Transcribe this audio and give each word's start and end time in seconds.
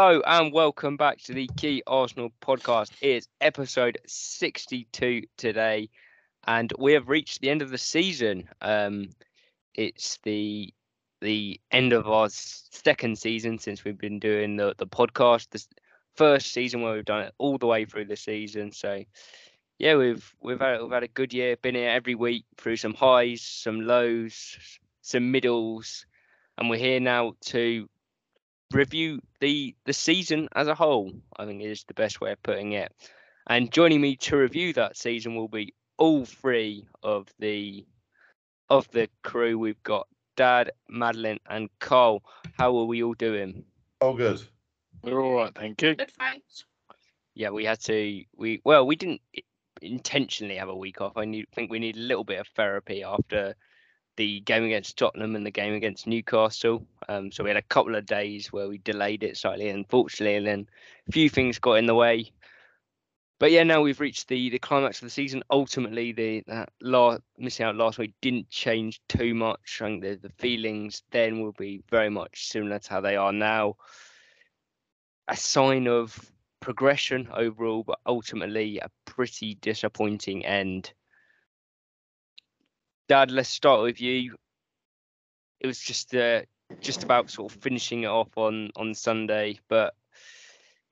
Hello 0.00 0.22
and 0.28 0.52
welcome 0.52 0.96
back 0.96 1.18
to 1.22 1.34
the 1.34 1.50
Key 1.56 1.82
Arsenal 1.84 2.30
podcast. 2.40 2.92
It's 3.00 3.26
episode 3.40 3.98
62 4.06 5.22
today, 5.36 5.90
and 6.46 6.72
we 6.78 6.92
have 6.92 7.08
reached 7.08 7.40
the 7.40 7.50
end 7.50 7.62
of 7.62 7.70
the 7.70 7.78
season. 7.78 8.48
Um, 8.60 9.08
it's 9.74 10.20
the 10.22 10.72
the 11.20 11.60
end 11.72 11.92
of 11.92 12.06
our 12.06 12.28
second 12.30 13.18
season 13.18 13.58
since 13.58 13.82
we've 13.82 13.98
been 13.98 14.20
doing 14.20 14.54
the, 14.54 14.72
the 14.78 14.86
podcast. 14.86 15.50
The 15.50 15.66
first 16.14 16.52
season 16.52 16.80
where 16.80 16.94
we've 16.94 17.04
done 17.04 17.22
it 17.22 17.34
all 17.38 17.58
the 17.58 17.66
way 17.66 17.84
through 17.84 18.04
the 18.04 18.14
season. 18.14 18.70
So 18.70 19.02
yeah, 19.80 19.96
we've 19.96 20.32
we've 20.40 20.60
had, 20.60 20.80
we've 20.80 20.92
had 20.92 21.02
a 21.02 21.08
good 21.08 21.34
year. 21.34 21.56
Been 21.56 21.74
here 21.74 21.90
every 21.90 22.14
week 22.14 22.44
through 22.56 22.76
some 22.76 22.94
highs, 22.94 23.42
some 23.42 23.80
lows, 23.80 24.78
some 25.02 25.32
middles, 25.32 26.06
and 26.56 26.70
we're 26.70 26.78
here 26.78 27.00
now 27.00 27.32
to 27.46 27.88
review 28.72 29.20
the 29.40 29.74
the 29.84 29.92
season 29.92 30.48
as 30.54 30.68
a 30.68 30.74
whole. 30.74 31.12
I 31.36 31.46
think 31.46 31.62
is 31.62 31.84
the 31.84 31.94
best 31.94 32.20
way 32.20 32.32
of 32.32 32.42
putting 32.42 32.72
it. 32.72 32.92
And 33.46 33.72
joining 33.72 34.00
me 34.00 34.16
to 34.16 34.36
review 34.36 34.72
that 34.74 34.96
season 34.96 35.34
will 35.34 35.48
be 35.48 35.74
all 35.96 36.24
three 36.24 36.86
of 37.02 37.28
the 37.38 37.86
of 38.68 38.90
the 38.90 39.08
crew. 39.22 39.58
We've 39.58 39.82
got 39.82 40.06
Dad, 40.36 40.70
Madeline, 40.88 41.40
and 41.48 41.68
Carl. 41.80 42.22
How 42.58 42.76
are 42.76 42.84
we 42.84 43.02
all 43.02 43.14
doing? 43.14 43.64
All 44.00 44.14
good. 44.14 44.42
We're 45.02 45.20
all 45.20 45.34
right, 45.34 45.54
thank 45.54 45.80
you. 45.82 45.94
Good, 45.94 46.12
thanks. 46.18 46.64
Yeah, 47.34 47.50
we 47.50 47.64
had 47.64 47.80
to. 47.82 48.22
We 48.36 48.60
well, 48.64 48.86
we 48.86 48.96
didn't 48.96 49.22
intentionally 49.80 50.56
have 50.56 50.68
a 50.68 50.76
week 50.76 51.00
off. 51.00 51.16
I 51.16 51.24
need, 51.24 51.46
think 51.54 51.70
we 51.70 51.78
need 51.78 51.96
a 51.96 52.00
little 52.00 52.24
bit 52.24 52.40
of 52.40 52.48
therapy 52.48 53.02
after 53.02 53.54
the 54.18 54.40
game 54.40 54.64
against 54.64 54.98
Tottenham 54.98 55.36
and 55.36 55.46
the 55.46 55.50
game 55.50 55.74
against 55.74 56.08
Newcastle. 56.08 56.84
Um, 57.08 57.30
so 57.30 57.44
we 57.44 57.50
had 57.50 57.56
a 57.56 57.62
couple 57.62 57.94
of 57.94 58.04
days 58.04 58.52
where 58.52 58.68
we 58.68 58.78
delayed 58.78 59.22
it 59.22 59.36
slightly, 59.36 59.68
unfortunately, 59.68 60.36
and 60.36 60.46
then 60.46 60.68
a 61.08 61.12
few 61.12 61.30
things 61.30 61.58
got 61.58 61.74
in 61.74 61.86
the 61.86 61.94
way. 61.94 62.32
But 63.38 63.52
yeah, 63.52 63.62
now 63.62 63.80
we've 63.80 64.00
reached 64.00 64.26
the 64.26 64.50
the 64.50 64.58
climax 64.58 64.98
of 64.98 65.06
the 65.06 65.10
season. 65.10 65.44
Ultimately, 65.50 66.10
the 66.10 66.42
that 66.48 66.70
last 66.82 67.22
missing 67.38 67.64
out 67.64 67.76
last 67.76 67.96
week 67.98 68.12
didn't 68.20 68.50
change 68.50 69.00
too 69.08 69.34
much. 69.34 69.78
I 69.80 69.86
think 69.86 70.02
the, 70.02 70.16
the 70.16 70.32
feelings 70.38 71.04
then 71.12 71.40
will 71.40 71.52
be 71.52 71.84
very 71.88 72.10
much 72.10 72.48
similar 72.48 72.80
to 72.80 72.90
how 72.90 73.00
they 73.00 73.14
are 73.14 73.32
now. 73.32 73.76
A 75.28 75.36
sign 75.36 75.86
of 75.86 76.18
progression 76.58 77.28
overall, 77.32 77.84
but 77.84 78.00
ultimately 78.04 78.78
a 78.78 78.90
pretty 79.04 79.54
disappointing 79.54 80.44
end. 80.44 80.92
Dad, 83.08 83.30
let's 83.30 83.48
start 83.48 83.82
with 83.82 84.00
you. 84.00 84.36
It 85.60 85.66
was 85.66 85.80
just 85.80 86.14
uh, 86.14 86.42
just 86.80 87.02
about 87.02 87.30
sort 87.30 87.52
of 87.52 87.60
finishing 87.60 88.02
it 88.02 88.08
off 88.08 88.28
on 88.36 88.70
on 88.76 88.94
Sunday, 88.94 89.58
but 89.68 89.94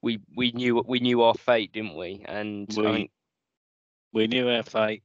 we 0.03 0.19
we 0.35 0.51
knew 0.53 0.83
we 0.87 0.99
knew 1.01 1.23
our 1.23 1.35
fate, 1.35 1.73
didn't 1.73 1.97
we? 1.97 2.25
And 2.27 2.73
We- 2.77 2.87
I 2.87 2.93
think, 2.93 3.11
We 4.13 4.27
knew 4.27 4.49
our 4.49 4.63
fate. 4.63 5.03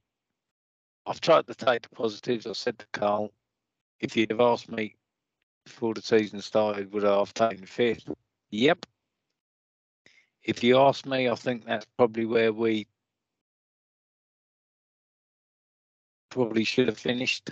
I've 1.04 1.20
tried 1.20 1.46
to 1.48 1.54
take 1.54 1.82
the 1.82 1.88
positives. 1.90 2.46
I 2.46 2.52
said 2.52 2.78
to 2.78 2.86
Carl, 2.92 3.32
if 4.00 4.16
you'd 4.16 4.30
have 4.30 4.40
asked 4.40 4.70
me 4.70 4.96
before 5.64 5.94
the 5.94 6.02
season 6.02 6.40
started, 6.40 6.92
would 6.92 7.04
I 7.04 7.18
have 7.18 7.34
taken 7.34 7.66
fifth? 7.66 8.08
Yep. 8.50 8.86
If 10.44 10.64
you 10.64 10.78
ask 10.78 11.04
me, 11.06 11.28
I 11.28 11.34
think 11.34 11.64
that's 11.64 11.86
probably 11.96 12.24
where 12.24 12.52
we 12.52 12.86
probably 16.32 16.64
should 16.64 16.88
have 16.88 16.98
finished 16.98 17.50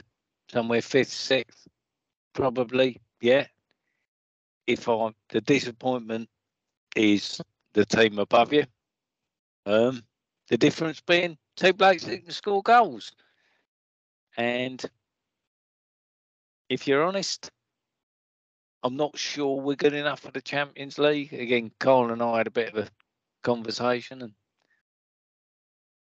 somewhere 0.50 0.80
fifth, 0.80 1.12
sixth, 1.12 1.68
probably. 2.32 3.00
Yeah. 3.20 3.46
If 4.66 4.88
I 4.88 5.10
the 5.28 5.40
disappointment 5.40 6.28
is 6.96 7.40
the 7.74 7.84
team 7.84 8.18
above 8.18 8.52
you. 8.52 8.64
Um, 9.66 10.02
the 10.48 10.56
difference 10.56 11.00
being 11.00 11.36
two 11.56 11.72
blokes 11.72 12.04
can 12.04 12.30
score 12.30 12.62
goals. 12.62 13.12
And 14.36 14.82
if 16.68 16.88
you're 16.88 17.04
honest, 17.04 17.50
I'm 18.82 18.96
not 18.96 19.18
sure 19.18 19.60
we're 19.60 19.76
good 19.76 19.92
enough 19.92 20.20
for 20.20 20.30
the 20.30 20.40
Champions 20.40 20.98
League. 20.98 21.34
Again, 21.34 21.70
Carl 21.78 22.12
and 22.12 22.22
I 22.22 22.38
had 22.38 22.46
a 22.46 22.50
bit 22.52 22.74
of 22.74 22.86
a 22.86 22.88
conversation, 23.42 24.22
and 24.22 24.32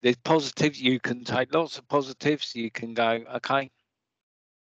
there's 0.02 0.16
positives. 0.16 0.80
You 0.80 1.00
can 1.00 1.24
take 1.24 1.54
lots 1.54 1.78
of 1.78 1.88
positives. 1.88 2.54
You 2.54 2.70
can 2.70 2.94
go, 2.94 3.24
okay, 3.36 3.70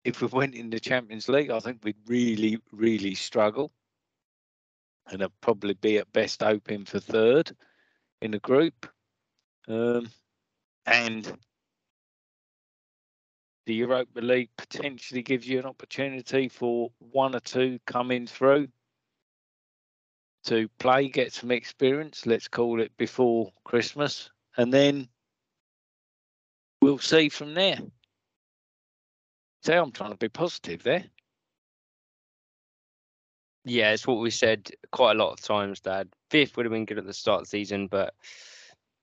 if 0.04 0.22
we 0.22 0.28
went 0.28 0.56
in 0.56 0.70
the 0.70 0.80
Champions 0.80 1.30
League, 1.30 1.52
I 1.52 1.60
think 1.60 1.80
we'd 1.84 1.96
really, 2.08 2.60
really 2.72 3.16
struggle. 3.16 3.72
And 5.10 5.24
I'd 5.24 5.42
probably 5.42 5.74
be 5.76 5.98
at 5.98 6.12
best 6.12 6.42
hoping 6.42 6.86
for 6.86 7.00
third 7.00 7.56
in 8.22 8.32
the 8.32 8.40
group. 8.40 8.90
Um, 9.68 10.10
and 10.86 11.38
the 13.66 13.76
Europa 13.76 14.22
League 14.22 14.50
potentially 14.58 15.22
gives 15.22 15.48
you 15.48 15.60
an 15.60 15.66
opportunity 15.66 16.48
for 16.48 16.90
one 17.00 17.36
or 17.36 17.42
two 17.42 17.80
coming 17.86 18.26
through 18.26 18.70
to 20.46 20.70
play, 20.80 21.10
get 21.10 21.34
some 21.34 21.52
experience, 21.52 22.26
let's 22.26 22.48
call 22.48 22.80
it 22.80 22.96
before 22.98 23.52
Christmas, 23.66 24.30
and 24.56 24.74
then 24.74 25.10
we'll 26.88 26.98
see 26.98 27.28
from 27.28 27.54
there. 27.54 27.80
See, 29.66 29.74
I'm 29.74 29.92
trying 29.92 30.12
to 30.12 30.18
be 30.18 30.30
positive 30.30 30.84
there. 30.84 31.04
yeah, 33.66 33.92
it's 33.92 34.08
what 34.08 34.22
we 34.22 34.30
said 34.30 34.72
quite 34.94 35.18
a 35.18 35.20
lot 35.20 35.34
of 35.34 35.42
times, 35.42 35.82
Dad. 35.82 36.08
Fifth 36.32 36.56
would 36.56 36.66
have 36.66 36.72
been 36.72 36.86
good 36.86 36.98
at 36.98 37.06
the 37.06 37.14
start 37.14 37.42
of 37.42 37.48
the 37.48 37.50
season, 37.50 37.88
but 37.88 38.14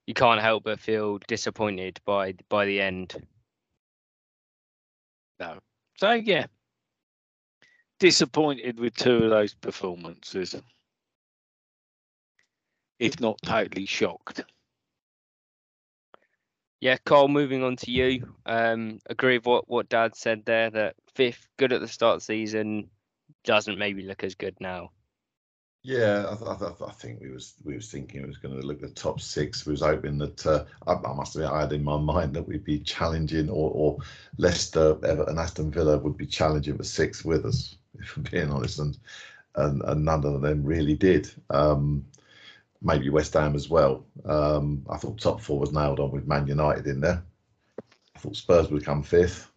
you 0.06 0.14
can't 0.14 0.40
help 0.40 0.64
but 0.64 0.80
feel 0.80 1.18
disappointed 1.28 2.00
by 2.06 2.34
by 2.48 2.64
the 2.64 2.80
end. 2.80 3.22
No. 5.38 5.58
So 5.98 6.12
yeah. 6.12 6.46
Disappointed 8.00 8.80
with 8.80 8.96
two 8.96 9.24
of 9.24 9.30
those 9.30 9.52
performances. 9.54 10.56
If 12.98 13.20
not 13.20 13.38
totally 13.44 13.84
shocked. 13.84 14.42
Yeah, 16.84 16.98
Cole, 17.06 17.28
moving 17.28 17.62
on 17.62 17.76
to 17.76 17.90
you. 17.90 18.34
Um, 18.44 18.98
agree 19.06 19.38
with 19.38 19.46
what, 19.46 19.70
what 19.70 19.88
Dad 19.88 20.14
said 20.14 20.44
there 20.44 20.68
that 20.68 20.96
fifth, 21.14 21.48
good 21.56 21.72
at 21.72 21.80
the 21.80 21.88
start 21.88 22.20
season, 22.20 22.90
doesn't 23.42 23.78
maybe 23.78 24.02
look 24.02 24.22
as 24.22 24.34
good 24.34 24.54
now. 24.60 24.90
Yeah, 25.82 26.26
I, 26.30 26.34
th- 26.34 26.50
I, 26.50 26.56
th- 26.56 26.82
I 26.86 26.92
think 26.92 27.22
we 27.22 27.30
was 27.30 27.54
we 27.64 27.74
was 27.74 27.90
thinking 27.90 28.20
it 28.20 28.26
was 28.26 28.36
going 28.36 28.60
to 28.60 28.66
look 28.66 28.82
the 28.82 28.90
top 28.90 29.22
six. 29.22 29.64
We 29.64 29.70
was 29.70 29.80
hoping 29.80 30.18
that 30.18 30.46
uh, 30.46 30.64
I, 30.86 30.92
I 30.92 31.14
must 31.14 31.38
I 31.38 31.62
had 31.62 31.72
in 31.72 31.82
my 31.82 31.96
mind 31.96 32.34
that 32.34 32.46
we'd 32.46 32.64
be 32.64 32.80
challenging, 32.80 33.48
or, 33.48 33.70
or 33.70 33.98
Leicester, 34.36 34.98
Everton, 35.06 35.38
Aston 35.38 35.70
Villa 35.70 35.96
would 35.96 36.18
be 36.18 36.26
challenging 36.26 36.76
for 36.76 36.84
six 36.84 37.24
with 37.24 37.46
us. 37.46 37.76
If 37.98 38.14
I'm 38.14 38.24
being 38.24 38.50
honest, 38.50 38.78
and 38.78 38.98
and, 39.54 39.80
and 39.84 40.04
none 40.04 40.26
of 40.26 40.42
them 40.42 40.62
really 40.62 40.96
did. 40.96 41.30
Um, 41.48 42.04
maybe 42.84 43.08
West 43.08 43.32
Ham 43.32 43.56
as 43.56 43.68
well. 43.68 44.04
Um, 44.26 44.84
I 44.88 44.98
thought 44.98 45.18
top 45.18 45.40
four 45.40 45.58
was 45.58 45.72
nailed 45.72 45.98
on 45.98 46.12
with 46.12 46.28
Man 46.28 46.46
United 46.46 46.86
in 46.86 47.00
there. 47.00 47.24
I 48.14 48.18
thought 48.18 48.36
Spurs 48.36 48.70
would 48.70 48.84
come 48.84 49.02
fifth. 49.02 49.50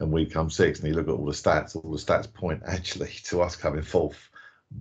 And 0.00 0.10
we 0.10 0.26
come 0.26 0.50
sixth, 0.50 0.82
and 0.82 0.92
you 0.92 0.98
look 0.98 1.06
at 1.06 1.14
all 1.14 1.26
the 1.26 1.32
stats. 1.32 1.76
All 1.76 1.92
the 1.92 1.98
stats 1.98 2.32
point 2.32 2.62
actually 2.66 3.10
to 3.24 3.42
us 3.42 3.54
coming 3.54 3.82
fourth 3.82 4.30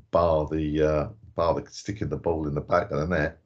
bar 0.10 0.48
the 0.50 0.82
uh, 0.82 1.08
bar 1.36 1.54
the 1.54 1.70
sticking 1.70 2.10
the 2.10 2.18
ball 2.18 2.48
in 2.48 2.56
the 2.56 2.62
back 2.62 2.90
of 2.90 3.00
the 3.00 3.08
net, 3.08 3.38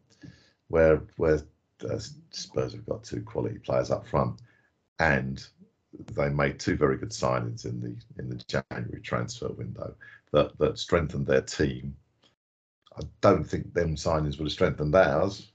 where 0.70 1.02
where 1.18 1.42
uh, 1.90 2.00
Spurs 2.30 2.72
have 2.72 2.86
got 2.86 3.04
two 3.04 3.22
quality 3.24 3.58
players 3.60 3.92
up 3.92 4.08
front, 4.08 4.40
and 5.00 5.46
they 6.14 6.30
made 6.30 6.60
two 6.60 6.78
very 6.78 6.98
good 6.98 7.10
signings 7.10 7.66
in 7.66 7.82
the 7.82 7.96
in 8.22 8.30
the 8.30 8.42
January 8.48 9.02
transfer 9.02 9.50
window 9.50 9.94
that 10.32 10.58
that 10.60 10.80
strengthened 10.80 11.28
their 11.28 11.42
team. 11.42 11.98
I 12.98 13.02
don't 13.22 13.44
think 13.44 13.74
them 13.74 13.96
signings 13.96 14.38
would 14.38 14.46
have 14.46 14.52
strengthened 14.52 14.96
ours. 14.96 15.52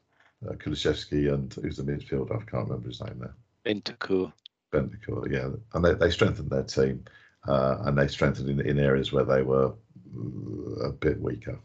Uh, 0.47 0.53
Kulusevski 0.53 1.33
and 1.33 1.53
who's 1.55 1.77
the 1.77 1.83
midfielder? 1.83 2.33
I 2.33 2.51
can't 2.51 2.69
remember 2.69 2.89
his 2.89 3.03
name 3.03 3.21
now. 3.21 3.31
Bentancur. 3.65 4.33
Bentancur, 4.73 5.31
yeah, 5.31 5.51
and 5.75 5.85
they, 5.85 5.95
they 5.95 6.11
strengthened 6.11 6.51
their 6.51 6.63
team, 6.63 7.05
uh, 7.47 7.79
and 7.81 7.99
they 7.99 8.09
strengthened 8.09 8.49
in, 8.49 8.61
in 8.61 8.79
areas 8.79 9.13
where 9.13 9.25
they 9.25 9.43
were 9.43 9.73
uh, 10.17 10.89
a 10.89 10.93
bit 10.93 11.21
weaker. 11.21 11.59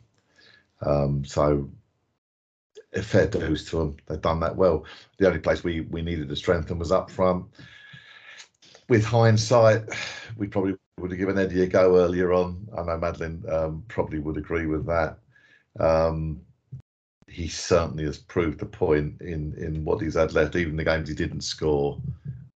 Um, 0.82 1.24
so, 1.24 1.70
a 2.94 3.02
fair 3.02 3.28
dues 3.28 3.66
to 3.70 3.78
them. 3.78 3.98
They've 4.08 4.22
done 4.22 4.40
that 4.42 4.56
well. 4.56 4.86
The 5.18 5.28
only 5.28 5.40
place 5.40 5.64
we 5.64 5.82
we 5.82 6.02
needed 6.02 6.30
to 6.30 6.36
strengthen 6.36 6.80
was 6.80 6.92
up 6.92 7.10
front. 7.10 7.46
With 8.90 9.06
hindsight, 9.06 9.84
we 10.38 10.48
probably 10.48 10.76
would 11.00 11.12
have 11.12 11.20
given 11.20 11.38
Eddie 11.38 11.64
a 11.64 11.68
go 11.68 11.98
earlier 11.98 12.34
on. 12.34 12.68
I 12.78 12.84
know 12.84 12.98
Madeline 12.98 13.44
um, 13.50 13.84
probably 13.88 14.20
would 14.20 14.38
agree 14.38 14.66
with 14.66 14.86
that. 14.88 15.20
Um, 15.80 16.42
he 17.28 17.48
certainly 17.48 18.06
has 18.06 18.18
proved 18.18 18.60
the 18.60 18.66
point 18.66 19.20
in 19.22 19.54
in 19.58 19.84
what 19.84 20.02
he's 20.02 20.16
had 20.16 20.34
left. 20.34 20.56
Even 20.56 20.78
the 20.78 20.84
games 20.84 21.10
he 21.10 21.16
didn't 21.16 21.42
score, 21.42 22.00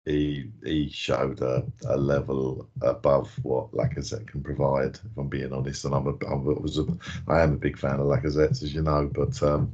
he 0.05 0.51
he 0.65 0.89
showed 0.89 1.41
a, 1.41 1.65
a 1.89 1.97
level 1.97 2.69
above 2.83 3.31
what 3.43 3.73
Lacazette 3.73 4.27
can 4.29 4.43
provide. 4.43 4.95
If 4.97 5.17
I'm 5.17 5.29
being 5.29 5.53
honest, 5.53 5.85
and 5.85 5.95
I'm 5.95 6.07
a, 6.07 6.13
I'm, 6.27 6.49
I 6.49 6.53
was 6.61 6.79
a, 6.79 6.87
I 7.27 7.43
am 7.43 7.55
a 7.55 7.57
big 7.57 7.79
fan 7.79 7.99
of 7.99 8.07
Lacazette, 8.07 8.63
as 8.63 8.75
you 8.75 8.83
know, 8.83 9.11
but 9.13 9.43
um, 9.43 9.73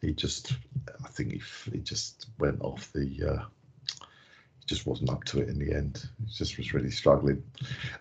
he 0.00 0.12
just, 0.12 0.52
I 1.04 1.08
think 1.08 1.32
he 1.32 1.42
he 1.70 1.78
just 1.78 2.26
went 2.38 2.60
off 2.60 2.92
the. 2.92 3.38
Uh, 3.38 3.44
just 4.72 4.86
wasn't 4.86 5.10
up 5.10 5.22
to 5.24 5.40
it 5.40 5.48
in 5.48 5.58
the 5.58 5.74
end. 5.74 6.08
He 6.24 6.32
just 6.32 6.56
was 6.56 6.72
really 6.72 6.90
struggling. 6.90 7.42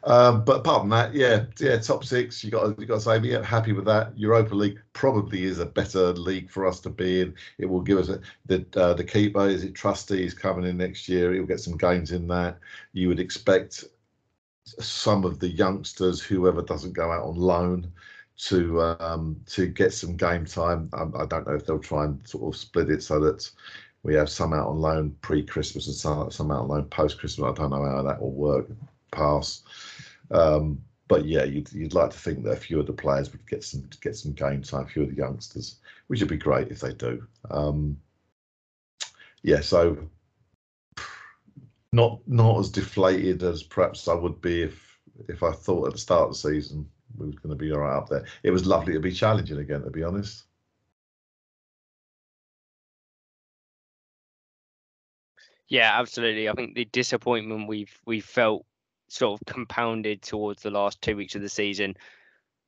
Um, 0.05 0.45
but 0.45 0.57
apart 0.57 0.83
from 0.83 0.89
that, 0.91 1.13
yeah, 1.13 1.45
yeah, 1.59 1.77
top 1.77 2.05
six. 2.05 2.43
You 2.43 2.51
got 2.51 2.79
you 2.79 2.85
got 2.85 2.95
to 2.95 3.01
say, 3.01 3.19
yeah, 3.19 3.43
happy 3.43 3.73
with 3.73 3.85
that. 3.85 4.17
Europa 4.17 4.55
League 4.55 4.79
probably 4.93 5.43
is 5.43 5.59
a 5.59 5.65
better 5.65 6.13
league 6.13 6.49
for 6.49 6.65
us 6.65 6.79
to 6.81 6.89
be 6.89 7.21
in. 7.21 7.35
It 7.57 7.65
will 7.65 7.81
give 7.81 7.97
us 7.97 8.07
a, 8.07 8.21
the 8.45 8.65
uh, 8.75 8.93
the 8.93 9.03
keeper. 9.03 9.47
Is 9.47 9.63
it 9.63 9.75
trustees 9.75 10.33
coming 10.33 10.65
in 10.65 10.77
next 10.77 11.09
year? 11.09 11.33
He'll 11.33 11.45
get 11.45 11.59
some 11.59 11.77
games 11.77 12.11
in 12.13 12.27
that. 12.29 12.57
You 12.93 13.09
would 13.09 13.19
expect 13.19 13.83
some 14.79 15.25
of 15.25 15.39
the 15.39 15.49
youngsters, 15.49 16.21
whoever 16.21 16.61
doesn't 16.61 16.93
go 16.93 17.11
out 17.11 17.25
on 17.25 17.35
loan, 17.35 17.91
to 18.45 18.81
um, 18.81 19.41
to 19.47 19.67
get 19.67 19.93
some 19.93 20.15
game 20.15 20.45
time. 20.45 20.89
Um, 20.93 21.13
I 21.17 21.25
don't 21.25 21.45
know 21.45 21.55
if 21.55 21.65
they'll 21.65 21.79
try 21.79 22.05
and 22.05 22.25
sort 22.25 22.53
of 22.53 22.59
split 22.59 22.89
it 22.89 23.03
so 23.03 23.19
that 23.19 23.49
we 24.03 24.15
have 24.15 24.29
some 24.29 24.53
out 24.53 24.67
on 24.67 24.79
loan 24.79 25.15
pre-Christmas 25.21 25.87
and 25.87 25.95
some, 25.95 26.31
some 26.31 26.51
out 26.51 26.63
on 26.63 26.67
loan 26.67 26.85
post-Christmas. 26.85 27.47
I 27.49 27.53
don't 27.53 27.69
know 27.69 27.83
how 27.83 28.03
that 28.03 28.21
will 28.21 28.31
work 28.31 28.67
pass. 29.11 29.63
Um, 30.31 30.81
but 31.07 31.25
yeah, 31.25 31.43
you'd, 31.43 31.71
you'd 31.73 31.93
like 31.93 32.11
to 32.11 32.17
think 32.17 32.43
that 32.43 32.51
a 32.51 32.55
few 32.55 32.79
of 32.79 32.87
the 32.87 32.93
players 32.93 33.31
would 33.31 33.45
get 33.47 33.63
some 33.63 33.83
get 34.01 34.15
some 34.15 34.31
game 34.31 34.61
time, 34.61 34.85
a 34.85 34.87
few 34.87 35.03
of 35.03 35.09
the 35.09 35.15
youngsters, 35.15 35.75
which 36.07 36.21
would 36.21 36.29
be 36.29 36.37
great 36.37 36.69
if 36.69 36.79
they 36.79 36.93
do. 36.93 37.27
Um, 37.49 37.97
yeah, 39.43 39.59
so 39.59 39.97
not 41.91 42.19
not 42.27 42.59
as 42.59 42.69
deflated 42.69 43.43
as 43.43 43.61
perhaps 43.61 44.07
I 44.07 44.13
would 44.13 44.39
be 44.41 44.63
if 44.63 44.99
if 45.27 45.43
I 45.43 45.51
thought 45.51 45.87
at 45.87 45.93
the 45.93 45.99
start 45.99 46.23
of 46.23 46.29
the 46.29 46.35
season 46.35 46.89
we 47.17 47.25
were 47.27 47.33
going 47.33 47.49
to 47.49 47.55
be 47.55 47.71
all 47.73 47.79
right 47.79 47.97
up 47.97 48.09
there. 48.09 48.25
It 48.43 48.51
was 48.51 48.65
lovely 48.65 48.93
to 48.93 48.99
be 48.99 49.11
challenging 49.11 49.59
again, 49.59 49.83
to 49.83 49.89
be 49.89 50.03
honest. 50.03 50.43
Yeah, 55.71 55.97
absolutely. 55.97 56.49
I 56.49 56.53
think 56.53 56.75
the 56.75 56.83
disappointment 56.83 57.69
we've 57.69 57.97
we 58.05 58.19
felt 58.19 58.65
sort 59.07 59.39
of 59.39 59.45
compounded 59.45 60.21
towards 60.21 60.61
the 60.61 60.69
last 60.69 61.01
two 61.01 61.15
weeks 61.15 61.33
of 61.35 61.41
the 61.41 61.47
season 61.47 61.95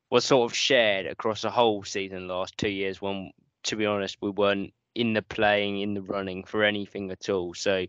was 0.10 0.24
sort 0.24 0.50
of 0.50 0.56
shared 0.56 1.06
across 1.06 1.42
the 1.42 1.50
whole 1.50 1.84
season 1.84 2.30
last 2.30 2.58
two 2.58 2.70
years 2.70 3.02
when 3.02 3.32
to 3.64 3.76
be 3.76 3.86
honest 3.86 4.16
we 4.22 4.30
weren't 4.30 4.74
in 4.96 5.12
the 5.12 5.22
playing 5.22 5.82
in 5.82 5.94
the 5.94 6.02
running 6.02 6.46
for 6.46 6.64
anything 6.64 7.12
at 7.12 7.28
all. 7.28 7.54
So 7.54 7.88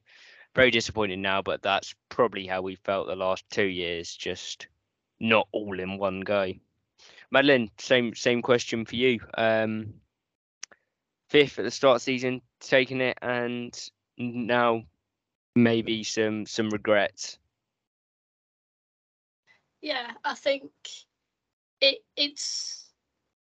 very 0.56 0.72
disappointed 0.72 1.20
now 1.20 1.42
but 1.42 1.62
that's 1.62 1.94
probably 2.08 2.48
how 2.48 2.62
we 2.62 2.74
felt 2.74 3.06
the 3.06 3.14
last 3.14 3.48
two 3.50 3.66
years 3.66 4.16
just 4.16 4.66
not 5.20 5.46
all 5.52 5.78
in 5.78 5.96
one 5.96 6.22
go. 6.22 6.54
Madeline 7.30 7.70
same 7.78 8.16
same 8.16 8.42
question 8.42 8.84
for 8.84 8.96
you. 8.96 9.20
Um 9.38 9.94
fifth 11.28 11.60
at 11.60 11.64
the 11.64 11.70
start 11.70 11.94
of 11.94 12.00
the 12.00 12.04
season 12.04 12.42
taking 12.58 13.00
it 13.00 13.16
and 13.22 13.80
now 14.18 14.82
maybe 15.54 16.02
some 16.04 16.46
some 16.46 16.70
regrets. 16.70 17.38
Yeah, 19.80 20.12
I 20.24 20.34
think 20.34 20.70
it 21.80 21.98
it's 22.16 22.90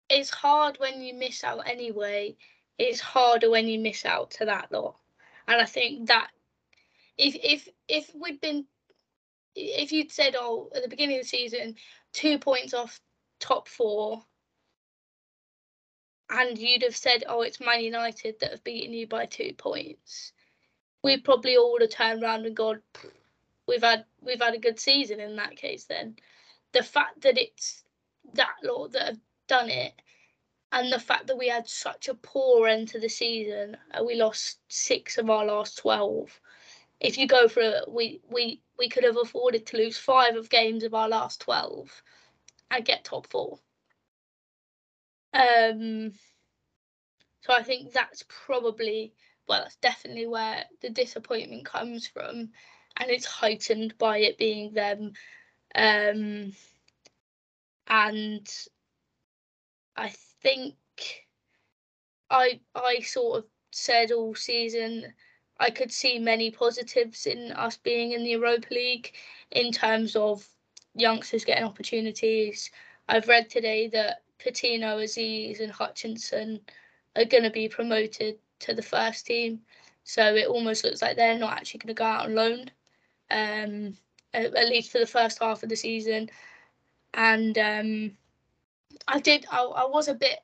it's 0.10 0.30
hard 0.30 0.78
when 0.80 1.02
you 1.02 1.14
miss 1.14 1.44
out 1.44 1.68
anyway. 1.68 2.36
It's 2.78 3.00
harder 3.00 3.50
when 3.50 3.68
you 3.68 3.80
miss 3.80 4.06
out 4.06 4.32
to 4.32 4.46
that 4.46 4.72
lot. 4.72 4.96
And 5.48 5.62
I 5.62 5.66
think 5.66 6.08
that 6.08 6.30
if 7.18 7.36
if 7.36 7.70
if 7.88 8.12
we'd 8.16 8.42
been 8.42 8.66
if 9.56 9.92
you'd 9.92 10.12
said, 10.12 10.36
oh, 10.38 10.70
at 10.76 10.82
the 10.82 10.90
beginning 10.90 11.18
of 11.18 11.24
the 11.24 11.28
season, 11.28 11.76
two 12.14 12.40
points 12.40 12.74
off 12.74 13.00
top 13.40 13.68
four, 13.68 14.24
and 16.30 16.58
you'd 16.58 16.84
have 16.84 16.96
said, 16.96 17.26
oh, 17.28 17.42
it's 17.42 17.60
Man 17.60 17.82
United 17.82 18.40
that 18.40 18.52
have 18.52 18.64
beaten 18.64 18.94
you 18.94 19.08
by 19.08 19.26
two 19.26 19.54
points, 19.58 20.32
we 21.04 21.18
probably 21.20 21.58
all 21.58 21.72
would 21.74 21.82
have 21.82 21.92
turned 21.92 22.24
around 22.24 22.46
and 22.46 22.56
gone, 22.56 22.82
we've 23.68 23.84
had 23.84 24.06
we've 24.22 24.42
had 24.42 24.54
a 24.54 24.60
good 24.60 24.80
season 24.80 25.20
in 25.20 25.36
that 25.38 25.56
case. 25.56 25.86
Then 25.86 26.16
the 26.74 26.84
fact 26.84 27.22
that 27.22 27.38
it's 27.38 27.84
that 28.34 28.56
lot 28.64 28.92
that 28.94 29.06
have 29.08 29.20
done 29.48 29.70
it, 29.70 29.94
and 30.72 30.92
the 30.92 31.00
fact 31.00 31.28
that 31.28 31.38
we 31.38 31.48
had 31.50 31.68
such 31.68 32.08
a 32.08 32.14
poor 32.14 32.68
end 32.68 32.88
to 32.90 33.00
the 33.00 33.10
season, 33.10 33.78
we 34.06 34.16
lost 34.16 34.60
six 34.68 35.18
of 35.18 35.30
our 35.30 35.46
last 35.46 35.78
twelve. 35.78 36.40
If 37.00 37.18
you 37.18 37.28
go 37.28 37.48
for 37.48 37.62
it, 37.62 37.84
we 37.88 38.22
we 38.30 38.62
we 38.78 38.88
could 38.90 39.04
have 39.04 39.18
afforded 39.18 39.66
to 39.68 39.78
lose 39.78 39.98
five 39.98 40.36
of 40.36 40.50
games 40.50 40.84
of 40.84 40.94
our 40.94 41.10
last 41.10 41.42
twelve, 41.42 42.04
and 42.70 42.86
get 42.86 43.04
top 43.04 43.28
four. 43.28 43.60
Um. 45.34 46.14
So 47.42 47.54
I 47.54 47.64
think 47.64 47.92
that's 47.92 48.24
probably 48.28 49.14
well, 49.48 49.62
that's 49.62 49.76
definitely 49.78 50.28
where 50.28 50.66
the 50.82 50.90
disappointment 50.90 51.66
comes 51.66 52.08
from, 52.08 52.50
and 52.98 53.10
it's 53.10 53.26
heightened 53.26 53.98
by 53.98 54.20
it 54.20 54.38
being 54.38 54.74
them. 54.74 55.14
Um, 55.76 56.54
and 57.88 58.48
I 59.96 60.14
think 60.42 60.76
I 62.30 62.60
I 62.76 63.00
sort 63.02 63.40
of 63.40 63.46
said 63.72 64.12
all 64.12 64.36
season 64.36 65.14
I 65.62 65.70
could 65.70 65.92
see 65.92 66.18
many 66.18 66.50
positives 66.50 67.28
in 67.28 67.52
us 67.52 67.78
being 67.78 68.14
in 68.14 68.24
the 68.24 68.32
Europa 68.32 68.74
League 68.74 69.14
in 69.52 69.72
terms 69.72 70.16
of 70.16 70.48
youngsters 70.96 71.46
getting 71.46 71.64
opportunities. 71.64 72.72
I've 73.08 73.28
read 73.28 73.48
today 73.48 73.88
that 73.90 74.24
Patino, 74.40 74.98
Azeez, 74.98 75.60
and 75.60 75.72
Hutchinson 75.72 76.62
are 77.16 77.26
going 77.26 77.44
to 77.44 77.52
be 77.52 77.70
promoted 77.70 78.40
to 78.62 78.74
the 78.74 78.82
first 78.82 79.26
team. 79.26 79.62
So 80.04 80.36
it 80.36 80.48
almost 80.48 80.84
looks 80.84 81.02
like 81.02 81.16
they're 81.16 81.38
not 81.38 81.54
actually 81.54 81.80
going 81.80 81.96
to 81.96 82.00
go 82.00 82.06
out 82.06 82.26
on 82.26 82.36
loan, 82.36 82.72
um, 83.30 83.98
at, 84.34 84.54
at, 84.56 84.70
least 84.70 84.92
for 84.92 85.00
the 85.00 85.06
first 85.06 85.40
half 85.40 85.64
of 85.64 85.70
the 85.70 85.76
season. 85.76 86.30
And 87.14 87.58
um, 87.58 88.12
I 89.08 89.20
did, 89.20 89.46
I, 89.52 89.62
I 89.62 89.86
was 89.86 90.08
a 90.08 90.16
bit 90.16 90.40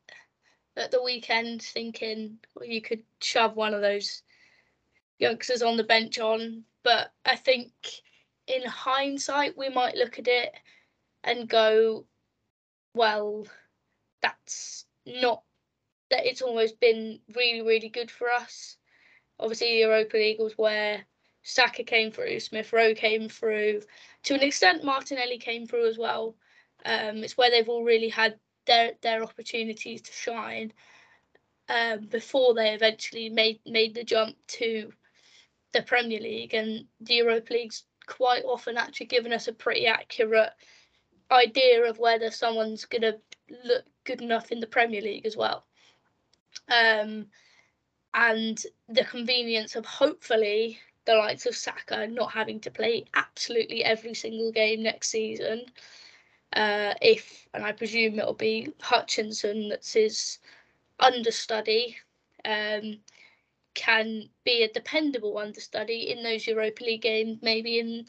at 0.76 0.92
the 0.92 1.02
weekend 1.04 1.62
thinking 1.64 2.38
well, 2.56 2.66
you 2.66 2.82
could 2.82 3.02
shove 3.20 3.56
one 3.56 3.74
of 3.74 3.82
those 3.82 4.22
youngsters 5.18 5.64
on 5.64 5.78
the 5.78 5.84
bench 5.84 6.20
on. 6.20 6.64
But 6.84 7.12
I 7.26 7.36
think 7.36 7.72
in 8.48 8.64
hindsight, 8.64 9.58
we 9.58 9.70
might 9.70 9.96
look 9.96 10.20
at 10.20 10.28
it 10.28 10.54
and 11.24 11.50
go, 11.50 12.06
well, 12.94 13.46
that's 14.22 14.86
not 15.06 15.44
that 16.10 16.26
it's 16.26 16.42
almost 16.42 16.80
been 16.80 17.20
really, 17.36 17.62
really 17.62 17.90
good 17.90 18.10
for 18.10 18.32
us. 18.32 18.78
Obviously, 19.40 19.68
the 19.68 19.80
Europa 19.80 20.18
League 20.18 20.40
was 20.40 20.58
where 20.58 21.06
Saka 21.44 21.84
came 21.84 22.12
through, 22.12 22.40
Smith 22.40 22.74
Rowe 22.74 22.94
came 22.94 23.30
through, 23.30 23.82
to 24.24 24.34
an 24.34 24.42
extent, 24.42 24.84
Martinelli 24.84 25.38
came 25.38 25.68
through 25.68 25.88
as 25.88 25.98
well. 25.98 26.36
Um, 26.86 27.24
it's 27.24 27.38
where 27.38 27.52
they've 27.52 27.70
all 27.70 27.84
really 27.84 28.10
had 28.10 28.38
their 28.66 28.94
their 29.02 29.24
opportunities 29.24 30.02
to 30.02 30.12
shine 30.12 30.74
um, 31.70 32.08
before 32.08 32.54
they 32.54 32.74
eventually 32.74 33.30
made 33.30 33.60
made 33.66 33.96
the 33.96 34.04
jump 34.04 34.36
to 34.48 34.92
the 35.74 35.82
Premier 35.82 36.20
League, 36.20 36.54
and 36.54 36.86
the 37.02 37.16
Europa 37.16 37.54
League's 37.54 37.84
quite 38.06 38.44
often 38.46 38.78
actually 38.78 39.08
given 39.08 39.34
us 39.34 39.48
a 39.48 39.54
pretty 39.54 39.86
accurate 39.86 40.52
idea 41.30 41.84
of 41.84 42.00
whether 42.00 42.32
someone's 42.32 42.86
going 42.86 43.02
to 43.02 43.20
look 43.66 43.84
good 44.06 44.22
enough 44.22 44.52
in 44.52 44.62
the 44.62 44.68
Premier 44.68 45.02
League 45.02 45.26
as 45.26 45.36
well 45.36 45.66
um, 46.70 47.28
and 48.14 48.64
the 48.90 49.06
convenience 49.06 49.76
of 49.76 49.86
hopefully 49.86 50.80
the 51.06 51.16
likes 51.16 51.46
of 51.46 51.56
Saka 51.56 52.08
not 52.08 52.32
having 52.32 52.60
to 52.62 52.72
play 52.72 53.06
absolutely 53.14 53.84
every 53.84 54.14
single 54.14 54.52
game 54.52 54.84
next 54.84 55.10
season. 55.10 55.66
Uh, 56.54 56.94
if 57.02 57.48
and 57.54 57.64
I 57.64 57.72
presume 57.72 58.20
it'll 58.20 58.34
be 58.34 58.74
Hutchinson 58.82 59.70
that's 59.70 59.94
his 59.94 60.40
understudy, 61.00 61.98
um, 62.46 63.00
can 63.74 64.30
be 64.44 64.64
a 64.64 64.74
dependable 64.74 65.38
understudy 65.38 66.12
in 66.12 66.24
those 66.24 66.48
Europa 66.48 66.84
League 66.84 67.02
games, 67.02 67.40
maybe 67.42 67.80
in 67.80 68.06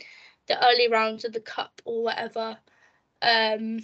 the 0.46 0.66
early 0.66 0.88
rounds 0.88 1.24
of 1.24 1.32
the 1.32 1.40
cup 1.40 1.82
or 1.84 2.02
whatever. 2.04 2.56
Um, 3.20 3.80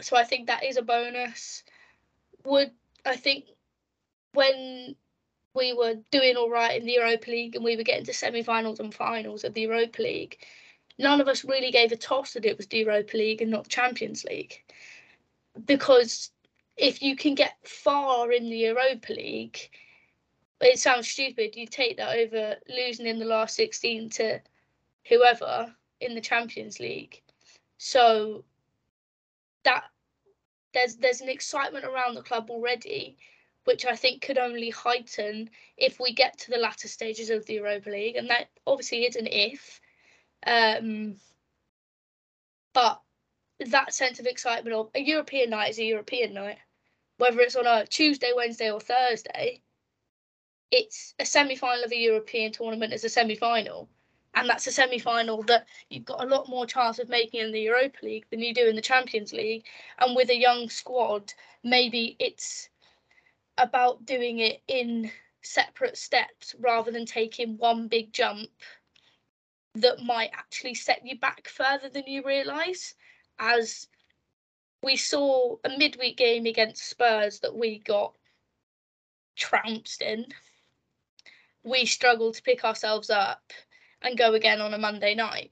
so 0.00 0.16
I 0.16 0.24
think 0.24 0.46
that 0.46 0.64
is 0.64 0.76
a 0.76 0.82
bonus. 0.82 1.64
Would 2.44 2.70
I 3.04 3.16
think 3.16 3.44
when 4.34 4.96
we 5.54 5.72
were 5.72 5.94
doing 6.10 6.36
all 6.36 6.50
right 6.50 6.80
in 6.80 6.86
the 6.86 6.92
Europa 6.92 7.30
League 7.30 7.56
and 7.56 7.64
we 7.64 7.76
were 7.76 7.82
getting 7.82 8.04
to 8.06 8.12
semi-finals 8.12 8.80
and 8.80 8.94
finals 8.94 9.44
of 9.44 9.54
the 9.54 9.62
Europa 9.62 10.02
League, 10.02 10.38
none 10.98 11.20
of 11.20 11.28
us 11.28 11.44
really 11.44 11.70
gave 11.70 11.92
a 11.92 11.96
toss 11.96 12.34
that 12.34 12.44
it 12.44 12.56
was 12.56 12.66
the 12.66 12.78
Europa 12.78 13.16
League 13.16 13.42
and 13.42 13.50
not 13.50 13.64
the 13.64 13.70
Champions 13.70 14.24
League. 14.24 14.62
Because 15.64 16.30
if 16.76 17.02
you 17.02 17.16
can 17.16 17.34
get 17.34 17.56
far 17.64 18.30
in 18.32 18.48
the 18.48 18.56
Europa 18.56 19.12
League, 19.12 19.58
it 20.60 20.78
sounds 20.78 21.08
stupid. 21.08 21.56
You 21.56 21.66
take 21.66 21.96
that 21.96 22.16
over 22.16 22.56
losing 22.68 23.06
in 23.06 23.18
the 23.18 23.24
last 23.24 23.56
16 23.56 24.10
to 24.10 24.40
whoever 25.08 25.74
in 26.00 26.14
the 26.14 26.20
Champions 26.20 26.78
League. 26.78 27.22
So 27.78 28.44
that 29.64 29.84
there's 30.78 30.96
there's 30.96 31.20
an 31.20 31.28
excitement 31.28 31.84
around 31.84 32.14
the 32.14 32.22
club 32.22 32.50
already, 32.50 33.16
which 33.64 33.84
I 33.84 33.96
think 33.96 34.22
could 34.22 34.38
only 34.38 34.70
heighten 34.70 35.50
if 35.76 35.98
we 35.98 36.12
get 36.12 36.38
to 36.38 36.50
the 36.50 36.58
latter 36.58 36.88
stages 36.88 37.30
of 37.30 37.44
the 37.46 37.54
Europa 37.54 37.90
League, 37.90 38.16
and 38.16 38.30
that 38.30 38.48
obviously 38.66 39.04
is 39.04 39.16
an 39.16 39.26
if. 39.26 39.80
Um, 40.46 41.16
but 42.72 43.00
that 43.58 43.92
sense 43.92 44.20
of 44.20 44.26
excitement 44.26 44.76
of 44.76 44.90
a 44.94 45.00
European 45.00 45.50
night 45.50 45.70
is 45.70 45.78
a 45.80 45.84
European 45.84 46.32
night, 46.32 46.58
whether 47.16 47.40
it's 47.40 47.56
on 47.56 47.66
a 47.66 47.84
Tuesday, 47.86 48.32
Wednesday, 48.34 48.70
or 48.70 48.80
Thursday. 48.80 49.62
It's 50.70 51.14
a 51.18 51.24
semi 51.24 51.56
final 51.56 51.84
of 51.84 51.90
a 51.92 51.96
European 51.96 52.52
tournament 52.52 52.92
as 52.92 53.02
a 53.02 53.08
semi 53.08 53.34
final 53.34 53.88
and 54.34 54.44
mm. 54.44 54.48
that's 54.48 54.66
a 54.66 54.72
semi-final 54.72 55.42
that 55.44 55.66
you've 55.90 56.04
got 56.04 56.22
a 56.22 56.26
lot 56.26 56.48
more 56.48 56.66
chance 56.66 56.98
of 56.98 57.08
making 57.08 57.40
in 57.40 57.52
the 57.52 57.60
Europa 57.60 57.98
League 58.02 58.26
than 58.30 58.40
you 58.40 58.54
do 58.54 58.66
in 58.66 58.76
the 58.76 58.82
Champions 58.82 59.32
League. 59.32 59.64
And 59.98 60.14
with 60.14 60.30
a 60.30 60.36
young 60.36 60.68
squad, 60.68 61.32
maybe 61.64 62.16
it's 62.18 62.68
about 63.56 64.04
doing 64.06 64.38
it 64.38 64.62
in 64.68 65.10
separate 65.42 65.96
steps 65.96 66.54
rather 66.60 66.90
than 66.90 67.06
taking 67.06 67.56
one 67.58 67.88
big 67.88 68.12
jump 68.12 68.50
that 69.74 70.02
might 70.02 70.30
actually 70.32 70.74
set 70.74 71.04
you 71.04 71.18
back 71.18 71.48
further 71.48 71.88
than 71.88 72.04
you 72.06 72.22
realise. 72.24 72.94
As 73.38 73.88
we 74.82 74.96
saw 74.96 75.56
a 75.64 75.70
midweek 75.70 76.16
game 76.16 76.46
against 76.46 76.88
Spurs 76.88 77.40
that 77.40 77.54
we 77.54 77.78
got 77.80 78.14
trounced 79.38 80.02
in. 80.02 80.26
We 81.62 81.86
struggled 81.86 82.34
to 82.34 82.42
pick 82.42 82.64
ourselves 82.64 83.10
up 83.10 83.52
and 84.02 84.18
go 84.18 84.34
again 84.34 84.60
on 84.60 84.74
a 84.74 84.78
Monday 84.78 85.14
night. 85.14 85.50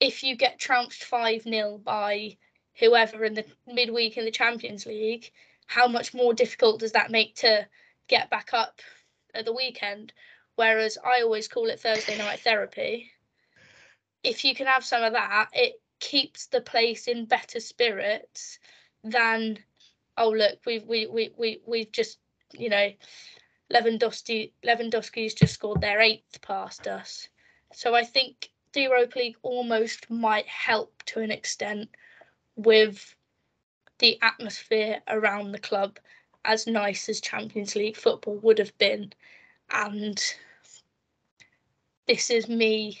If 0.00 0.22
you 0.22 0.36
get 0.36 0.58
trounced 0.58 1.04
5 1.04 1.42
0 1.42 1.78
by 1.78 2.36
whoever 2.78 3.24
in 3.24 3.34
the 3.34 3.44
midweek 3.66 4.16
in 4.16 4.24
the 4.24 4.30
Champions 4.30 4.86
League, 4.86 5.30
how 5.66 5.88
much 5.88 6.14
more 6.14 6.34
difficult 6.34 6.80
does 6.80 6.92
that 6.92 7.10
make 7.10 7.36
to 7.36 7.66
get 8.08 8.30
back 8.30 8.50
up 8.52 8.80
at 9.34 9.44
the 9.44 9.52
weekend? 9.52 10.12
Whereas 10.56 10.98
I 11.04 11.22
always 11.22 11.48
call 11.48 11.66
it 11.66 11.80
Thursday 11.80 12.18
night 12.18 12.40
therapy. 12.40 13.10
If 14.22 14.44
you 14.44 14.54
can 14.54 14.66
have 14.66 14.84
some 14.84 15.02
of 15.02 15.12
that, 15.12 15.48
it 15.52 15.74
keeps 16.00 16.46
the 16.46 16.60
place 16.60 17.08
in 17.08 17.24
better 17.24 17.60
spirits 17.60 18.58
than 19.02 19.58
oh 20.16 20.30
look 20.30 20.58
we've 20.66 20.84
we 20.84 21.06
we, 21.06 21.30
we 21.36 21.60
we've 21.66 21.92
just 21.92 22.18
you 22.52 22.68
know 22.68 22.90
Lewandowski 23.72 24.52
Lewandowski's 24.64 25.34
just 25.34 25.54
scored 25.54 25.80
their 25.80 26.00
eighth 26.00 26.40
past 26.42 26.86
us. 26.86 27.28
So 27.72 27.94
I 27.94 28.04
think 28.04 28.50
the 28.72 28.82
Europa 28.82 29.18
League 29.18 29.36
almost 29.42 30.10
might 30.10 30.46
help 30.46 31.02
to 31.06 31.20
an 31.20 31.30
extent 31.30 31.88
with 32.56 33.14
the 33.98 34.18
atmosphere 34.22 35.00
around 35.08 35.52
the 35.52 35.58
club, 35.58 35.98
as 36.44 36.66
nice 36.66 37.08
as 37.08 37.20
Champions 37.20 37.74
League 37.74 37.96
football 37.96 38.36
would 38.38 38.58
have 38.58 38.76
been. 38.78 39.12
And 39.70 40.22
this 42.06 42.30
is 42.30 42.48
me 42.48 43.00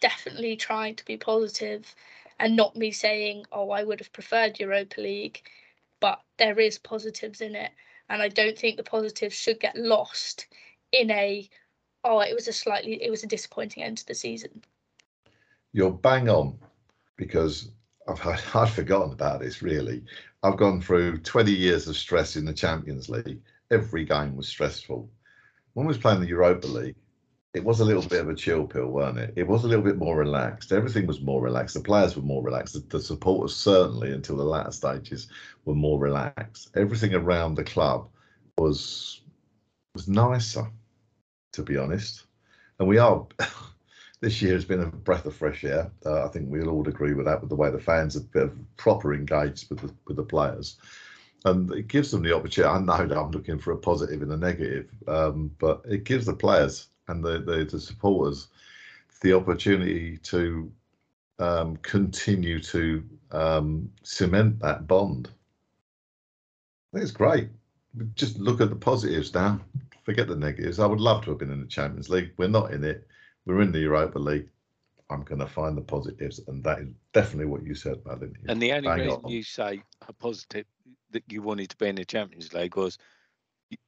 definitely 0.00 0.56
trying 0.56 0.96
to 0.96 1.04
be 1.04 1.16
positive 1.16 1.94
and 2.40 2.56
not 2.56 2.74
me 2.74 2.90
saying, 2.90 3.44
oh, 3.52 3.70
I 3.70 3.84
would 3.84 4.00
have 4.00 4.12
preferred 4.12 4.58
Europa 4.58 5.00
League, 5.00 5.42
but 6.00 6.20
there 6.38 6.58
is 6.58 6.78
positives 6.78 7.40
in 7.40 7.54
it 7.54 7.70
and 8.10 8.20
I 8.20 8.28
don't 8.28 8.58
think 8.58 8.76
the 8.76 8.82
positives 8.82 9.34
should 9.34 9.60
get 9.60 9.76
lost 9.76 10.48
in 10.92 11.10
a 11.10 11.48
oh 12.04 12.20
it 12.20 12.34
was 12.34 12.48
a 12.48 12.52
slightly 12.52 13.02
it 13.02 13.10
was 13.10 13.22
a 13.22 13.28
disappointing 13.28 13.82
end 13.82 13.98
to 13.98 14.06
the 14.06 14.14
season. 14.14 14.62
You're 15.72 15.92
bang 15.92 16.28
on 16.28 16.58
because 17.16 17.70
I've 18.08 18.20
I'd 18.54 18.68
forgotten 18.68 19.12
about 19.12 19.40
this 19.40 19.62
really. 19.62 20.02
I've 20.42 20.56
gone 20.56 20.80
through 20.80 21.18
20 21.18 21.52
years 21.52 21.86
of 21.86 21.96
stress 21.96 22.36
in 22.36 22.44
the 22.44 22.52
Champions 22.52 23.08
League. 23.08 23.40
Every 23.70 24.04
game 24.04 24.36
was 24.36 24.48
stressful. 24.48 25.08
When 25.74 25.86
we 25.86 25.90
was 25.90 25.98
playing 25.98 26.20
the 26.20 26.26
Europa 26.26 26.66
League, 26.66 26.96
it 27.52 27.64
was 27.64 27.80
a 27.80 27.84
little 27.84 28.02
bit 28.02 28.20
of 28.20 28.28
a 28.28 28.34
chill 28.34 28.64
pill, 28.64 28.86
weren't 28.86 29.18
it? 29.18 29.32
It 29.36 29.48
was 29.48 29.64
a 29.64 29.68
little 29.68 29.84
bit 29.84 29.96
more 29.96 30.16
relaxed. 30.16 30.72
Everything 30.72 31.06
was 31.06 31.20
more 31.20 31.42
relaxed. 31.42 31.74
The 31.74 31.80
players 31.80 32.14
were 32.14 32.22
more 32.22 32.42
relaxed. 32.42 32.74
The, 32.74 32.98
the 32.98 33.02
supporters 33.02 33.56
certainly, 33.56 34.12
until 34.12 34.36
the 34.36 34.44
latter 34.44 34.70
stages, 34.70 35.28
were 35.64 35.74
more 35.74 35.98
relaxed. 35.98 36.70
Everything 36.76 37.14
around 37.14 37.56
the 37.56 37.64
club 37.64 38.08
was 38.56 39.22
was 39.94 40.06
nicer, 40.06 40.70
to 41.52 41.62
be 41.62 41.76
honest. 41.76 42.24
And 42.78 42.88
we 42.88 42.98
are. 42.98 43.26
this 44.20 44.42
year 44.42 44.52
has 44.52 44.66
been 44.66 44.82
a 44.82 44.86
breath 44.86 45.24
of 45.24 45.34
fresh 45.34 45.64
air. 45.64 45.90
Uh, 46.04 46.26
I 46.26 46.28
think 46.28 46.50
we'll 46.50 46.68
all 46.68 46.86
agree 46.86 47.14
with 47.14 47.24
that, 47.24 47.40
with 47.40 47.48
the 47.48 47.56
way 47.56 47.70
the 47.70 47.80
fans 47.80 48.14
have 48.14 48.30
been 48.30 48.66
proper 48.76 49.14
engaged 49.14 49.70
with 49.70 49.80
the 49.80 49.94
with 50.06 50.16
the 50.16 50.22
players 50.22 50.76
and 51.46 51.72
it 51.72 51.88
gives 51.88 52.10
them 52.10 52.22
the 52.22 52.36
opportunity. 52.36 52.70
I 52.70 52.78
know 52.80 53.06
that 53.06 53.18
I'm 53.18 53.30
looking 53.30 53.58
for 53.58 53.72
a 53.72 53.78
positive 53.78 54.20
and 54.20 54.30
a 54.30 54.36
negative, 54.36 54.90
um, 55.08 55.50
but 55.58 55.80
it 55.88 56.04
gives 56.04 56.26
the 56.26 56.34
players 56.34 56.88
and 57.10 57.22
the, 57.22 57.38
the, 57.40 57.64
the 57.64 57.80
supporters 57.80 58.48
the 59.20 59.34
opportunity 59.34 60.16
to 60.18 60.70
um, 61.38 61.76
continue 61.78 62.60
to 62.60 63.04
um, 63.32 63.90
cement 64.02 64.58
that 64.60 64.86
bond. 64.86 65.30
It's 66.92 67.10
great. 67.10 67.48
Just 68.14 68.38
look 68.38 68.60
at 68.60 68.70
the 68.70 68.76
positives 68.76 69.32
now. 69.34 69.60
Forget 70.02 70.28
the 70.28 70.36
negatives. 70.36 70.78
I 70.78 70.86
would 70.86 71.00
love 71.00 71.24
to 71.24 71.30
have 71.30 71.38
been 71.38 71.52
in 71.52 71.60
the 71.60 71.66
Champions 71.66 72.08
League. 72.08 72.32
We're 72.36 72.48
not 72.48 72.72
in 72.72 72.84
it. 72.84 73.06
We're 73.46 73.60
in 73.60 73.72
the 73.72 73.80
Europa 73.80 74.18
League. 74.18 74.48
I'm 75.08 75.22
going 75.22 75.40
to 75.40 75.46
find 75.46 75.76
the 75.76 75.82
positives, 75.82 76.40
and 76.46 76.62
that 76.62 76.78
is 76.78 76.88
definitely 77.12 77.46
what 77.46 77.64
you 77.64 77.74
said, 77.74 78.00
Madeline. 78.06 78.36
And 78.48 78.62
the 78.62 78.72
only 78.72 78.88
Bang 78.88 79.00
reason 79.00 79.20
on. 79.24 79.30
you 79.30 79.42
say 79.42 79.82
a 80.06 80.12
positive 80.12 80.66
that 81.10 81.24
you 81.28 81.42
wanted 81.42 81.70
to 81.70 81.76
be 81.76 81.88
in 81.88 81.96
the 81.96 82.04
Champions 82.04 82.52
League 82.52 82.76
was 82.76 82.96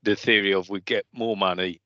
the 0.02 0.16
theory 0.16 0.52
of 0.52 0.68
we 0.68 0.80
get 0.80 1.06
more 1.12 1.36
money 1.36 1.80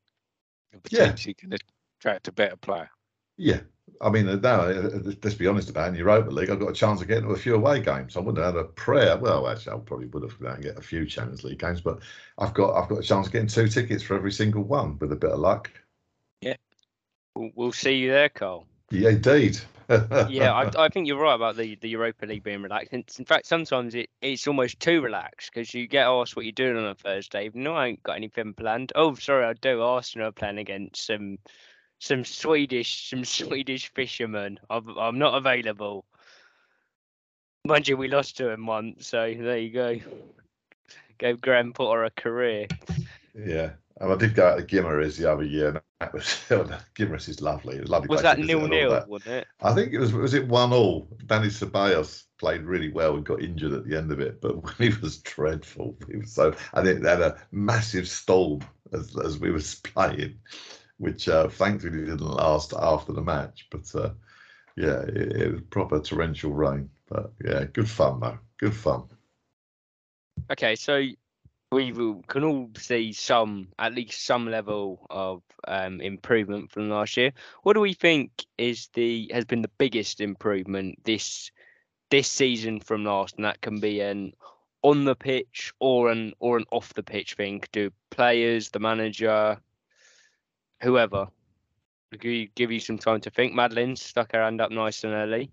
and 0.77 0.83
potentially 0.83 1.35
yeah. 1.39 1.49
can 1.49 1.59
attract 1.99 2.29
a 2.29 2.33
better 2.33 2.57
player. 2.57 2.91
Yeah, 3.39 3.61
I 4.01 4.11
mean, 4.11 4.29
uh, 4.29 4.37
now 4.37 4.63
uh, 4.63 4.91
uh, 4.95 5.13
let's 5.23 5.35
be 5.35 5.47
honest 5.47 5.71
about 5.71 5.89
it. 5.89 5.91
In 5.91 5.95
Europa 5.97 6.31
League, 6.31 6.51
I've 6.51 6.61
got 6.61 6.71
a 6.71 6.75
chance 6.75 7.01
of 7.01 7.09
getting 7.09 7.25
to 7.25 7.31
a 7.31 7.39
few 7.39 7.55
away 7.55 7.81
games. 7.81 8.17
I 8.17 8.21
wouldn't 8.21 8.45
have 8.45 8.55
had 8.55 8.65
a 8.65 8.69
prayer. 8.69 9.17
Well, 9.17 9.49
actually, 9.49 9.77
I 9.77 9.79
probably 9.81 10.07
would 10.07 10.23
have 10.23 10.39
gone 10.41 10.61
get 10.61 10.79
a 10.79 10.83
few 10.83 11.07
Champions 11.07 11.45
League 11.45 11.59
games, 11.59 11.81
but 11.81 12.01
I've 12.39 12.55
got 12.55 12.75
I've 12.75 12.89
got 12.89 12.99
a 12.99 13.03
chance 13.03 13.27
of 13.27 13.33
getting 13.33 13.49
two 13.49 13.69
tickets 13.69 14.03
for 14.03 14.15
every 14.17 14.33
single 14.33 14.63
one 14.63 14.99
with 14.99 15.13
a 15.13 15.17
bit 15.17 15.31
of 15.31 15.39
luck. 15.39 15.71
Yeah, 16.41 16.57
we'll, 17.35 17.51
we'll 17.55 17.73
see 17.73 17.97
you 17.97 18.11
there, 18.11 18.29
Carl. 18.29 18.67
Yeah, 18.91 19.11
indeed. 19.11 19.59
Yeah, 19.89 20.53
I, 20.53 20.71
I, 20.85 20.89
think 20.89 21.07
you're 21.07 21.21
right 21.21 21.35
about 21.35 21.57
the, 21.57 21.77
the 21.77 21.89
Europa 21.89 22.27
League 22.27 22.43
being 22.43 22.63
relaxed. 22.63 22.93
In, 22.93 23.05
in 23.19 23.25
fact, 23.25 23.47
sometimes 23.47 23.95
it, 23.95 24.11
it's 24.21 24.47
almost 24.47 24.81
too 24.81 25.01
relaxed 25.01 25.51
because 25.53 25.73
you 25.75 25.87
get 25.87 26.07
asked 26.07 26.37
what 26.37 26.45
you're 26.45 26.53
doing 26.53 26.77
on 26.77 26.87
a 26.87 26.95
Thursday. 26.95 27.51
No, 27.55 27.75
I 27.75 27.89
ain't 27.89 28.03
got 28.03 28.17
anything 28.17 28.55
planned. 28.55 28.93
Oh, 28.95 29.15
sorry, 29.15 29.45
I 29.45 29.53
do. 29.55 29.83
Arsenal 29.83 30.29
are 30.29 30.33
playing 30.33 30.59
against 30.59 31.07
some 31.07 31.39
some 31.99 32.25
Swedish 32.25 33.09
some 33.09 33.25
Swedish 33.25 33.93
fishermen. 33.95 34.59
I'm, 34.71 34.97
I'm 34.99 35.19
not 35.19 35.35
available. 35.35 36.05
Mind 37.65 37.89
you, 37.89 37.97
we 37.97 38.09
lost 38.09 38.37
to 38.37 38.51
him 38.51 38.67
once, 38.67 39.09
so 39.09 39.35
there 39.37 39.59
you 39.59 39.71
go. 39.71 39.97
Gave 41.19 41.41
Graham 41.41 41.73
Potter 41.73 42.05
a 42.05 42.11
career. 42.11 42.67
Yeah, 43.35 43.71
and 43.99 44.13
I 44.13 44.17
did 44.17 44.35
go 44.35 44.49
out 44.49 44.59
to 44.59 44.65
Guimarães 44.65 45.17
the 45.17 45.31
other 45.31 45.43
year, 45.43 45.69
and 45.69 45.81
that 46.01 46.13
was 46.13 46.25
Guimarães 46.95 47.29
is 47.29 47.41
lovely. 47.41 47.77
It 47.77 47.81
was 47.81 47.91
lovely. 47.91 48.09
Was 48.09 48.23
that 48.23 48.39
nil 48.39 48.69
nil? 48.69 49.05
Wasn't 49.09 49.35
it? 49.35 49.47
I 49.63 49.73
think 49.73 49.93
it 49.93 49.99
was. 49.99 50.13
Was 50.13 50.35
it 50.35 50.47
one 50.47 50.73
all? 50.73 51.09
Dani 51.27 51.47
Ceballos 51.47 52.25
played 52.39 52.63
really 52.63 52.91
well 52.91 53.17
and 53.17 53.25
got 53.25 53.43
injured 53.43 53.73
at 53.73 53.87
the 53.87 53.97
end 53.97 54.13
of 54.13 54.21
it, 54.21 54.41
but 54.41 54.57
he 54.79 54.91
was 55.01 55.19
dreadful. 55.19 55.97
He 56.11 56.19
was 56.19 56.33
so. 56.33 56.55
I 56.75 56.83
think 56.83 57.03
they 57.03 57.11
had 57.11 57.23
a 57.23 57.39
massive 57.53 58.09
storm 58.09 58.61
as 58.93 59.17
as 59.25 59.39
we 59.39 59.51
were 59.51 59.63
playing, 59.83 60.39
which 60.99 61.29
uh, 61.29 61.49
thankfully 61.49 62.01
didn't 62.01 62.21
last 62.21 62.75
after 62.79 63.13
the 63.13 63.23
match. 63.23 63.67
But 63.71 63.95
uh, 63.95 64.11
yeah, 64.77 65.01
it, 65.03 65.33
it 65.37 65.53
was 65.53 65.63
proper 65.71 66.01
torrential 66.01 66.53
rain. 66.53 66.91
But 67.09 67.33
yeah, 67.43 67.65
good 67.65 67.89
fun 67.89 68.21
though. 68.21 68.39
Good 68.59 68.75
fun. 68.75 69.05
Okay, 70.51 70.77
so 70.77 71.03
we 71.73 71.93
can 72.29 72.45
all 72.45 72.71
see 72.79 73.13
some, 73.13 73.69
at 73.79 73.95
least 73.95 74.25
some 74.25 74.49
level 74.51 75.07
of 75.11 75.43
um, 75.67 76.01
improvement 76.01 76.71
from 76.71 76.89
last 76.89 77.17
year. 77.17 77.33
What 77.63 77.75
do 77.75 77.81
we 77.81 77.93
think 77.93 78.31
is 78.57 78.89
the 78.95 79.31
has 79.33 79.45
been 79.45 79.63
the 79.63 79.71
biggest 79.79 80.21
improvement 80.21 81.01
this 81.05 81.51
this 82.11 82.29
season 82.29 82.81
from 82.81 83.05
last? 83.05 83.37
And 83.37 83.45
that 83.45 83.61
can 83.61 83.81
be 83.81 84.01
an 84.01 84.33
on 84.83 85.05
the 85.05 85.17
pitch 85.17 85.73
or 85.81 86.11
an 86.11 86.35
or 86.39 86.57
an 86.57 86.67
off 86.71 86.95
the 86.95 87.03
pitch 87.03 87.35
thing. 87.35 87.63
Do 87.73 87.91
players, 88.11 88.71
the 88.71 88.79
manager, 88.79 89.59
whoever? 90.81 91.27
Give 92.19 92.55
give 92.55 92.71
you 92.71 92.81
some 92.81 92.99
time 92.99 93.21
to 93.23 93.31
think. 93.31 93.55
Madeline 93.55 93.97
stuck 93.97 94.33
her 94.33 94.43
hand 94.43 94.61
up 94.61 94.71
nice 94.71 95.03
and 95.03 95.13
early. 95.13 95.51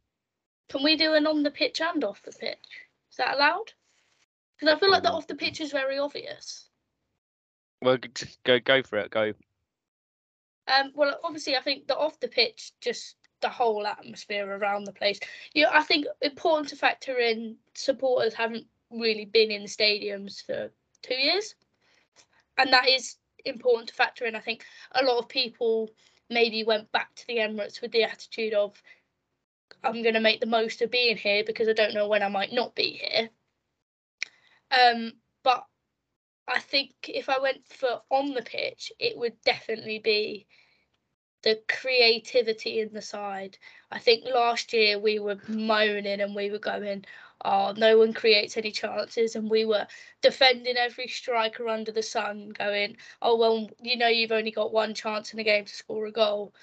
Can 0.69 0.83
we 0.83 0.95
do 0.95 1.13
an 1.13 1.25
on 1.25 1.41
the 1.41 1.51
pitch 1.51 1.81
and 1.81 2.03
off 2.03 2.21
the 2.21 2.31
pitch? 2.31 2.57
Is 3.11 3.17
that 3.17 3.35
allowed? 3.35 3.73
Because 4.63 4.77
I 4.77 4.79
feel 4.79 4.91
like 4.91 5.03
the 5.03 5.11
off 5.11 5.27
the 5.27 5.35
pitch 5.35 5.59
is 5.59 5.73
very 5.73 5.99
obvious. 5.99 6.69
Well, 7.81 7.97
just 7.97 8.41
go 8.45 8.61
go 8.61 8.81
for 8.81 8.97
it. 8.97 9.11
Go. 9.11 9.33
Um, 10.69 10.93
well, 10.95 11.19
obviously, 11.21 11.57
I 11.57 11.61
think 11.61 11.87
the 11.87 11.97
off 11.97 12.17
the 12.21 12.29
pitch, 12.29 12.71
just 12.79 13.17
the 13.41 13.49
whole 13.49 13.85
atmosphere 13.85 14.49
around 14.49 14.85
the 14.85 14.93
place. 14.93 15.19
Yeah, 15.53 15.67
I 15.69 15.83
think 15.83 16.05
important 16.21 16.69
to 16.69 16.77
factor 16.77 17.19
in. 17.19 17.57
Supporters 17.73 18.33
haven't 18.33 18.65
really 18.89 19.25
been 19.25 19.51
in 19.51 19.63
the 19.63 19.67
stadiums 19.67 20.41
for 20.45 20.71
two 21.01 21.15
years, 21.15 21.55
and 22.57 22.71
that 22.71 22.87
is 22.87 23.17
important 23.43 23.89
to 23.89 23.95
factor 23.95 24.23
in. 24.23 24.33
I 24.33 24.39
think 24.39 24.63
a 24.93 25.03
lot 25.03 25.19
of 25.19 25.27
people 25.27 25.89
maybe 26.29 26.63
went 26.63 26.89
back 26.93 27.13
to 27.15 27.27
the 27.27 27.39
Emirates 27.39 27.81
with 27.81 27.91
the 27.91 28.05
attitude 28.05 28.53
of, 28.53 28.81
"I'm 29.83 30.03
going 30.03 30.13
to 30.13 30.21
make 30.21 30.39
the 30.39 30.45
most 30.45 30.81
of 30.81 30.89
being 30.89 31.17
here 31.17 31.43
because 31.43 31.67
I 31.67 31.73
don't 31.73 31.93
know 31.93 32.07
when 32.07 32.23
I 32.23 32.29
might 32.29 32.53
not 32.53 32.75
be 32.75 32.91
here." 32.91 33.29
Um, 34.73 35.13
but 35.43 35.65
I 36.47 36.59
think 36.59 36.91
if 37.07 37.29
I 37.29 37.39
went 37.39 37.67
for 37.67 38.01
on 38.09 38.33
the 38.33 38.41
pitch, 38.41 38.91
it 38.99 39.17
would 39.17 39.39
definitely 39.45 39.99
be 39.99 40.47
the 41.43 41.61
creativity 41.67 42.79
in 42.79 42.93
the 42.93 43.01
side. 43.01 43.57
I 43.91 43.99
think 43.99 44.23
last 44.25 44.73
year 44.73 44.97
we 44.97 45.19
were 45.19 45.37
moaning 45.47 46.21
and 46.21 46.33
we 46.33 46.49
were 46.49 46.59
going, 46.59 47.05
oh, 47.45 47.73
no 47.75 47.97
one 47.97 48.13
creates 48.13 48.57
any 48.57 48.71
chances. 48.71 49.35
And 49.35 49.49
we 49.49 49.65
were 49.65 49.85
defending 50.21 50.77
every 50.77 51.07
striker 51.07 51.67
under 51.67 51.91
the 51.91 52.01
sun, 52.01 52.49
going, 52.49 52.97
oh, 53.21 53.37
well, 53.37 53.69
you 53.81 53.97
know, 53.97 54.07
you've 54.07 54.31
only 54.31 54.51
got 54.51 54.73
one 54.73 54.93
chance 54.93 55.33
in 55.33 55.39
a 55.39 55.43
game 55.43 55.65
to 55.65 55.75
score 55.75 56.05
a 56.05 56.11
goal. 56.11 56.53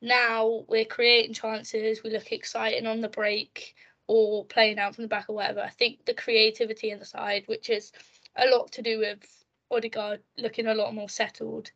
Now 0.00 0.64
we're 0.68 0.84
creating 0.84 1.34
chances, 1.34 2.02
we 2.02 2.10
look 2.10 2.32
exciting 2.32 2.86
on 2.86 3.00
the 3.00 3.08
break 3.08 3.74
or 4.06 4.44
playing 4.44 4.78
out 4.78 4.94
from 4.94 5.02
the 5.02 5.08
back 5.08 5.26
or 5.28 5.36
whatever. 5.36 5.60
I 5.60 5.70
think 5.70 6.04
the 6.04 6.14
creativity 6.14 6.90
in 6.90 6.98
the 6.98 7.04
side, 7.04 7.44
which 7.46 7.70
is 7.70 7.92
a 8.36 8.46
lot 8.46 8.72
to 8.72 8.82
do 8.82 8.98
with 8.98 9.44
Odegaard 9.70 10.20
looking 10.36 10.66
a 10.66 10.74
lot 10.74 10.94
more 10.94 11.08
settled. 11.08 11.70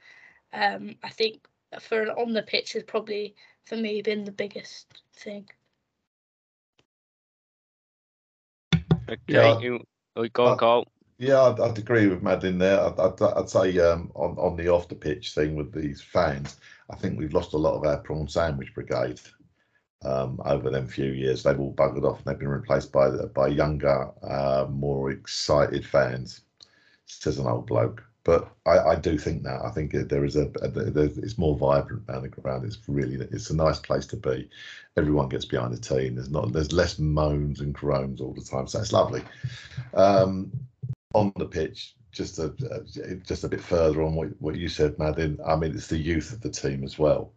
Um, 0.52 0.97
I 1.02 1.11
think 1.11 1.47
for 1.80 2.02
an 2.02 2.11
on 2.11 2.33
the 2.33 2.42
pitch 2.42 2.73
has 2.75 2.83
probably 2.83 3.35
for 3.64 3.76
me 3.76 4.02
been 4.02 4.25
the 4.25 4.33
biggest 4.33 4.87
thing. 5.14 5.49
Okay. 9.09 9.18
Yeah. 9.28 9.59
You, 9.61 9.85
oh, 10.16 10.28
go 10.28 10.47
on, 10.47 10.52
Uh, 10.52 10.56
Carl. 10.56 10.92
Yeah, 11.18 11.40
I'd, 11.42 11.61
I'd 11.61 11.78
agree 11.78 12.09
with 12.09 12.23
Madeline 12.23 12.59
there. 12.59 12.78
I'd, 12.80 12.99
I'd, 13.00 13.23
I'd 13.23 13.49
say 13.49 13.78
um, 13.78 14.11
on 14.14 14.37
on 14.37 14.56
the 14.56 14.68
off 14.68 14.88
the 14.88 14.95
pitch 14.95 15.33
thing 15.35 15.54
with 15.54 15.73
these 15.73 16.02
fans, 16.02 16.61
I 16.90 16.97
think 16.97 17.18
we've 17.18 17.33
lost 17.33 17.54
a 17.54 17.59
lot 17.59 17.75
of 17.75 17.85
our 17.85 17.99
prawn 17.99 18.28
sandwich 18.28 18.75
brigade 18.75 19.21
um, 20.05 20.41
over 20.45 20.71
them 20.71 20.87
few 20.87 21.12
years. 21.12 21.43
They've 21.43 21.59
all 21.59 21.75
buggered 21.75 22.05
off 22.05 22.19
and 22.19 22.26
they've 22.26 22.38
been 22.38 22.49
replaced 22.49 22.93
by 22.93 23.11
by 23.11 23.49
younger, 23.49 24.11
uh, 24.23 24.67
more 24.71 25.11
excited 25.11 25.85
fans. 25.85 26.43
Says 27.07 27.38
an 27.38 27.47
old 27.47 27.67
bloke, 27.67 28.03
but 28.25 28.50
I, 28.67 28.79
I 28.79 28.95
do 28.97 29.17
think 29.17 29.45
that 29.45 29.62
I 29.62 29.71
think 29.71 29.93
there 29.93 30.25
is 30.25 30.35
a, 30.35 30.50
a 30.61 30.69
there, 30.69 31.05
it's 31.05 31.38
more 31.38 31.57
vibrant 31.57 32.09
down 32.09 32.23
the 32.23 32.29
ground. 32.29 32.65
It's 32.65 32.79
really 32.88 33.15
it's 33.31 33.50
a 33.50 33.57
nice 33.57 33.79
place 33.79 34.07
to 34.07 34.17
be. 34.17 34.50
Everyone 34.97 35.29
gets 35.29 35.45
behind 35.45 35.73
the 35.73 35.81
team. 35.81 36.17
There's 36.17 36.31
not 36.31 36.53
there's 36.53 36.73
less 36.73 36.99
moans 36.99 37.61
and 37.61 37.73
groans 37.73 38.21
all 38.21 38.35
the 38.35 38.43
time, 38.43 38.67
so 38.67 38.81
it's 38.81 38.93
lovely. 38.93 39.23
Um, 39.95 40.50
on 41.15 41.33
the 41.37 41.47
pitch, 41.47 41.95
just 42.11 42.41
a 42.41 42.53
just 43.25 43.45
a 43.45 43.49
bit 43.49 43.61
further 43.61 44.03
on 44.03 44.17
what, 44.17 44.29
what 44.41 44.57
you 44.57 44.69
said, 44.69 44.97
Madin. 44.97 45.38
I 45.47 45.55
mean, 45.55 45.75
it's 45.76 45.87
the 45.87 45.97
youth 45.97 46.33
of 46.33 46.41
the 46.41 46.50
team 46.50 46.83
as 46.83 46.99
well, 46.99 47.33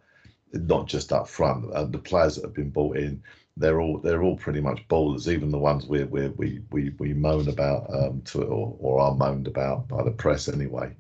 not 0.54 0.88
just 0.88 1.14
up 1.14 1.28
front. 1.28 1.74
And 1.74 1.92
the 1.92 2.00
players 2.00 2.36
that 2.36 2.46
have 2.46 2.54
been 2.54 2.70
brought 2.70 2.98
in, 2.98 3.22
they're 3.58 3.82
all 3.82 3.98
they're 4.00 4.24
all 4.24 4.38
pretty 4.38 4.62
much 4.62 4.88
ballers. 4.88 5.28
Even 5.28 5.52
the 5.52 5.58
ones 5.58 5.86
we 5.86 6.04
we 6.06 6.30
we 6.30 6.62
we, 6.72 6.90
we 6.98 7.14
moan 7.14 7.50
about 7.50 7.94
um, 7.94 8.22
to 8.26 8.44
or, 8.44 8.76
or 8.80 9.02
are 9.02 9.16
moaned 9.16 9.48
about 9.48 9.88
by 9.88 10.04
the 10.04 10.12
press 10.12 10.48
anyway, 10.48 10.92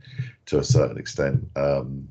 to 0.48 0.60
a 0.60 0.64
certain 0.64 0.98
extent. 0.98 1.48
Um, 1.56 2.08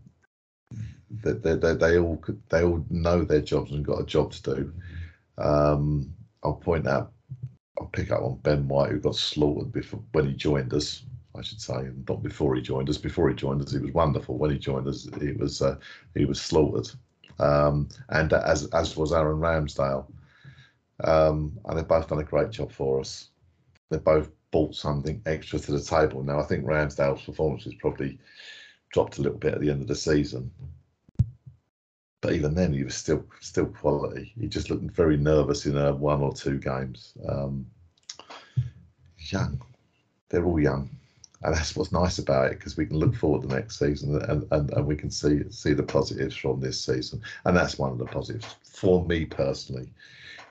they, 1.10 1.32
they, 1.32 1.54
they, 1.54 1.74
they 1.74 1.98
all 1.98 2.22
they 2.48 2.62
all 2.62 2.84
know 2.90 3.24
their 3.24 3.40
jobs 3.40 3.72
and 3.72 3.84
got 3.84 4.00
a 4.00 4.06
job 4.06 4.32
to 4.32 4.42
do. 4.42 4.72
Um, 5.38 6.14
I'll 6.42 6.54
point 6.54 6.86
out 6.86 7.12
I'll 7.78 7.86
pick 7.86 8.10
up 8.10 8.22
on 8.22 8.36
Ben 8.42 8.66
White, 8.68 8.90
who 8.90 9.00
got 9.00 9.16
slaughtered 9.16 9.72
before 9.72 10.00
when 10.12 10.26
he 10.26 10.32
joined 10.32 10.72
us. 10.74 11.04
I 11.36 11.42
should 11.42 11.60
say, 11.60 11.74
and 11.74 12.08
not 12.08 12.22
before 12.22 12.56
he 12.56 12.62
joined 12.62 12.88
us. 12.88 12.98
Before 12.98 13.28
he 13.28 13.34
joined 13.34 13.62
us, 13.62 13.70
he 13.70 13.78
was 13.78 13.92
wonderful. 13.92 14.36
When 14.38 14.50
he 14.50 14.58
joined 14.58 14.88
us, 14.88 15.08
he 15.20 15.32
was 15.32 15.62
uh, 15.62 15.76
he 16.14 16.24
was 16.24 16.40
slaughtered, 16.40 16.90
um, 17.38 17.88
and 18.10 18.32
as 18.32 18.66
as 18.72 18.96
was 18.96 19.12
Aaron 19.12 19.38
Ramsdale. 19.38 20.06
Um, 21.04 21.58
and 21.64 21.78
they've 21.78 21.86
both 21.86 22.08
done 22.08 22.18
a 22.18 22.24
great 22.24 22.50
job 22.50 22.72
for 22.72 23.00
us. 23.00 23.28
They've 23.88 24.02
both 24.02 24.30
brought 24.50 24.74
something 24.74 25.22
extra 25.26 25.58
to 25.58 25.72
the 25.72 25.80
table. 25.80 26.22
Now 26.22 26.40
I 26.40 26.42
think 26.42 26.64
Ramsdale's 26.64 27.24
performance 27.24 27.64
has 27.64 27.74
probably 27.74 28.18
dropped 28.92 29.18
a 29.18 29.22
little 29.22 29.38
bit 29.38 29.54
at 29.54 29.60
the 29.60 29.70
end 29.70 29.82
of 29.82 29.88
the 29.88 29.94
season, 29.94 30.50
but 32.20 32.32
even 32.32 32.54
then 32.54 32.72
he 32.72 32.84
was 32.84 32.94
still 32.94 33.24
still 33.40 33.66
quality. 33.66 34.32
He 34.40 34.48
just 34.48 34.70
looked 34.70 34.90
very 34.90 35.16
nervous 35.16 35.66
in 35.66 35.76
uh, 35.76 35.92
one 35.92 36.20
or 36.20 36.32
two 36.32 36.58
games. 36.58 37.12
Um, 37.28 37.66
young, 39.18 39.60
they're 40.28 40.44
all 40.44 40.60
young, 40.60 40.90
and 41.42 41.54
that's 41.54 41.76
what's 41.76 41.92
nice 41.92 42.18
about 42.18 42.50
it 42.50 42.58
because 42.58 42.76
we 42.76 42.86
can 42.86 42.98
look 42.98 43.14
forward 43.14 43.42
to 43.42 43.54
next 43.54 43.78
season 43.78 44.20
and, 44.22 44.46
and, 44.50 44.72
and 44.72 44.86
we 44.86 44.96
can 44.96 45.10
see 45.10 45.42
see 45.50 45.72
the 45.72 45.82
positives 45.82 46.36
from 46.36 46.60
this 46.60 46.84
season, 46.84 47.20
and 47.44 47.56
that's 47.56 47.78
one 47.78 47.92
of 47.92 47.98
the 47.98 48.06
positives 48.06 48.56
for 48.64 49.04
me 49.04 49.24
personally, 49.24 49.88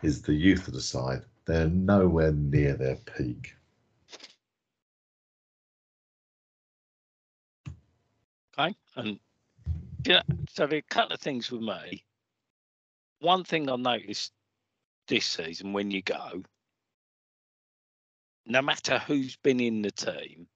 is 0.01 0.21
the 0.21 0.33
youth 0.33 0.67
of 0.67 0.73
the 0.73 0.81
side. 0.81 1.21
They're 1.45 1.67
nowhere 1.67 2.31
near 2.31 2.75
their 2.75 2.97
peak. 2.97 3.55
Okay. 8.59 8.75
And 8.95 9.19
yeah, 10.05 10.21
so 10.49 10.65
there 10.65 10.77
are 10.77 10.79
a 10.79 10.93
couple 10.93 11.13
of 11.13 11.19
things 11.19 11.51
with 11.51 11.61
me. 11.61 12.03
One 13.19 13.43
thing 13.43 13.69
I 13.69 13.75
noticed 13.75 14.31
this 15.07 15.25
season 15.25 15.73
when 15.73 15.91
you 15.91 16.01
go, 16.01 16.43
no 18.45 18.61
matter 18.61 18.99
who's 18.99 19.35
been 19.37 19.59
in 19.59 19.81
the 19.81 19.91
team, 19.91 20.47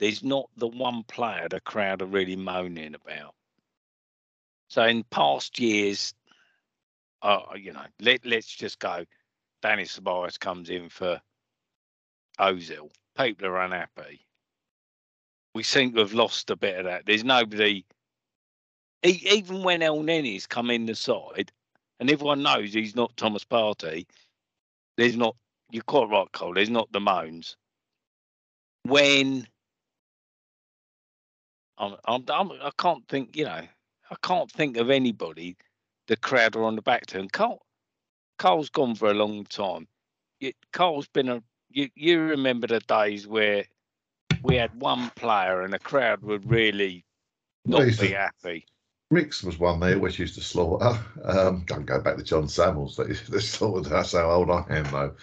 there's 0.00 0.24
not 0.24 0.50
the 0.56 0.66
one 0.66 1.04
player 1.04 1.48
the 1.48 1.60
crowd 1.60 2.02
are 2.02 2.06
really 2.06 2.34
moaning 2.34 2.96
about. 2.96 3.34
So 4.68 4.82
in 4.84 5.04
past 5.04 5.60
years, 5.60 6.14
uh, 7.22 7.42
you 7.56 7.72
know, 7.72 7.84
let 8.00 8.26
let's 8.26 8.48
just 8.48 8.80
go. 8.80 9.04
Danny 9.62 9.84
Ceballos 9.84 10.40
comes 10.40 10.70
in 10.70 10.88
for 10.88 11.20
Ozil. 12.40 12.90
People 13.16 13.46
are 13.46 13.60
unhappy. 13.60 14.26
We 15.54 15.62
seem 15.62 15.92
to 15.92 16.00
have 16.00 16.14
lost 16.14 16.50
a 16.50 16.56
bit 16.56 16.78
of 16.78 16.84
that. 16.86 17.04
There's 17.04 17.24
nobody 17.24 17.84
even 19.02 19.62
when 19.62 19.80
Elneny's 19.80 20.46
come 20.46 20.70
in 20.70 20.86
the 20.86 20.94
side, 20.94 21.50
and 21.98 22.10
everyone 22.10 22.42
knows 22.42 22.72
he's 22.72 22.96
not 22.96 23.16
Thomas 23.16 23.44
Partey, 23.44 24.06
there's 24.96 25.16
not, 25.16 25.36
you're 25.70 25.82
quite 25.84 26.08
right, 26.10 26.30
Cole, 26.32 26.54
there's 26.54 26.70
not 26.70 26.90
the 26.92 27.00
moans. 27.00 27.56
When 28.84 29.46
I'm, 31.80 31.96
I'm, 32.04 32.24
I'm, 32.28 32.52
I 32.52 32.70
can't 32.78 33.06
think, 33.08 33.36
you 33.36 33.44
know, 33.44 33.62
I 34.10 34.16
can't 34.22 34.50
think 34.50 34.76
of 34.76 34.90
anybody 34.90 35.56
the 36.06 36.16
crowd 36.16 36.56
are 36.56 36.64
on 36.64 36.76
the 36.76 36.82
back 36.82 37.06
to. 37.06 37.18
And 37.18 37.32
Cole, 37.32 37.62
Cole's 38.38 38.68
gone 38.68 38.94
for 38.94 39.10
a 39.10 39.14
long 39.14 39.44
time. 39.46 39.88
You, 40.40 40.52
Cole's 40.72 41.08
been 41.08 41.28
a, 41.28 41.42
you, 41.70 41.88
you 41.94 42.20
remember 42.20 42.66
the 42.66 42.80
days 42.80 43.26
where 43.26 43.64
we 44.42 44.56
had 44.56 44.78
one 44.80 45.10
player 45.16 45.62
and 45.62 45.72
the 45.72 45.78
crowd 45.78 46.22
would 46.22 46.48
really 46.48 47.04
not 47.64 47.86
be 47.86 47.92
the- 47.92 48.08
happy. 48.08 48.66
Ricks 49.10 49.42
was 49.42 49.58
one 49.58 49.80
they 49.80 49.94
always 49.94 50.20
used 50.20 50.36
to 50.36 50.40
slaughter. 50.40 50.96
Um, 51.24 51.64
don't 51.66 51.84
go 51.84 52.00
back 52.00 52.16
to 52.16 52.22
Jon 52.22 52.44
Sammels. 52.44 52.94
They, 52.96 53.12
they 53.32 53.40
slaughtered. 53.40 53.86
That's 53.86 54.12
how 54.12 54.30
old 54.30 54.50
I 54.50 54.64
am, 54.70 54.84
though. 54.92 55.14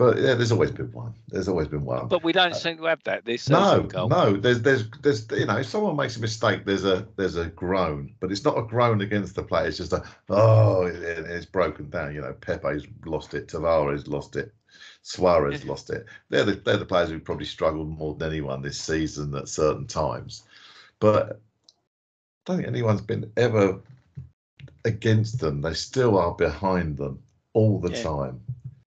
But 0.00 0.16
yeah, 0.16 0.32
there's 0.32 0.50
always 0.50 0.70
been 0.70 0.90
one. 0.92 1.12
There's 1.28 1.46
always 1.46 1.68
been 1.68 1.84
one. 1.84 2.08
But 2.08 2.24
we 2.24 2.32
don't 2.32 2.52
Uh, 2.52 2.54
seem 2.54 2.78
to 2.78 2.84
have 2.84 3.04
that 3.04 3.26
this 3.26 3.50
no, 3.50 3.86
no. 4.08 4.34
There's, 4.34 4.62
there's, 4.62 4.88
there's. 5.02 5.30
You 5.30 5.44
know, 5.44 5.58
if 5.58 5.66
someone 5.66 5.94
makes 5.94 6.16
a 6.16 6.20
mistake, 6.22 6.64
there's 6.64 6.86
a, 6.86 7.06
there's 7.16 7.36
a 7.36 7.48
groan, 7.48 8.14
but 8.18 8.32
it's 8.32 8.42
not 8.42 8.56
a 8.56 8.62
groan 8.62 9.02
against 9.02 9.34
the 9.34 9.42
player. 9.42 9.66
It's 9.66 9.76
just 9.76 9.92
a, 9.92 10.02
oh, 10.30 10.86
it, 10.86 10.94
it's 10.96 11.44
broken 11.44 11.90
down. 11.90 12.14
You 12.14 12.22
know, 12.22 12.32
Pepe's 12.32 12.86
lost 13.04 13.34
it. 13.34 13.48
Tavares 13.48 14.08
lost 14.08 14.36
it. 14.36 14.54
Suarez 15.02 15.66
lost 15.66 15.90
it. 15.90 16.06
They're 16.30 16.44
the, 16.44 16.52
they're 16.52 16.78
the 16.78 16.86
players 16.86 17.10
who 17.10 17.20
probably 17.20 17.44
struggled 17.44 17.90
more 17.90 18.14
than 18.14 18.30
anyone 18.30 18.62
this 18.62 18.80
season 18.80 19.34
at 19.34 19.48
certain 19.50 19.86
times. 19.86 20.44
But 20.98 21.32
I 21.32 21.34
don't 22.46 22.56
think 22.56 22.68
anyone's 22.68 23.02
been 23.02 23.30
ever 23.36 23.82
against 24.86 25.40
them. 25.40 25.60
They 25.60 25.74
still 25.74 26.16
are 26.18 26.32
behind 26.34 26.96
them 26.96 27.22
all 27.52 27.78
the 27.78 27.90
Yeah. 27.90 28.02
time. 28.02 28.40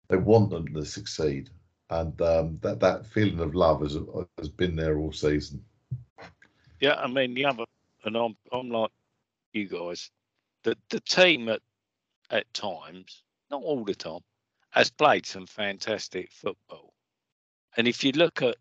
They 0.10 0.18
want 0.18 0.50
them 0.50 0.68
to 0.74 0.86
succeed, 0.86 1.50
and 1.90 2.20
um, 2.22 2.60
that 2.62 2.80
that 2.80 3.06
feeling 3.06 3.40
of 3.40 3.56
love 3.56 3.82
has 3.82 3.98
has 4.38 4.50
been 4.50 4.76
there 4.76 4.98
all 4.98 5.12
season. 5.12 5.64
Yeah, 6.80 6.96
I 6.96 7.08
mean 7.08 7.44
other, 7.46 7.66
and 8.04 8.16
I'm 8.16 8.36
I'm 8.52 8.70
like 8.70 8.92
you 9.54 9.68
guys. 9.68 10.12
The 10.64 10.78
the 10.90 11.00
team 11.02 11.50
at 11.50 11.62
at 12.30 12.52
times, 12.54 13.24
not 13.50 13.62
all 13.62 13.84
the 13.84 13.96
time, 13.96 14.22
has 14.72 14.90
played 14.90 15.26
some 15.26 15.46
fantastic 15.46 16.32
football. 16.32 16.94
And 17.78 17.88
if 17.88 18.04
you 18.04 18.12
look 18.12 18.42
at, 18.42 18.58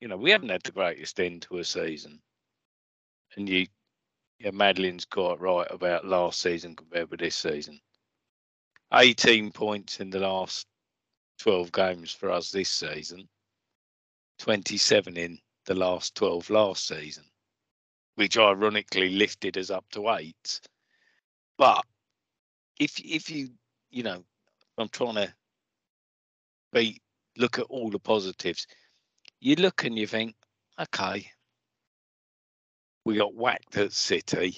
you 0.00 0.08
know, 0.08 0.16
we 0.16 0.30
haven't 0.30 0.50
had 0.50 0.62
the 0.62 0.72
greatest 0.72 1.18
end 1.20 1.42
to 1.42 1.58
a 1.58 1.64
season, 1.64 2.20
and 3.36 3.48
you, 3.48 3.66
yeah, 4.38 4.50
Madeline's 4.50 5.04
quite 5.06 5.40
right 5.40 5.66
about 5.70 6.06
last 6.06 6.40
season 6.40 6.76
compared 6.76 7.10
with 7.10 7.20
this 7.20 7.36
season. 7.36 7.80
18 8.94 9.52
points 9.52 10.00
in 10.00 10.10
the 10.10 10.20
last 10.20 10.66
12 11.38 11.72
games 11.72 12.12
for 12.12 12.30
us 12.30 12.50
this 12.50 12.68
season, 12.68 13.28
27 14.38 15.16
in 15.16 15.38
the 15.66 15.74
last 15.74 16.14
12 16.14 16.50
last 16.50 16.86
season, 16.86 17.24
which 18.16 18.36
ironically 18.36 19.10
lifted 19.10 19.56
us 19.56 19.70
up 19.70 19.84
to 19.92 20.10
eight. 20.10 20.60
But 21.56 21.84
if 22.78 22.98
if 23.00 23.30
you 23.30 23.50
you 23.90 24.02
know, 24.02 24.24
I'm 24.78 24.88
trying 24.88 25.14
to 25.14 25.34
be 26.72 27.00
look 27.36 27.58
at 27.58 27.66
all 27.66 27.90
the 27.90 27.98
positives. 27.98 28.66
You 29.40 29.56
look 29.56 29.84
and 29.84 29.96
you 29.98 30.06
think, 30.06 30.34
okay, 30.80 31.26
we 33.04 33.16
got 33.16 33.34
whacked 33.34 33.76
at 33.76 33.92
City. 33.92 34.56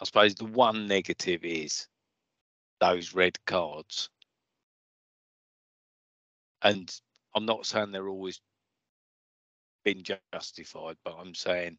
I 0.00 0.04
suppose 0.04 0.34
the 0.34 0.46
one 0.46 0.86
negative 0.86 1.44
is 1.44 1.86
those 2.80 3.14
red 3.14 3.38
cards. 3.46 4.10
And 6.62 6.92
I'm 7.34 7.46
not 7.46 7.66
saying 7.66 7.92
they're 7.92 8.08
always 8.08 8.40
been 9.84 10.02
justified, 10.32 10.96
but 11.04 11.16
I'm 11.18 11.34
saying 11.34 11.78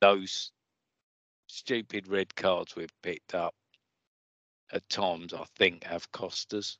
those 0.00 0.52
stupid 1.46 2.08
red 2.08 2.34
cards 2.34 2.76
we've 2.76 2.94
picked 3.02 3.34
up 3.34 3.54
at 4.72 4.88
times, 4.88 5.34
I 5.34 5.44
think, 5.56 5.84
have 5.84 6.10
cost 6.12 6.54
us. 6.54 6.78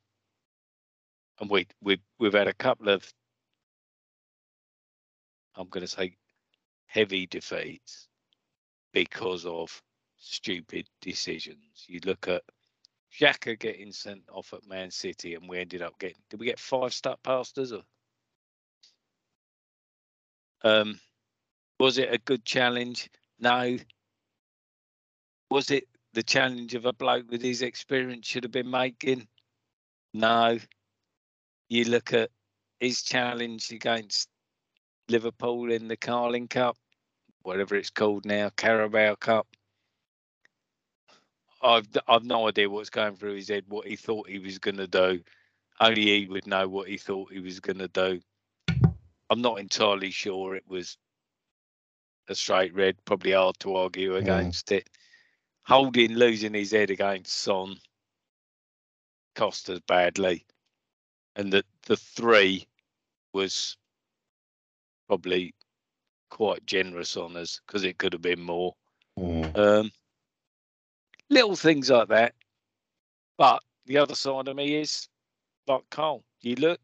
And 1.41 1.51
we 1.51 1.67
we 1.83 2.01
we've 2.19 2.33
had 2.35 2.49
a 2.49 2.55
couple 2.55 2.89
of, 2.89 3.13
I'm 5.57 5.69
going 5.69 5.83
to 5.83 5.89
say, 5.89 6.17
heavy 6.87 7.27
defeats 7.27 8.09
because 8.93 9.47
of 9.47 9.83
stupid 10.19 10.87
decisions. 11.01 11.85
You 11.87 12.01
look 12.05 12.29
at 12.29 12.43
Xhaka 13.19 13.59
getting 13.59 13.93
sent 13.93 14.23
off 14.31 14.53
at 14.53 14.67
Man 14.67 14.91
City, 14.91 15.35
and 15.35 15.49
we 15.49 15.59
ended 15.59 15.83
up 15.83 15.99
getting. 15.99 16.23
Did 16.29 16.41
we 16.41 16.47
get 16.47 16.59
five 16.59 16.93
stuck 16.95 17.23
past 17.23 17.59
us? 17.59 17.73
Or 17.73 17.83
um, 20.63 20.99
was 21.79 21.99
it 21.99 22.13
a 22.13 22.19
good 22.19 22.45
challenge? 22.45 23.11
No. 23.39 23.77
Was 25.51 25.71
it 25.71 25.85
the 26.13 26.23
challenge 26.23 26.75
of 26.75 26.85
a 26.85 26.93
bloke 26.93 27.31
with 27.31 27.43
his 27.43 27.63
experience 27.63 28.27
should 28.27 28.45
have 28.45 28.53
been 28.53 28.71
making? 28.71 29.27
No. 30.15 30.59
You 31.69 31.85
look 31.85 32.13
at 32.13 32.31
his 32.79 33.03
challenge 33.03 33.71
against 33.71 34.29
Liverpool 35.09 35.73
in 35.73 35.89
the 35.89 35.97
Carling 35.97 36.49
Cup, 36.49 36.77
whatever 37.43 37.75
it's 37.75 37.91
called 37.91 38.25
now, 38.25 38.51
Carabao 38.57 39.17
Cup. 39.17 39.47
I've 41.63 41.89
I've 42.09 42.25
no 42.25 42.49
idea 42.49 42.71
what's 42.71 42.91
going 42.91 43.17
through 43.17 43.35
his 43.35 43.49
head, 43.49 43.65
what 43.69 43.87
he 43.87 43.97
thought 43.97 44.29
he 44.29 44.39
was 44.39 44.59
going 44.59 44.79
to 44.79 44.87
do. 44.87 45.21
Only 45.81 46.03
he 46.03 46.27
would 46.27 46.47
know 46.47 46.69
what 46.69 46.89
he 46.89 46.97
thought 46.97 47.33
he 47.33 47.41
was 47.41 47.61
going 47.61 47.79
to 47.79 47.89
do. 47.89 48.21
I'm 49.31 49.41
not 49.41 49.61
entirely 49.61 50.11
sure 50.11 50.55
it 50.55 50.65
was 50.69 50.97
a 52.29 52.35
straight 52.35 52.75
red. 52.75 52.97
Probably 53.05 53.33
hard 53.33 53.59
to 53.61 53.77
argue 53.77 54.17
against 54.17 54.67
mm. 54.67 54.79
it. 54.79 54.91
Holding 55.63 56.15
losing 56.15 56.55
his 56.55 56.73
head 56.73 56.91
against 56.91 57.35
Son 57.35 57.77
cost 59.35 59.71
us 59.71 59.81
badly, 59.87 60.45
and 61.37 61.53
the 61.53 61.65
the 61.87 61.97
three 61.97 62.67
was 63.33 63.77
probably 65.07 65.55
quite 66.31 66.65
generous 66.67 67.17
on 67.17 67.37
us 67.37 67.61
because 67.67 67.85
it 67.85 67.99
could 67.99 68.13
have 68.13 68.23
been 68.23 68.41
more. 68.41 68.75
Mm. 69.19 69.57
Um, 69.57 69.93
little 71.31 71.57
things 71.57 71.91
like 71.91 72.09
that. 72.09 72.35
But 73.39 73.63
the 73.87 73.97
other 73.99 74.15
side 74.15 74.49
of 74.49 74.57
me 74.57 74.77
is 74.77 75.09
like 75.67 75.89
Cole. 75.91 76.25
You 76.43 76.57
look, 76.57 76.81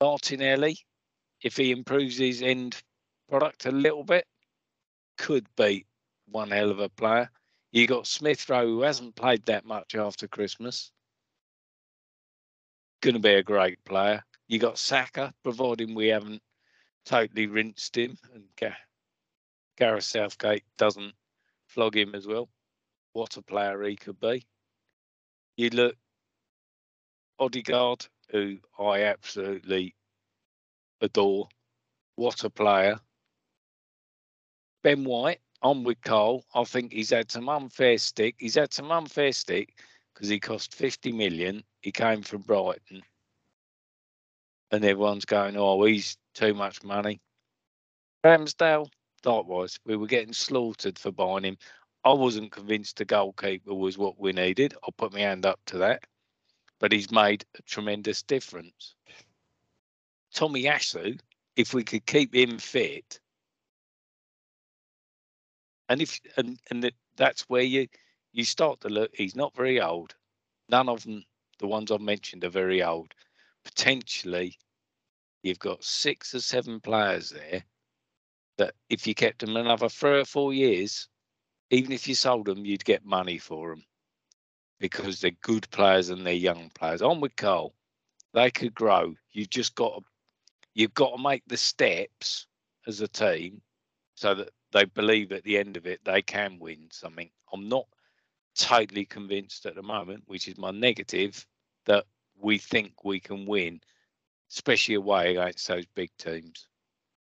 Martinelli, 0.00 0.78
if 1.42 1.56
he 1.56 1.72
improves 1.72 2.16
his 2.16 2.42
end 2.42 2.82
product 3.28 3.66
a 3.66 3.72
little 3.72 4.04
bit, 4.04 4.26
could 5.18 5.46
be 5.56 5.84
one 6.26 6.50
hell 6.50 6.70
of 6.70 6.78
a 6.78 6.88
player. 6.88 7.30
You 7.72 7.86
got 7.86 8.06
Smith 8.06 8.48
Rowe, 8.48 8.66
who 8.66 8.82
hasn't 8.82 9.16
played 9.16 9.44
that 9.46 9.64
much 9.64 9.94
after 9.94 10.28
Christmas. 10.28 10.92
Going 13.00 13.14
to 13.14 13.20
be 13.20 13.34
a 13.34 13.42
great 13.42 13.82
player. 13.84 14.22
You 14.48 14.58
got 14.58 14.78
Saka, 14.78 15.32
providing 15.42 15.94
we 15.94 16.08
haven't 16.08 16.42
totally 17.04 17.46
rinsed 17.46 17.96
him, 17.96 18.16
and 18.34 18.44
Gareth 19.76 20.04
Southgate 20.04 20.64
doesn't 20.76 21.14
flog 21.66 21.96
him 21.96 22.14
as 22.14 22.26
well. 22.26 22.48
What 23.12 23.36
a 23.36 23.42
player 23.42 23.82
he 23.82 23.96
could 23.96 24.18
be. 24.20 24.46
You 25.56 25.70
look 25.70 25.96
Odegaard, 27.38 28.06
who 28.30 28.58
I 28.78 29.02
absolutely 29.02 29.94
adore. 31.00 31.48
What 32.16 32.44
a 32.44 32.50
player. 32.50 32.98
Ben 34.82 35.04
White, 35.04 35.40
I'm 35.62 35.84
with 35.84 36.00
Cole. 36.02 36.44
I 36.54 36.64
think 36.64 36.92
he's 36.92 37.10
had 37.10 37.30
some 37.30 37.48
unfair 37.48 37.98
stick. 37.98 38.36
He's 38.38 38.54
had 38.54 38.72
some 38.72 38.90
unfair 38.90 39.32
stick 39.32 39.78
because 40.14 40.28
he 40.28 40.38
cost 40.40 40.74
50 40.74 41.12
million. 41.12 41.64
He 41.80 41.92
came 41.92 42.22
from 42.22 42.42
Brighton. 42.42 43.02
And 44.70 44.84
everyone's 44.84 45.24
going, 45.24 45.56
oh, 45.56 45.82
he's 45.84 46.16
too 46.34 46.54
much 46.54 46.82
money. 46.82 47.20
Ramsdale, 48.24 48.88
likewise, 49.24 49.78
we 49.84 49.96
were 49.96 50.06
getting 50.06 50.32
slaughtered 50.32 50.98
for 50.98 51.10
buying 51.10 51.44
him. 51.44 51.56
I 52.04 52.12
wasn't 52.12 52.50
convinced 52.50 52.96
the 52.96 53.04
goalkeeper 53.04 53.74
was 53.74 53.96
what 53.96 54.18
we 54.18 54.32
needed. 54.32 54.74
I'll 54.82 54.92
put 54.92 55.12
my 55.12 55.20
hand 55.20 55.46
up 55.46 55.60
to 55.66 55.78
that. 55.78 56.04
But 56.80 56.92
he's 56.92 57.12
made 57.12 57.44
a 57.56 57.62
tremendous 57.62 58.22
difference. 58.22 58.94
Tomiyasu, 60.34 61.20
if 61.54 61.74
we 61.74 61.84
could 61.84 62.06
keep 62.06 62.34
him 62.34 62.58
fit, 62.58 63.20
and 65.88 66.00
if 66.00 66.20
and 66.36 66.58
and 66.70 66.90
that's 67.16 67.42
where 67.42 67.62
you 67.62 67.86
you 68.32 68.44
start 68.44 68.80
to 68.80 68.88
look. 68.88 69.10
He's 69.14 69.36
not 69.36 69.54
very 69.54 69.80
old. 69.80 70.14
None 70.68 70.88
of 70.88 71.04
them, 71.04 71.24
the 71.58 71.66
ones 71.66 71.92
I've 71.92 72.00
mentioned, 72.00 72.44
are 72.44 72.48
very 72.48 72.82
old. 72.82 73.12
Potentially, 73.62 74.58
you've 75.42 75.58
got 75.58 75.84
six 75.84 76.34
or 76.34 76.40
seven 76.40 76.80
players 76.80 77.30
there 77.30 77.62
that 78.56 78.74
if 78.88 79.06
you 79.06 79.14
kept 79.14 79.40
them 79.40 79.56
another 79.56 79.88
three 79.88 80.20
or 80.20 80.24
four 80.24 80.52
years, 80.54 81.08
even 81.72 81.90
if 81.90 82.06
you 82.06 82.14
sold 82.14 82.46
them, 82.46 82.66
you'd 82.66 82.84
get 82.84 83.04
money 83.04 83.38
for 83.38 83.70
them 83.70 83.82
because 84.78 85.20
they're 85.20 85.30
good 85.42 85.68
players 85.70 86.10
and 86.10 86.24
they're 86.24 86.34
young 86.34 86.70
players. 86.74 87.00
On 87.00 87.20
with 87.20 87.34
Cole, 87.34 87.74
they 88.34 88.50
could 88.50 88.74
grow. 88.74 89.14
You've 89.32 89.50
just 89.50 89.74
got 89.74 89.96
to 89.96 90.02
you've 90.74 90.94
got 90.94 91.16
to 91.16 91.22
make 91.22 91.42
the 91.46 91.56
steps 91.56 92.46
as 92.86 93.00
a 93.00 93.08
team 93.08 93.60
so 94.14 94.34
that 94.34 94.50
they 94.72 94.84
believe 94.84 95.32
at 95.32 95.44
the 95.44 95.58
end 95.58 95.76
of 95.76 95.86
it 95.86 96.00
they 96.04 96.20
can 96.20 96.58
win 96.58 96.88
something. 96.90 97.30
I'm 97.52 97.68
not 97.68 97.86
totally 98.54 99.06
convinced 99.06 99.64
at 99.64 99.74
the 99.74 99.82
moment, 99.82 100.24
which 100.26 100.48
is 100.48 100.58
my 100.58 100.70
negative, 100.70 101.46
that 101.86 102.04
we 102.38 102.58
think 102.58 103.04
we 103.04 103.18
can 103.18 103.46
win, 103.46 103.80
especially 104.50 104.96
away 104.96 105.36
against 105.36 105.68
those 105.68 105.86
big 105.94 106.10
teams. 106.18 106.68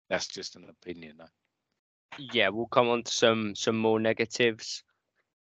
That's 0.09 0.27
just 0.27 0.57
an 0.57 0.67
opinion, 0.69 1.17
though. 1.19 1.42
Yeah, 2.19 2.49
we'll 2.51 2.67
come 2.67 2.89
on 2.89 3.03
to 3.05 3.13
some 3.13 3.55
some 3.55 3.79
more 3.79 3.99
negatives 3.99 4.85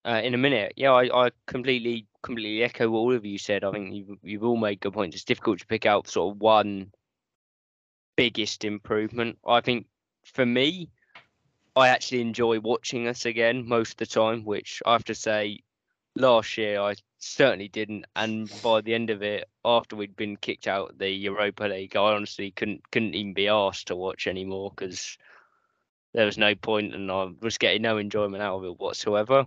uh, 0.04 0.20
in 0.22 0.34
a 0.34 0.38
minute. 0.38 0.74
Yeah, 0.76 0.92
I, 0.92 1.26
I 1.26 1.30
completely 1.46 2.06
completely 2.22 2.62
echo 2.62 2.88
what 2.88 2.98
all 2.98 3.14
of 3.14 3.24
you 3.24 3.38
said. 3.38 3.64
I 3.64 3.72
think 3.72 3.94
you've 3.94 4.18
you've 4.22 4.44
all 4.44 4.56
made 4.56 4.80
good 4.80 4.92
points. 4.92 5.16
It's 5.16 5.24
difficult 5.24 5.60
to 5.60 5.66
pick 5.66 5.86
out 5.86 6.08
sort 6.08 6.34
of 6.34 6.40
one 6.40 6.92
biggest 8.16 8.64
improvement. 8.64 9.38
I 9.46 9.60
think 9.60 9.86
for 10.24 10.46
me, 10.46 10.90
I 11.76 11.88
actually 11.88 12.20
enjoy 12.20 12.60
watching 12.60 13.08
us 13.08 13.26
again 13.26 13.66
most 13.66 13.92
of 13.92 13.96
the 13.98 14.06
time, 14.06 14.44
which 14.44 14.82
I 14.86 14.92
have 14.92 15.04
to 15.04 15.14
say, 15.14 15.60
last 16.14 16.56
year 16.56 16.80
I 16.80 16.94
certainly 17.18 17.68
didn't. 17.68 18.06
And 18.14 18.50
by 18.62 18.80
the 18.80 18.94
end 18.94 19.10
of 19.10 19.22
it, 19.22 19.48
after 19.64 19.96
we'd 19.96 20.16
been 20.16 20.36
kicked 20.36 20.68
out 20.68 20.98
the 20.98 21.10
Europa 21.10 21.64
League, 21.64 21.96
I 21.96 22.14
honestly 22.14 22.50
couldn't 22.52 22.90
couldn't 22.90 23.14
even 23.14 23.34
be 23.34 23.48
asked 23.48 23.88
to 23.88 23.96
watch 23.96 24.26
anymore 24.26 24.72
because 24.74 25.18
there 26.14 26.26
was 26.26 26.38
no 26.38 26.54
point, 26.54 26.94
and 26.94 27.10
I 27.10 27.28
was 27.42 27.58
getting 27.58 27.82
no 27.82 27.98
enjoyment 27.98 28.42
out 28.42 28.56
of 28.58 28.64
it 28.64 28.78
whatsoever. 28.78 29.46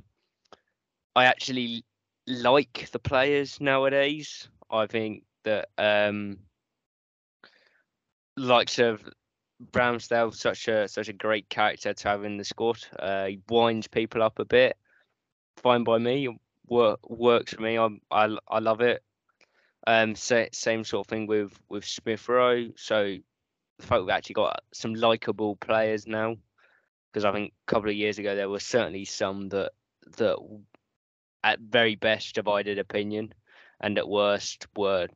I 1.16 1.26
actually 1.26 1.86
like 2.28 2.90
the 2.92 3.00
players 3.00 3.60
nowadays. 3.60 4.50
I 4.70 4.86
think 4.86 5.24
that 5.46 5.70
um, 5.78 6.40
likes 8.36 8.80
of 8.80 9.02
Ramsdale 9.72 10.36
such 10.36 10.68
a 10.68 10.88
such 10.88 11.08
a 11.08 11.14
great 11.14 11.50
character 11.50 11.94
to 11.94 12.08
have 12.10 12.26
in 12.26 12.38
the 12.38 12.44
squad. 12.44 12.80
Uh, 13.00 13.26
he 13.28 13.40
winds 13.50 13.88
people 13.88 14.22
up 14.22 14.38
a 14.40 14.46
bit. 14.46 14.78
Fine 15.56 15.86
by 15.86 15.98
me. 15.98 16.38
Work 16.68 17.10
works 17.10 17.54
for 17.54 17.62
me. 17.62 17.78
I'm, 17.78 18.02
I 18.12 18.38
I 18.48 18.60
love 18.60 18.82
it. 18.82 19.02
Um, 19.88 20.16
sa- 20.16 20.52
same 20.52 20.84
sort 20.84 21.08
of 21.08 21.10
thing 21.10 21.28
with 21.28 21.58
with 21.70 21.86
Smith 21.86 22.28
Rowe. 22.28 22.68
So 22.76 23.16
the 23.80 23.86
fact 23.86 24.02
we've 24.02 24.10
actually 24.10 24.34
got 24.34 24.60
some 24.74 24.94
likable 24.94 25.56
players 25.56 26.06
now, 26.08 26.36
because 27.18 27.26
I 27.26 27.32
think 27.32 27.52
a 27.68 27.72
couple 27.72 27.90
of 27.90 27.96
years 27.96 28.20
ago 28.20 28.36
there 28.36 28.48
were 28.48 28.60
certainly 28.60 29.04
some 29.04 29.50
that 29.50 29.72
that 30.18 30.38
at 31.44 31.60
very 31.60 31.96
best 31.96 32.36
divided 32.36 32.78
opinion, 32.78 33.34
and 33.82 33.98
at 33.98 34.08
worst 34.08 34.68
were 34.76 35.08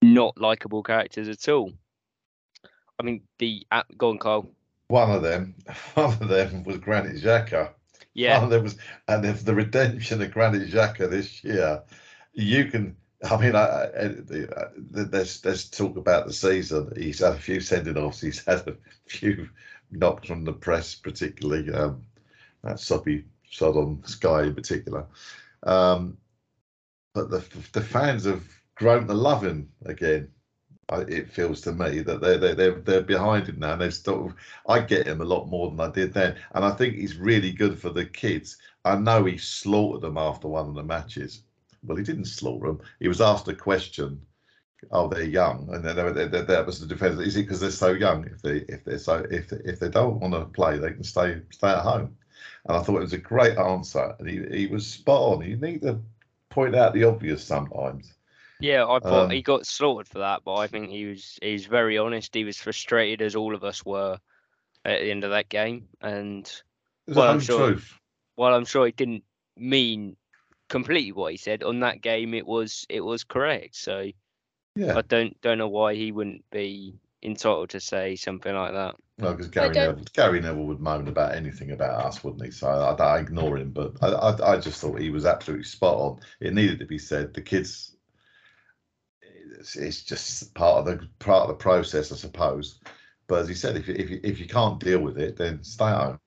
not 0.00 0.40
likable 0.40 0.84
characters 0.84 1.28
at 1.28 1.48
all. 1.48 1.72
I 3.00 3.02
mean, 3.02 3.22
the 3.40 3.66
uh, 3.72 3.82
go 3.96 4.10
on, 4.10 4.18
Carl. 4.18 4.48
One 4.86 5.10
of 5.10 5.22
them, 5.22 5.56
one 5.94 6.12
of 6.20 6.28
them 6.28 6.62
was 6.62 6.76
Granit 6.78 7.16
Xhaka. 7.16 7.70
Yeah, 8.14 8.36
One 8.36 8.44
of 8.44 8.50
them 8.50 8.62
was, 8.62 8.76
and 9.08 9.24
if 9.24 9.44
the 9.44 9.54
redemption 9.56 10.22
of 10.22 10.30
Granit 10.30 10.70
Xhaka 10.70 11.10
this 11.10 11.42
year, 11.42 11.82
you 12.32 12.66
can. 12.66 12.96
I 13.28 13.36
mean, 13.38 13.56
I, 13.56 13.64
I, 13.64 14.04
I- 14.04 14.66
let's 14.92 15.44
let's 15.44 15.68
talk 15.68 15.96
about 15.96 16.28
the 16.28 16.32
season. 16.32 16.92
He's 16.96 17.18
had 17.18 17.32
a 17.32 17.38
few 17.38 17.58
sending 17.58 17.96
offs. 17.96 18.20
He's 18.20 18.44
had 18.44 18.68
a 18.68 18.76
few 19.08 19.48
knocks 19.92 20.28
from 20.28 20.44
the 20.44 20.52
press, 20.52 20.94
particularly 20.94 21.72
um, 21.72 22.02
that 22.64 22.80
soppy 22.80 23.24
sod 23.50 23.76
on 23.76 24.02
Sky 24.04 24.44
in 24.44 24.54
particular. 24.54 25.06
Um, 25.62 26.16
but 27.14 27.30
the 27.30 27.44
the 27.72 27.80
fans 27.80 28.24
have 28.24 28.42
grown 28.74 29.06
to 29.06 29.14
love 29.14 29.44
him 29.44 29.70
again. 29.84 30.28
I, 30.88 31.00
it 31.02 31.30
feels 31.30 31.60
to 31.62 31.72
me 31.72 32.00
that 32.00 32.20
they're 32.20 32.38
they're 32.38 32.54
they're, 32.54 32.80
they're 32.80 33.02
behind 33.02 33.48
him 33.48 33.58
now. 33.58 33.72
And 33.74 33.82
they've 33.82 33.94
sort 33.94 34.30
of, 34.30 34.36
I 34.68 34.80
get 34.80 35.06
him 35.06 35.20
a 35.20 35.24
lot 35.24 35.48
more 35.48 35.70
than 35.70 35.80
I 35.80 35.90
did 35.90 36.12
then, 36.12 36.36
and 36.54 36.64
I 36.64 36.70
think 36.70 36.94
he's 36.94 37.16
really 37.16 37.52
good 37.52 37.78
for 37.78 37.90
the 37.90 38.04
kids. 38.04 38.58
I 38.84 38.96
know 38.96 39.24
he 39.24 39.38
slaughtered 39.38 40.02
them 40.02 40.18
after 40.18 40.48
one 40.48 40.68
of 40.68 40.74
the 40.74 40.82
matches. 40.82 41.42
Well, 41.84 41.96
he 41.96 42.04
didn't 42.04 42.26
slaughter 42.26 42.66
them. 42.66 42.80
He 43.00 43.08
was 43.08 43.20
asked 43.20 43.48
a 43.48 43.54
question. 43.54 44.20
Oh, 44.90 45.08
they're 45.08 45.22
young, 45.22 45.68
and 45.72 45.84
then 45.84 45.96
they, 46.14 46.26
they, 46.26 46.42
that 46.42 46.66
was 46.66 46.80
the 46.80 46.86
defence. 46.86 47.20
Is 47.20 47.36
it 47.36 47.42
because 47.42 47.60
they're 47.60 47.70
so 47.70 47.92
young? 47.92 48.24
If 48.26 48.42
they 48.42 48.56
if 48.68 48.84
they're 48.84 48.98
so 48.98 49.24
if 49.30 49.52
if 49.52 49.78
they 49.78 49.88
don't 49.88 50.18
want 50.20 50.34
to 50.34 50.44
play, 50.46 50.76
they 50.78 50.90
can 50.92 51.04
stay 51.04 51.40
stay 51.50 51.68
at 51.68 51.78
home. 51.82 52.16
And 52.66 52.76
I 52.76 52.82
thought 52.82 52.96
it 52.96 53.00
was 53.00 53.12
a 53.12 53.18
great 53.18 53.56
answer, 53.58 54.14
and 54.18 54.28
he 54.28 54.42
he 54.50 54.66
was 54.66 54.86
spot 54.86 55.38
on. 55.38 55.46
You 55.48 55.56
need 55.56 55.82
to 55.82 56.00
point 56.50 56.74
out 56.74 56.94
the 56.94 57.04
obvious 57.04 57.44
sometimes. 57.44 58.12
yeah. 58.60 58.84
I 58.86 58.98
thought 58.98 59.24
Um, 59.26 59.30
he 59.30 59.40
got 59.40 59.66
slaughtered 59.66 60.08
for 60.08 60.18
that, 60.18 60.42
but 60.44 60.56
I 60.56 60.66
think 60.66 60.90
he 60.90 61.06
was 61.06 61.38
he's 61.40 61.66
very 61.66 61.96
honest. 61.96 62.34
He 62.34 62.44
was 62.44 62.58
frustrated 62.58 63.22
as 63.22 63.36
all 63.36 63.54
of 63.54 63.62
us 63.64 63.84
were 63.84 64.18
at 64.84 65.00
the 65.00 65.10
end 65.12 65.22
of 65.24 65.30
that 65.30 65.48
game, 65.48 65.88
and 66.00 66.50
Well, 67.06 67.28
I'm 67.30 67.40
sure- 67.40 67.68
truth. 67.72 67.98
while 68.34 68.52
I'm 68.54 68.64
sure 68.64 68.86
he 68.86 68.92
didn't 68.92 69.24
mean 69.56 70.16
completely 70.68 71.12
what 71.12 71.30
he 71.30 71.36
said 71.38 71.62
on 71.62 71.80
that 71.80 72.00
game, 72.00 72.34
it 72.34 72.46
was 72.46 72.84
it 72.88 73.00
was 73.00 73.22
correct. 73.24 73.76
So 73.76 74.10
Yeah, 74.74 74.96
I 74.96 75.02
don't 75.02 75.38
don't 75.40 75.58
know 75.58 75.68
why 75.68 75.94
he 75.94 76.12
wouldn't 76.12 76.48
be 76.50 76.94
entitled 77.22 77.70
to 77.70 77.80
say 77.80 78.16
something 78.16 78.54
like 78.54 78.72
that. 78.72 78.96
well, 79.18 79.32
because 79.32 79.48
Gary 79.48 79.74
Neville, 79.74 80.04
Gary 80.12 80.40
Neville 80.40 80.64
would 80.64 80.80
moan 80.80 81.08
about 81.08 81.34
anything 81.34 81.70
about 81.70 82.04
us, 82.04 82.24
wouldn't 82.24 82.44
he? 82.44 82.50
So 82.50 82.68
I, 82.68 82.94
I 82.94 83.20
ignore 83.20 83.58
him, 83.58 83.70
but 83.70 83.92
I, 84.02 84.08
I 84.08 84.52
I 84.52 84.58
just 84.58 84.80
thought 84.80 85.00
he 85.00 85.10
was 85.10 85.26
absolutely 85.26 85.64
spot 85.64 85.96
on. 85.96 86.20
It 86.40 86.54
needed 86.54 86.78
to 86.78 86.86
be 86.86 86.98
said. 86.98 87.34
The 87.34 87.42
kids, 87.42 87.96
it's, 89.58 89.76
it's 89.76 90.02
just 90.02 90.54
part 90.54 90.78
of 90.78 90.86
the 90.86 91.08
part 91.18 91.42
of 91.42 91.48
the 91.48 91.62
process, 91.62 92.10
I 92.10 92.16
suppose. 92.16 92.80
But 93.28 93.40
as 93.40 93.48
he 93.48 93.54
said, 93.54 93.76
if 93.76 93.88
you, 93.88 93.94
if 93.94 94.10
you 94.10 94.20
if 94.24 94.40
you 94.40 94.46
can't 94.46 94.80
deal 94.80 95.00
with 95.00 95.18
it, 95.18 95.36
then 95.36 95.62
stay 95.62 95.90
home. 95.90 96.18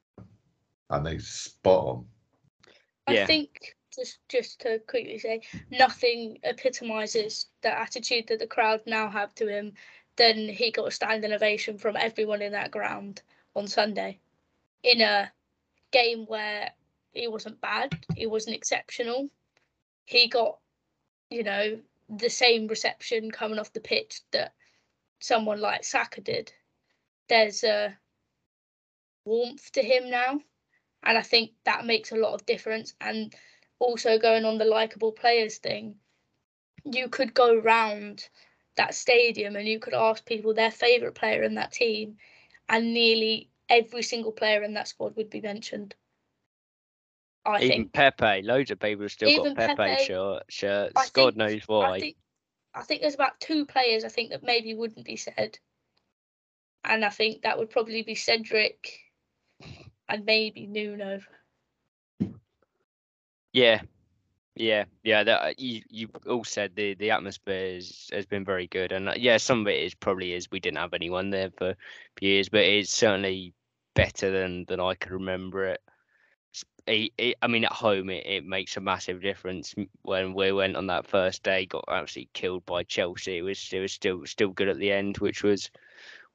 And 0.92 1.08
he's 1.08 1.28
spot 1.28 1.86
on. 1.86 2.06
Yeah. 3.10 3.24
I 3.24 3.26
think 3.26 3.76
just 3.96 4.20
just 4.30 4.60
to 4.62 4.80
quickly 4.88 5.18
say, 5.20 5.42
nothing 5.72 6.40
epitomises 6.44 7.48
the 7.62 7.80
attitude 7.80 8.28
that 8.28 8.40
the 8.40 8.48
crowd 8.48 8.82
now 8.86 9.10
have 9.10 9.34
to 9.36 9.48
him 9.48 9.74
than 10.18 10.48
he 10.48 10.72
got 10.72 10.88
a 10.88 10.92
standing 10.92 11.34
ovation 11.34 11.78
from 11.78 11.96
everyone 11.96 12.42
in 12.42 12.52
that 12.52 12.72
ground 12.72 13.22
on 13.56 13.68
Sunday, 13.68 14.20
in 14.84 15.02
a 15.02 15.32
game 15.92 16.26
where 16.26 16.70
he 17.14 17.28
wasn't 17.28 17.60
bad, 17.62 17.98
he 18.16 18.26
wasn't 18.26 18.56
exceptional. 18.56 19.30
He 20.06 20.28
got, 20.28 20.60
you 21.30 21.44
know, 21.44 21.80
the 22.10 22.30
same 22.30 22.68
reception 22.68 23.32
coming 23.32 23.60
off 23.60 23.74
the 23.74 23.80
pitch 23.80 24.22
that 24.32 24.54
someone 25.20 25.60
like 25.60 25.84
Saka 25.84 26.22
did. 26.22 26.54
There's 27.28 27.64
a 27.64 27.98
warmth 29.26 29.72
to 29.72 29.82
him 29.82 30.10
now 30.10 30.40
and 31.06 31.18
I 31.18 31.22
think 31.22 31.52
that 31.66 31.86
makes 31.86 32.12
a 32.12 32.18
lot 32.18 32.34
of 32.34 32.46
difference. 32.46 32.94
And 33.00 33.34
also 33.80 34.18
going 34.18 34.46
on 34.46 34.58
the 34.58 34.66
likable 34.66 35.12
players 35.12 35.58
thing, 35.58 35.96
you 36.84 37.10
could 37.10 37.34
go 37.34 37.56
round 37.58 38.28
that 38.78 38.94
stadium 38.94 39.56
and 39.56 39.68
you 39.68 39.80
could 39.80 39.94
ask 39.94 40.26
people 40.26 40.54
their 40.54 40.72
favourite 40.72 41.16
player 41.16 41.44
in 41.44 41.56
that 41.56 41.72
team, 41.72 42.18
and 42.70 42.94
nearly 42.94 43.50
every 43.70 44.04
single 44.04 44.32
player 44.32 44.64
in 44.64 44.74
that 44.74 44.88
squad 44.88 45.16
would 45.16 45.30
be 45.30 45.42
mentioned. 45.42 45.96
I 47.46 47.62
Even 47.62 47.90
think. 47.90 47.94
Pepe, 47.94 48.42
loads 48.42 48.72
of 48.72 48.80
people 48.80 49.04
have 49.04 49.12
still 49.12 49.30
Even 49.30 49.54
got 49.54 49.58
Pepe, 49.58 49.76
Pepe, 49.76 50.04
shirt, 50.06 50.44
shirts. 50.50 50.94
I 50.96 51.08
God 51.14 51.36
think- 51.36 51.38
knows 51.38 51.62
I 51.62 51.66
why. 51.68 52.00
think, 52.00 52.18
I 52.74 52.82
think 52.84 53.02
there's 53.02 53.16
about 53.16 53.40
two 53.40 53.66
players 53.66 54.04
I 54.04 54.10
think 54.10 54.32
that 54.32 54.44
maybe 54.44 54.74
wouldn't 54.74 55.06
be 55.06 55.16
said, 55.16 55.58
and 56.84 57.06
I 57.06 57.10
think 57.10 57.44
that 57.44 57.58
would 57.58 57.70
probably 57.70 58.02
be 58.04 58.16
Cedric 58.16 59.00
and 60.10 60.26
maybe 60.26 60.68
Nuno. 60.68 61.20
Yeah, 63.56 63.84
yeah, 64.56 64.84
yeah. 65.04 65.24
That 65.24 65.42
uh, 65.42 65.54
you 65.58 65.82
you 65.90 66.10
all 66.28 66.44
said 66.44 66.76
the 66.76 66.94
the 66.96 67.12
atmosphere 67.12 67.78
is, 67.78 68.10
has 68.12 68.26
been 68.26 68.44
very 68.44 68.68
good, 68.68 68.92
and 68.92 69.08
uh, 69.10 69.14
yeah, 69.16 69.38
some 69.38 69.62
of 69.62 69.68
it 69.68 69.82
is 69.82 69.96
probably 69.96 70.34
is 70.34 70.52
we 70.52 70.60
didn't 70.60 70.80
have 70.80 70.94
anyone 70.94 71.30
there 71.30 71.52
for, 71.58 71.76
years, 72.20 72.50
but 72.50 72.62
it's 72.66 72.92
certainly 72.92 73.54
better 73.96 74.30
than 74.30 74.66
than 74.66 74.82
I 74.82 74.96
could 74.96 75.14
remember 75.14 75.68
it. 75.68 75.82
It, 76.88 77.14
it, 77.18 77.38
I 77.42 77.48
mean, 77.48 77.64
at 77.64 77.72
home, 77.72 78.10
it, 78.10 78.26
it 78.28 78.46
makes 78.46 78.76
a 78.76 78.82
massive 78.82 79.22
difference. 79.22 79.74
When 80.02 80.34
we 80.34 80.52
went 80.52 80.76
on 80.76 80.88
that 80.88 81.08
first 81.08 81.42
day, 81.44 81.66
got 81.66 81.86
absolutely 81.88 82.32
killed 82.34 82.66
by 82.66 82.84
Chelsea. 82.84 83.38
It 83.38 83.44
was 83.44 83.70
it 83.72 83.80
was 83.80 83.94
still 83.94 84.26
still 84.26 84.50
good 84.50 84.68
at 84.68 84.80
the 84.80 84.92
end, 84.92 85.20
which 85.20 85.44
was 85.44 85.72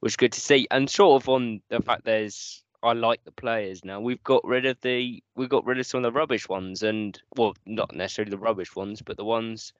was 0.01 0.15
good 0.15 0.31
to 0.33 0.41
see. 0.41 0.67
And 0.71 0.89
sort 0.89 1.21
of 1.21 1.29
on 1.29 1.61
the 1.69 1.81
fact 1.83 2.05
there's 2.05 2.63
I 2.83 2.93
like 2.93 3.23
the 3.23 3.31
players 3.31 3.85
now. 3.85 3.99
We've 3.99 4.23
got 4.23 4.43
rid 4.43 4.65
of 4.65 4.79
the 4.81 5.23
we've 5.35 5.49
got 5.49 5.65
rid 5.65 5.79
of 5.79 5.85
some 5.85 5.99
of 5.99 6.03
the 6.03 6.17
rubbish 6.17 6.49
ones 6.49 6.83
and 6.83 7.19
well 7.35 7.55
not 7.65 7.95
necessarily 7.95 8.31
the 8.31 8.37
rubbish 8.37 8.75
ones, 8.75 9.01
but 9.01 9.17
the 9.17 9.25
ones 9.25 9.73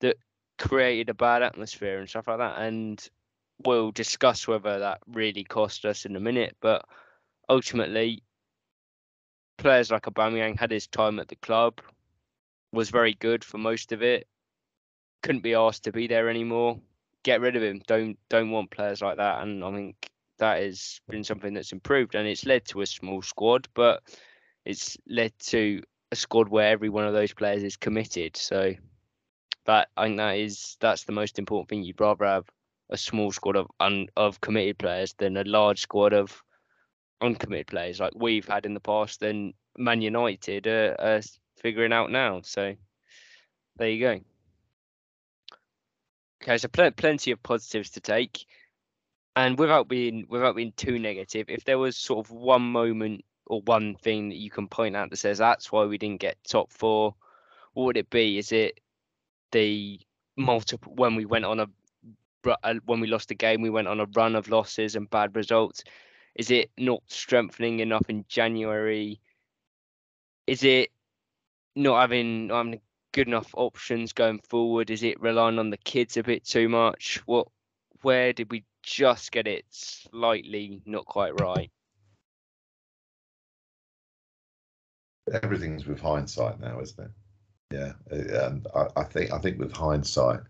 that 0.00 0.16
created 0.58 1.08
a 1.08 1.14
bad 1.14 1.42
atmosphere 1.42 1.98
and 1.98 2.08
stuff 2.08 2.28
like 2.28 2.38
that. 2.38 2.58
And 2.58 3.02
we'll 3.64 3.92
discuss 3.92 4.46
whether 4.46 4.78
that 4.80 5.00
really 5.06 5.44
cost 5.44 5.84
us 5.84 6.04
in 6.04 6.16
a 6.16 6.20
minute. 6.20 6.56
But 6.60 6.84
ultimately 7.48 8.22
players 9.58 9.90
like 9.90 10.02
Aubameyang 10.02 10.58
had 10.58 10.70
his 10.70 10.86
time 10.86 11.18
at 11.18 11.28
the 11.28 11.36
club, 11.36 11.80
was 12.72 12.90
very 12.90 13.14
good 13.14 13.44
for 13.44 13.58
most 13.58 13.92
of 13.92 14.02
it. 14.02 14.26
Couldn't 15.22 15.42
be 15.42 15.54
asked 15.54 15.84
to 15.84 15.92
be 15.92 16.06
there 16.08 16.28
anymore. 16.28 16.80
Get 17.22 17.40
rid 17.40 17.56
of 17.56 17.62
him. 17.62 17.80
Don't 17.86 18.18
don't 18.28 18.50
want 18.50 18.70
players 18.70 19.00
like 19.00 19.18
that. 19.18 19.42
And 19.42 19.64
I 19.64 19.72
think 19.72 20.10
that 20.42 20.60
has 20.60 21.00
been 21.08 21.22
something 21.22 21.54
that's 21.54 21.70
improved 21.70 22.16
and 22.16 22.26
it's 22.26 22.44
led 22.44 22.64
to 22.64 22.80
a 22.80 22.86
small 22.86 23.22
squad, 23.22 23.68
but 23.74 24.02
it's 24.64 24.98
led 25.08 25.32
to 25.38 25.80
a 26.10 26.16
squad 26.16 26.48
where 26.48 26.68
every 26.68 26.88
one 26.88 27.06
of 27.06 27.12
those 27.12 27.32
players 27.32 27.62
is 27.62 27.76
committed. 27.76 28.36
So 28.36 28.74
that 29.66 29.88
I 29.96 30.06
think 30.06 30.16
that 30.16 30.38
is 30.38 30.76
that's 30.80 31.04
the 31.04 31.12
most 31.12 31.38
important 31.38 31.68
thing. 31.68 31.84
You'd 31.84 32.00
rather 32.00 32.24
have 32.24 32.50
a 32.90 32.96
small 32.96 33.30
squad 33.30 33.54
of 33.54 33.68
un, 33.78 34.08
of 34.16 34.40
committed 34.40 34.78
players 34.78 35.14
than 35.16 35.36
a 35.36 35.44
large 35.44 35.80
squad 35.80 36.12
of 36.12 36.42
uncommitted 37.20 37.68
players 37.68 38.00
like 38.00 38.12
we've 38.16 38.48
had 38.48 38.66
in 38.66 38.74
the 38.74 38.80
past 38.80 39.22
and 39.22 39.54
Man 39.78 40.02
United 40.02 40.66
are, 40.66 40.96
are 40.98 41.20
figuring 41.56 41.92
out 41.92 42.10
now. 42.10 42.40
So 42.42 42.74
there 43.76 43.90
you 43.90 44.00
go. 44.00 44.20
Okay, 46.42 46.58
so 46.58 46.66
pl- 46.66 46.90
plenty 46.90 47.30
of 47.30 47.40
positives 47.44 47.90
to 47.90 48.00
take, 48.00 48.44
and 49.36 49.58
without 49.58 49.88
being 49.88 50.26
without 50.28 50.56
being 50.56 50.72
too 50.76 50.98
negative, 50.98 51.46
if 51.48 51.64
there 51.64 51.78
was 51.78 51.96
sort 51.96 52.26
of 52.26 52.32
one 52.32 52.62
moment 52.62 53.24
or 53.46 53.60
one 53.62 53.94
thing 53.96 54.28
that 54.28 54.36
you 54.36 54.50
can 54.50 54.68
point 54.68 54.96
out 54.96 55.10
that 55.10 55.16
says 55.16 55.38
that's 55.38 55.72
why 55.72 55.84
we 55.84 55.98
didn't 55.98 56.20
get 56.20 56.36
top 56.44 56.72
four, 56.72 57.14
what 57.72 57.84
would 57.84 57.96
it 57.96 58.10
be? 58.10 58.38
Is 58.38 58.52
it 58.52 58.80
the 59.52 60.00
multiple 60.36 60.94
when 60.94 61.14
we 61.14 61.24
went 61.24 61.44
on 61.44 61.60
a 61.60 61.66
uh, 62.44 62.74
when 62.84 63.00
we 63.00 63.06
lost 63.06 63.28
the 63.28 63.34
game, 63.34 63.62
we 63.62 63.70
went 63.70 63.88
on 63.88 64.00
a 64.00 64.06
run 64.14 64.34
of 64.36 64.48
losses 64.48 64.96
and 64.96 65.08
bad 65.10 65.34
results? 65.36 65.84
Is 66.34 66.50
it 66.50 66.70
not 66.78 67.02
strengthening 67.06 67.80
enough 67.80 68.08
in 68.08 68.24
January? 68.28 69.20
Is 70.46 70.64
it 70.64 70.90
not 71.76 72.00
having 72.00 72.48
good 73.12 73.28
enough 73.28 73.54
options 73.54 74.12
going 74.12 74.40
forward? 74.40 74.90
Is 74.90 75.02
it 75.02 75.20
relying 75.20 75.58
on 75.58 75.70
the 75.70 75.76
kids 75.76 76.16
a 76.16 76.22
bit 76.22 76.44
too 76.44 76.68
much? 76.68 77.22
What 77.26 77.48
where 78.02 78.32
did 78.32 78.50
we 78.50 78.64
just 78.82 79.32
get 79.32 79.46
it 79.46 79.64
slightly 79.70 80.80
not 80.86 81.06
quite 81.06 81.40
right? 81.40 81.70
everything's 85.32 85.86
with 85.86 86.00
hindsight 86.00 86.60
now, 86.60 86.80
isn't 86.80 87.04
it? 87.04 87.10
Yeah, 87.72 87.92
uh, 88.10 88.46
and 88.46 88.66
I, 88.74 88.86
I 88.96 89.04
think 89.04 89.32
I 89.32 89.38
think 89.38 89.58
with 89.58 89.72
hindsight, 89.72 90.40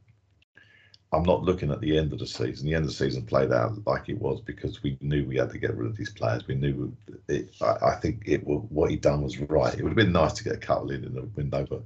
I'm 1.12 1.23
not 1.23 1.42
looking 1.42 1.71
at 1.71 1.81
the 1.81 1.97
end 1.97 2.12
of 2.12 2.18
the 2.18 2.27
season. 2.27 2.66
The 2.66 2.75
end 2.75 2.85
of 2.85 2.90
the 2.90 2.97
season 2.97 3.25
played 3.25 3.53
out 3.53 3.87
like 3.87 4.09
it 4.09 4.21
was 4.21 4.40
because 4.40 4.83
we 4.83 4.97
knew 5.01 5.27
we 5.27 5.37
had 5.37 5.51
to 5.51 5.59
get 5.59 5.77
rid 5.77 5.90
of 5.90 5.97
these 5.97 6.11
players. 6.12 6.47
We 6.47 6.55
knew 6.55 6.97
it. 7.29 7.55
I, 7.61 7.77
I 7.83 7.95
think 7.97 8.23
it 8.27 8.45
what 8.45 8.90
he 8.90 8.97
done 8.97 9.23
was 9.23 9.38
right. 9.38 9.75
It 9.75 9.83
would 9.83 9.90
have 9.90 9.97
been 9.97 10.12
nice 10.12 10.33
to 10.35 10.45
get 10.45 10.55
a 10.55 10.59
couple 10.59 10.90
in 10.90 11.05
in 11.05 11.14
the 11.14 11.23
window, 11.37 11.66
but 11.68 11.83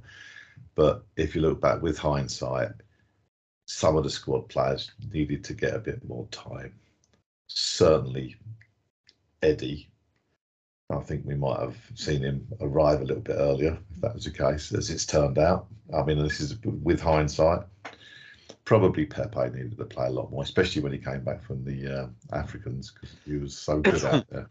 but 0.75 1.03
if 1.17 1.35
you 1.35 1.41
look 1.41 1.61
back 1.61 1.81
with 1.81 1.97
hindsight, 1.97 2.71
some 3.67 3.95
of 3.95 4.03
the 4.03 4.09
squad 4.09 4.49
players 4.49 4.91
needed 5.13 5.43
to 5.43 5.53
get 5.53 5.75
a 5.75 5.79
bit 5.79 6.03
more 6.07 6.25
time. 6.31 6.73
Certainly, 7.47 8.35
Eddie. 9.43 9.89
I 10.89 10.99
think 10.99 11.25
we 11.25 11.35
might 11.35 11.59
have 11.59 11.77
seen 11.95 12.21
him 12.21 12.47
arrive 12.61 13.01
a 13.01 13.05
little 13.05 13.21
bit 13.21 13.35
earlier, 13.37 13.77
if 13.93 14.01
that 14.01 14.15
was 14.15 14.23
the 14.23 14.31
case, 14.31 14.73
as 14.73 14.89
it's 14.89 15.05
turned 15.05 15.37
out. 15.37 15.67
I 15.93 16.01
mean, 16.03 16.17
this 16.17 16.39
is 16.39 16.57
with 16.63 17.01
hindsight 17.01 17.65
probably 18.67 19.05
Pepe 19.05 19.49
needed 19.51 19.77
to 19.77 19.85
play 19.85 20.07
a 20.07 20.11
lot 20.11 20.29
more, 20.29 20.43
especially 20.43 20.81
when 20.81 20.91
he 20.91 20.97
came 20.97 21.21
back 21.23 21.41
from 21.41 21.63
the 21.63 22.01
uh, 22.01 22.07
Africans 22.33 22.91
because 22.91 23.15
he 23.25 23.37
was 23.37 23.57
so 23.57 23.79
good 23.79 24.03
out 24.03 24.27
there. 24.29 24.49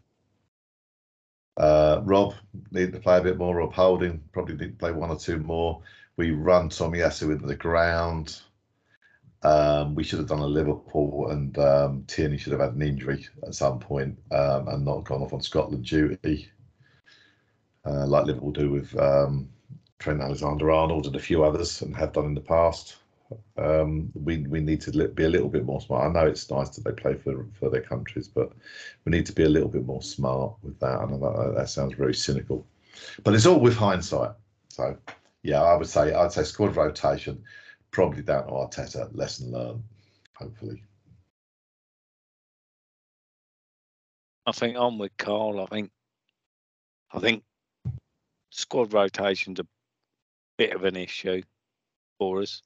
Uh, 1.55 2.01
Rob 2.03 2.33
needed 2.71 2.93
to 2.93 2.99
play 2.99 3.19
a 3.19 3.21
bit 3.21 3.37
more. 3.37 3.55
Rob 3.55 3.73
Holding 3.73 4.23
probably 4.31 4.55
need 4.55 4.71
to 4.71 4.77
play 4.77 4.91
one 4.91 5.11
or 5.11 5.19
two 5.19 5.37
more. 5.37 5.83
We 6.15 6.31
run 6.31 6.69
Tomiyasu 6.69 7.31
into 7.31 7.45
the 7.45 7.55
ground. 7.55 8.41
Um, 9.43 9.93
we 9.93 10.03
should 10.03 10.19
have 10.19 10.27
done 10.27 10.39
a 10.39 10.47
Liverpool, 10.47 11.29
and 11.29 11.57
um, 11.59 12.03
Tierney 12.07 12.37
should 12.37 12.53
have 12.53 12.61
had 12.61 12.73
an 12.73 12.81
injury 12.81 13.27
at 13.45 13.53
some 13.53 13.79
point 13.79 14.17
um, 14.31 14.67
and 14.67 14.83
not 14.83 15.03
gone 15.03 15.21
off 15.21 15.33
on 15.33 15.41
Scotland 15.41 15.85
duty, 15.85 16.49
uh, 17.85 18.07
like 18.07 18.25
Liverpool 18.25 18.51
do 18.51 18.71
with 18.71 18.97
um, 18.99 19.49
Trent 19.99 20.21
Alexander-Arnold 20.21 21.05
and 21.05 21.15
a 21.15 21.19
few 21.19 21.43
others, 21.43 21.81
and 21.81 21.95
have 21.95 22.13
done 22.13 22.25
in 22.25 22.33
the 22.33 22.41
past. 22.41 22.97
Um, 23.57 24.09
we 24.15 24.37
we 24.47 24.61
need 24.61 24.81
to 24.81 24.91
be 24.91 25.25
a 25.25 25.29
little 25.29 25.49
bit 25.49 25.65
more 25.65 25.81
smart. 25.81 26.09
I 26.09 26.13
know 26.13 26.27
it's 26.27 26.49
nice 26.49 26.69
that 26.69 26.85
they 26.85 26.93
play 26.93 27.13
for 27.15 27.45
for 27.59 27.69
their 27.69 27.81
countries, 27.81 28.27
but 28.27 28.53
we 29.05 29.11
need 29.11 29.25
to 29.25 29.33
be 29.33 29.43
a 29.43 29.49
little 29.49 29.69
bit 29.69 29.85
more 29.85 30.01
smart 30.01 30.53
with 30.63 30.79
that. 30.79 31.01
And 31.01 31.21
that, 31.21 31.53
that 31.57 31.69
sounds 31.69 31.93
very 31.93 32.13
cynical, 32.13 32.65
but 33.23 33.35
it's 33.35 33.45
all 33.45 33.59
with 33.59 33.75
hindsight. 33.75 34.31
So 34.69 34.97
yeah, 35.43 35.61
I 35.61 35.75
would 35.75 35.89
say 35.89 36.13
I'd 36.13 36.31
say 36.31 36.43
squad 36.43 36.75
rotation 36.75 37.43
probably 37.97 38.21
down 38.21 38.45
to 38.45 38.51
Arteta. 38.51 39.09
Lesson 39.13 39.51
learned, 39.51 39.81
hopefully. 40.35 40.83
I 44.45 44.51
think 44.51 44.77
I'm 44.77 44.99
with 44.99 45.17
Carl. 45.17 45.59
I 45.59 45.65
think 45.65 45.89
I 47.11 47.17
think 47.17 47.41
squad 48.51 48.93
rotation's 48.93 49.59
a 49.59 49.65
bit 50.59 50.75
of 50.75 50.83
an 50.83 50.95
issue 50.95 51.41
for 52.19 52.43
us. 52.43 52.61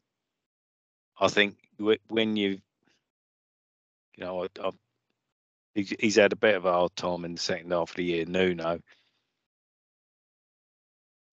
I 1.18 1.30
think 1.30 1.56
when 2.10 2.36
you, 2.36 2.60
you 4.18 4.26
know, 4.26 4.44
I, 4.44 4.48
I, 4.62 4.72
he's 5.76 6.18
had 6.18 6.34
a 6.34 6.36
bit 6.36 6.56
of 6.56 6.66
a 6.66 6.74
hard 6.74 6.94
time 6.98 7.24
in 7.24 7.36
the 7.36 7.40
second 7.40 7.72
half 7.72 7.92
of 7.92 7.96
the 7.96 8.04
year. 8.04 8.26
Nuno, 8.26 8.82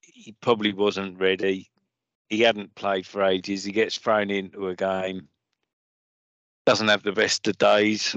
he 0.02 0.36
probably 0.40 0.72
wasn't 0.72 1.18
ready. 1.18 1.68
He 2.28 2.40
hadn't 2.40 2.74
played 2.74 3.06
for 3.06 3.22
ages. 3.22 3.64
He 3.64 3.72
gets 3.72 3.96
thrown 3.96 4.30
into 4.30 4.68
a 4.68 4.76
game, 4.76 5.28
doesn't 6.66 6.88
have 6.88 7.02
the 7.02 7.12
best 7.12 7.46
of 7.48 7.56
days, 7.56 8.16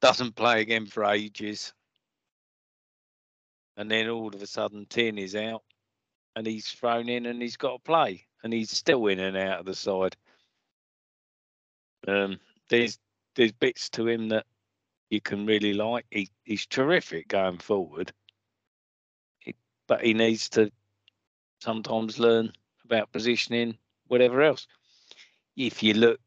doesn't 0.00 0.36
play 0.36 0.60
again 0.60 0.86
for 0.86 1.04
ages, 1.04 1.72
and 3.76 3.90
then 3.90 4.08
all 4.08 4.34
of 4.34 4.40
a 4.40 4.46
sudden, 4.46 4.86
Tin 4.88 5.18
is 5.18 5.34
out, 5.34 5.64
and 6.36 6.46
he's 6.46 6.68
thrown 6.68 7.08
in, 7.08 7.26
and 7.26 7.42
he's 7.42 7.56
got 7.56 7.72
to 7.72 7.78
play 7.80 8.26
and 8.44 8.52
he's 8.52 8.70
still 8.70 9.06
in 9.06 9.18
and 9.18 9.36
out 9.36 9.58
of 9.58 9.66
the 9.66 9.74
side. 9.74 10.14
Um, 12.06 12.38
there's 12.68 12.98
there's 13.34 13.52
bits 13.52 13.88
to 13.90 14.06
him 14.06 14.28
that 14.28 14.46
you 15.10 15.20
can 15.20 15.46
really 15.46 15.72
like. 15.72 16.04
He, 16.10 16.28
he's 16.44 16.66
terrific 16.66 17.26
going 17.26 17.58
forward, 17.58 18.12
he, 19.38 19.54
but 19.88 20.04
he 20.04 20.14
needs 20.14 20.50
to 20.50 20.70
sometimes 21.60 22.18
learn 22.18 22.52
about 22.84 23.12
positioning, 23.12 23.78
whatever 24.08 24.42
else. 24.42 24.66
If 25.56 25.82
you 25.82 25.94
look, 25.94 26.20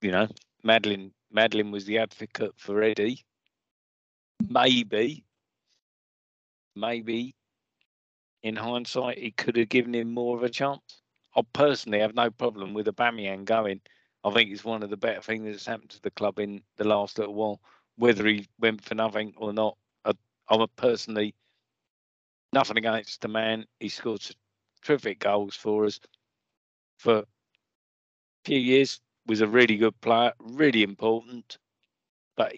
you 0.00 0.10
know, 0.10 0.28
Madeline 0.62 1.12
Madeline 1.32 1.70
was 1.70 1.86
the 1.86 1.98
advocate 1.98 2.52
for 2.56 2.82
Eddie. 2.82 3.24
Maybe, 4.48 5.24
maybe 6.76 7.34
in 8.42 8.56
hindsight, 8.56 9.18
it 9.18 9.36
could 9.36 9.56
have 9.56 9.68
given 9.68 9.94
him 9.94 10.12
more 10.12 10.36
of 10.36 10.42
a 10.42 10.50
chance. 10.50 11.02
I 11.34 11.42
personally 11.52 12.00
have 12.00 12.14
no 12.14 12.30
problem 12.30 12.74
with 12.74 12.86
Aubameyang 12.86 13.44
going. 13.44 13.80
I 14.24 14.30
think 14.30 14.50
it's 14.50 14.64
one 14.64 14.82
of 14.82 14.90
the 14.90 14.96
better 14.96 15.20
things 15.22 15.44
that's 15.46 15.66
happened 15.66 15.90
to 15.90 16.02
the 16.02 16.10
club 16.10 16.38
in 16.38 16.62
the 16.76 16.84
last 16.84 17.18
little 17.18 17.34
while. 17.34 17.60
Whether 17.96 18.26
he 18.26 18.46
went 18.58 18.84
for 18.84 18.94
nothing 18.94 19.32
or 19.36 19.52
not, 19.52 19.76
I, 20.04 20.12
I'm 20.48 20.66
personally 20.76 21.34
nothing 22.52 22.76
against 22.78 23.20
the 23.20 23.28
man. 23.28 23.66
He 23.80 23.88
scored 23.88 24.22
terrific 24.82 25.20
goals 25.20 25.54
for 25.54 25.84
us 25.84 26.00
for 26.98 27.18
a 27.18 27.24
few 28.44 28.58
years. 28.58 29.00
Was 29.26 29.40
a 29.40 29.46
really 29.46 29.76
good 29.76 30.00
player, 30.00 30.32
really 30.40 30.82
important. 30.82 31.58
But 32.36 32.56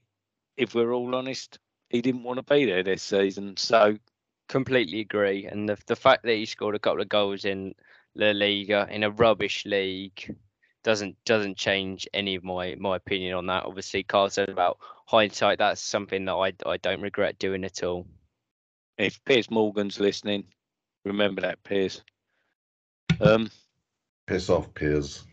if 0.57 0.75
we're 0.75 0.93
all 0.93 1.15
honest, 1.15 1.59
he 1.91 2.01
didn't 2.01 2.23
want 2.23 2.39
to 2.39 2.55
be 2.55 2.65
there 2.65 2.83
this 2.83 3.03
season. 3.03 3.57
So 3.59 3.99
completely 4.49 5.01
agree. 5.01 5.47
And 5.47 5.69
the 5.69 5.79
the 5.87 5.97
fact 5.97 6.23
that 6.23 6.35
he 6.35 6.47
scored 6.47 6.75
a 6.75 6.79
couple 6.79 7.03
of 7.03 7.09
goals 7.09 7.45
in 7.45 7.75
La 8.15 8.31
Liga 8.31 8.87
in 8.91 9.03
a 9.03 9.11
rubbish 9.11 9.67
league 9.67 10.35
doesn't 10.83 11.17
doesn't 11.25 11.57
change 11.57 12.07
any 12.15 12.35
of 12.35 12.45
my 12.45 12.75
my 12.77 12.97
opinion 12.97 13.35
on 13.35 13.47
that. 13.47 13.65
Obviously, 13.65 14.03
Carl 14.03 14.31
said 14.31 14.49
about 14.49 14.79
hindsight. 15.07 15.59
That's 15.59 15.81
something 15.81 16.25
that 16.27 16.35
I 16.35 16.53
I 16.67 16.77
don't 16.77 17.01
regret 17.01 17.39
doing 17.39 17.65
at 17.65 17.83
all. 17.83 18.07
If 18.99 19.25
Piers 19.25 19.51
Morgan's 19.51 19.99
listening, 19.99 20.45
remember 21.05 21.41
that 21.43 21.65
Piers. 21.65 22.03
Um, 23.21 23.51
piss 24.27 24.51
off, 24.51 24.73
Piers. 24.75 25.25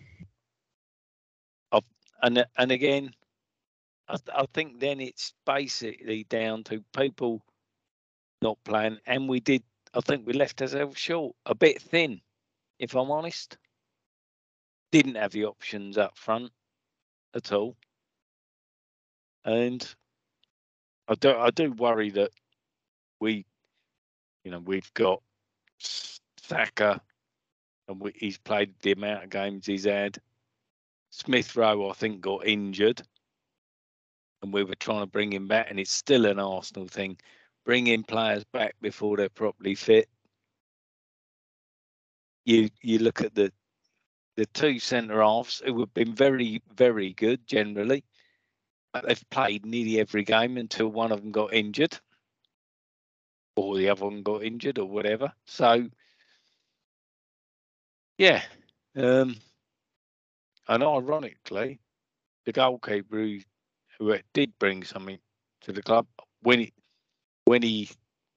and 2.22 2.46
and 2.58 2.72
again, 2.72 3.12
I, 4.08 4.18
I 4.36 4.46
think 4.54 4.80
then 4.80 5.00
it's 5.00 5.34
basically 5.46 6.24
down 6.26 6.64
to 6.66 6.84
people 6.96 7.42
not 8.42 8.58
playing, 8.64 9.00
and 9.06 9.28
we 9.28 9.40
did. 9.40 9.64
I 9.94 10.02
think 10.02 10.26
we 10.26 10.34
left 10.34 10.62
ourselves 10.62 10.98
short, 10.98 11.36
a 11.46 11.56
bit 11.56 11.82
thin 11.82 12.22
if 12.82 12.96
I'm 12.96 13.12
honest. 13.12 13.58
Didn't 14.92 15.16
have 15.16 15.32
the 15.32 15.46
options 15.46 15.98
up 15.98 16.18
front 16.18 16.52
at 17.34 17.54
all. 17.54 17.78
And 19.46 19.88
I 21.08 21.16
do 21.16 21.32
I 21.38 21.52
do 21.52 21.72
worry 21.72 22.10
that 22.12 22.32
we 23.20 23.46
you 24.44 24.52
know, 24.52 24.60
we've 24.60 24.92
got 24.96 25.22
Saka 25.80 27.00
and 27.92 28.02
we, 28.02 28.12
he's 28.16 28.38
played 28.38 28.74
the 28.82 28.94
amount 28.94 29.24
of 29.24 29.30
games 29.30 29.66
he's 29.66 29.86
had. 29.86 30.18
Smith 31.12 31.56
Rowe, 31.56 31.90
I 31.90 31.94
think, 31.94 32.22
got 32.22 32.48
injured, 32.48 33.02
and 34.42 34.54
we 34.54 34.64
were 34.64 34.76
trying 34.76 35.02
to 35.02 35.08
bring 35.08 35.32
him 35.34 35.48
back, 35.48 35.68
and 35.70 35.80
it's 35.80 35.92
still 35.92 36.26
an 36.26 36.40
Arsenal 36.40 36.88
thing. 36.88 37.18
Bringing 37.66 38.04
players 38.04 38.44
back 38.46 38.76
before 38.82 39.18
they're 39.18 39.30
properly 39.30 39.76
fit 39.76 40.10
you 42.46 42.70
you 42.82 43.00
look 43.00 43.22
at 43.22 43.36
the 43.36 43.52
the 44.38 44.46
two 44.48 44.80
centre 44.80 45.22
halves 45.22 45.62
who 45.66 45.80
have 45.80 45.94
been 45.94 46.14
very 46.14 46.62
very 46.76 47.14
good 47.14 47.46
generally. 47.48 48.04
But 48.94 49.08
they've 49.08 49.30
played 49.30 49.66
nearly 49.66 50.00
every 50.00 50.24
game 50.24 50.58
until 50.58 50.90
one 50.90 51.14
of 51.14 51.22
them 51.22 51.32
got 51.32 51.54
injured, 51.54 51.98
or 53.56 53.78
the 53.78 53.90
other 53.90 54.04
one 54.06 54.22
got 54.22 54.44
injured, 54.44 54.80
or 54.80 54.86
whatever. 54.86 55.32
So, 55.46 55.88
yeah, 58.22 58.44
um, 58.98 59.36
and 60.68 60.84
ironically, 60.84 61.80
the 62.46 62.52
goalkeeper 62.52 63.16
who, 63.16 63.40
who 63.98 64.16
did 64.36 64.54
bring 64.60 64.84
something 64.84 65.18
to 65.62 65.72
the 65.72 65.82
club 65.82 66.06
when 66.44 66.60
he 66.60 66.74
when 67.46 67.64
he 67.64 67.90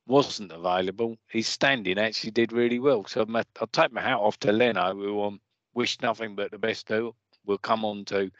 wasn't 0.07 0.53
available, 0.53 1.19
his 1.29 1.47
standing 1.47 1.99
actually 1.99 2.31
did 2.31 2.51
really 2.51 2.79
well. 2.79 3.05
So 3.05 3.21
i 3.21 3.25
will 3.61 3.67
take 3.73 3.93
my 3.93 4.01
hat 4.01 4.17
off 4.17 4.39
to 4.39 4.53
Leno, 4.53 4.95
who 4.95 5.23
um, 5.23 5.39
wish 5.75 6.01
nothing 6.01 6.35
but 6.35 6.51
the 6.51 6.59
best 6.59 6.89
to. 6.89 7.15
We'll 7.45 7.59
come 7.59 7.85
on 7.85 8.07
to 8.07 8.31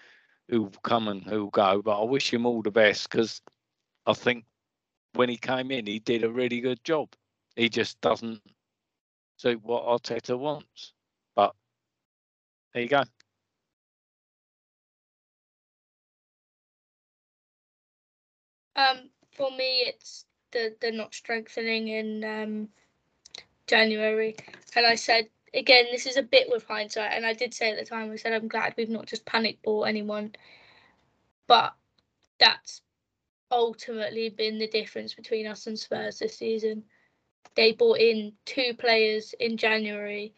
who'll 0.49 0.71
come 0.83 1.09
and 1.09 1.23
who'll 1.23 1.51
go, 1.51 1.83
but 1.83 2.01
I 2.01 2.05
wish 2.05 2.33
him 2.33 2.47
all 2.47 2.63
the 2.63 2.71
best 2.71 3.11
because 3.11 3.43
I 4.07 4.15
think 4.15 4.47
when 5.13 5.29
he 5.29 5.37
came 5.37 5.71
in, 5.71 5.85
he 5.85 5.99
did 5.99 6.25
a 6.25 6.31
really 6.31 6.63
good 6.63 6.83
job. 6.85 7.11
He 7.55 7.69
just 7.69 8.01
doesn't 8.01 8.41
suit 9.37 9.63
what 9.63 9.85
Arteta 9.85 10.39
wants. 10.39 10.94
There 12.75 12.83
you 12.83 12.89
go. 12.89 13.05
Um, 18.77 19.11
for 19.37 19.51
me, 19.53 19.85
it's 19.87 20.27
the, 20.51 20.75
the 20.81 20.91
not 20.91 21.15
strengthening 21.15 21.89
in 21.89 22.25
um, 22.25 22.69
January. 23.69 24.37
And 24.75 24.85
I 24.85 24.97
said 24.97 25.29
again, 25.55 25.87
this 25.93 26.07
is 26.07 26.17
a 26.17 26.23
bit 26.23 26.49
with 26.51 26.67
hindsight, 26.67 27.13
and 27.13 27.25
I 27.25 27.33
did 27.33 27.55
say 27.55 27.71
at 27.71 27.79
the 27.79 27.85
time, 27.85 28.11
I 28.11 28.17
said 28.17 28.33
I'm 28.33 28.49
glad 28.49 28.75
we've 28.77 28.89
not 28.89 29.07
just 29.07 29.25
panic 29.25 29.63
bought 29.63 29.85
anyone, 29.85 30.35
but 31.47 31.75
that's 32.41 32.83
ultimately 33.53 34.31
been 34.31 34.59
the 34.59 34.67
difference 34.67 35.15
between 35.15 35.47
us 35.47 35.69
and 35.69 35.79
Spurs 35.79 36.19
this 36.19 36.37
season. 36.37 36.83
They 37.55 37.73
bought 37.73 37.99
in 37.99 38.33
two 38.47 38.75
players 38.77 39.33
in 39.39 39.57
January 39.57 40.35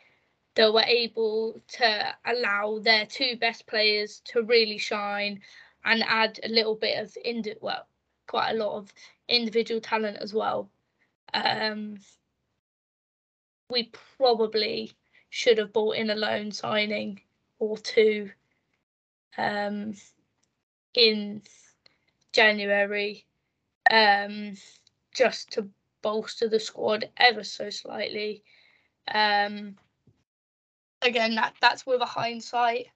that 0.57 0.73
were 0.73 0.83
able 0.83 1.61
to 1.69 2.15
allow 2.25 2.79
their 2.79 3.07
two 3.07 3.37
best 3.37 3.67
players 3.67 4.21
to 4.25 4.43
really 4.43 4.79
shine 4.79 5.41
and 5.85 6.03
add 6.07 6.41
a 6.43 6.49
little 6.49 6.75
bit 6.75 6.99
of 6.99 7.17
indi- 7.25 7.55
well, 7.61 7.87
quite 8.27 8.51
a 8.51 8.57
lot 8.57 8.77
of 8.77 8.93
individual 9.29 9.81
talent 9.81 10.17
as 10.17 10.35
well. 10.35 10.69
Um, 11.35 11.99
we 13.71 13.91
probably 14.17 14.93
should 15.31 15.59
have 15.59 15.73
bought 15.73 15.97
in 15.97 16.11
a 16.11 16.15
loan 16.15 16.51
signing 16.51 17.21
or 17.59 17.77
two 17.77 18.31
um, 19.37 19.95
in 20.95 21.43
January 22.33 23.27
um, 23.91 24.55
just 25.15 25.53
to 25.53 25.69
bolster 26.03 26.49
the 26.49 26.61
squad 26.61 27.11
ever 27.17 27.45
so 27.45 27.69
slightly. 27.69 28.43
Um, 29.09 29.77
again, 31.03 31.35
that 31.37 31.55
that's 31.61 31.87
with 31.87 32.01
a 32.01 32.07
hindsight, 32.07 32.89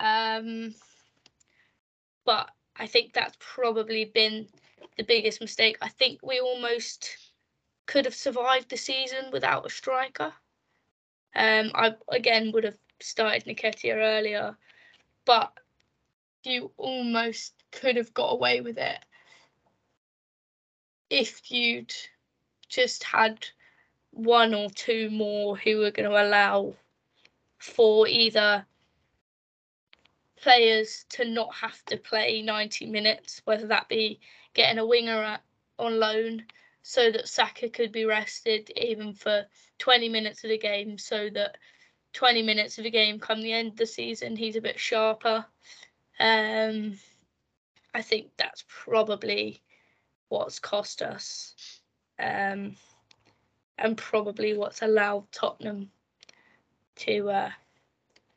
um, 0.00 0.74
but 2.24 2.50
I 2.76 2.86
think 2.86 3.12
that's 3.12 3.36
probably 3.38 4.06
been 4.06 4.48
the 4.96 5.04
biggest 5.04 5.40
mistake. 5.40 5.76
I 5.80 5.88
think 5.88 6.20
we 6.22 6.40
almost 6.40 7.16
could 7.86 8.04
have 8.04 8.14
survived 8.14 8.70
the 8.70 8.76
season 8.76 9.30
without 9.32 9.66
a 9.66 9.70
striker. 9.70 10.32
Um, 11.34 11.70
I 11.74 11.94
again 12.10 12.52
would 12.52 12.64
have 12.64 12.78
started 13.00 13.44
Nketiah 13.44 13.96
earlier, 13.96 14.56
but 15.24 15.52
you 16.44 16.70
almost 16.76 17.54
could 17.70 17.96
have 17.96 18.12
got 18.14 18.32
away 18.32 18.60
with 18.60 18.78
it 18.78 18.98
if 21.12 21.50
you'd 21.50 21.94
just 22.68 23.04
had 23.04 23.46
one 24.12 24.54
or 24.54 24.70
two 24.70 25.10
more 25.10 25.56
who 25.56 25.78
were 25.78 25.90
going 25.90 26.08
to 26.08 26.22
allow 26.22 26.74
for 27.62 28.08
either 28.08 28.66
players 30.36 31.04
to 31.10 31.24
not 31.24 31.54
have 31.54 31.82
to 31.84 31.96
play 31.96 32.42
90 32.42 32.86
minutes, 32.86 33.40
whether 33.44 33.68
that 33.68 33.88
be 33.88 34.18
getting 34.54 34.78
a 34.78 34.86
winger 34.86 35.38
on 35.78 36.00
loan 36.00 36.44
so 36.82 37.12
that 37.12 37.28
Saka 37.28 37.68
could 37.68 37.92
be 37.92 38.04
rested 38.04 38.70
even 38.76 39.14
for 39.14 39.46
20 39.78 40.08
minutes 40.08 40.42
of 40.42 40.50
the 40.50 40.58
game, 40.58 40.98
so 40.98 41.30
that 41.30 41.56
20 42.14 42.42
minutes 42.42 42.78
of 42.78 42.84
the 42.84 42.90
game 42.90 43.20
come 43.20 43.40
the 43.40 43.52
end 43.52 43.68
of 43.68 43.76
the 43.76 43.86
season, 43.86 44.34
he's 44.34 44.56
a 44.56 44.60
bit 44.60 44.80
sharper. 44.80 45.46
Um, 46.18 46.98
I 47.94 48.02
think 48.02 48.32
that's 48.36 48.64
probably 48.66 49.62
what's 50.28 50.58
cost 50.58 51.02
us, 51.02 51.54
um, 52.18 52.74
and 53.78 53.96
probably 53.96 54.56
what's 54.56 54.82
allowed 54.82 55.30
Tottenham 55.30 55.90
to 56.96 57.30
uh, 57.30 57.50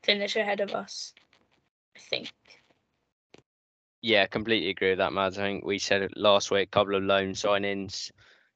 finish 0.04 0.36
ahead 0.36 0.60
of 0.60 0.74
us. 0.74 1.14
I 1.96 2.00
think. 2.00 2.32
Yeah, 4.02 4.28
completely 4.28 4.70
agree 4.70 4.90
with 4.90 5.00
that, 5.00 5.14
Mads. 5.14 5.40
I 5.40 5.42
think 5.42 5.66
we 5.66 5.80
said 5.80 6.04
it 6.04 6.16
last 6.16 6.52
week, 6.52 6.68
a 6.68 6.72
couple 6.72 6.96
of 6.96 7.04
loan 7.04 7.32
signings. 7.32 8.12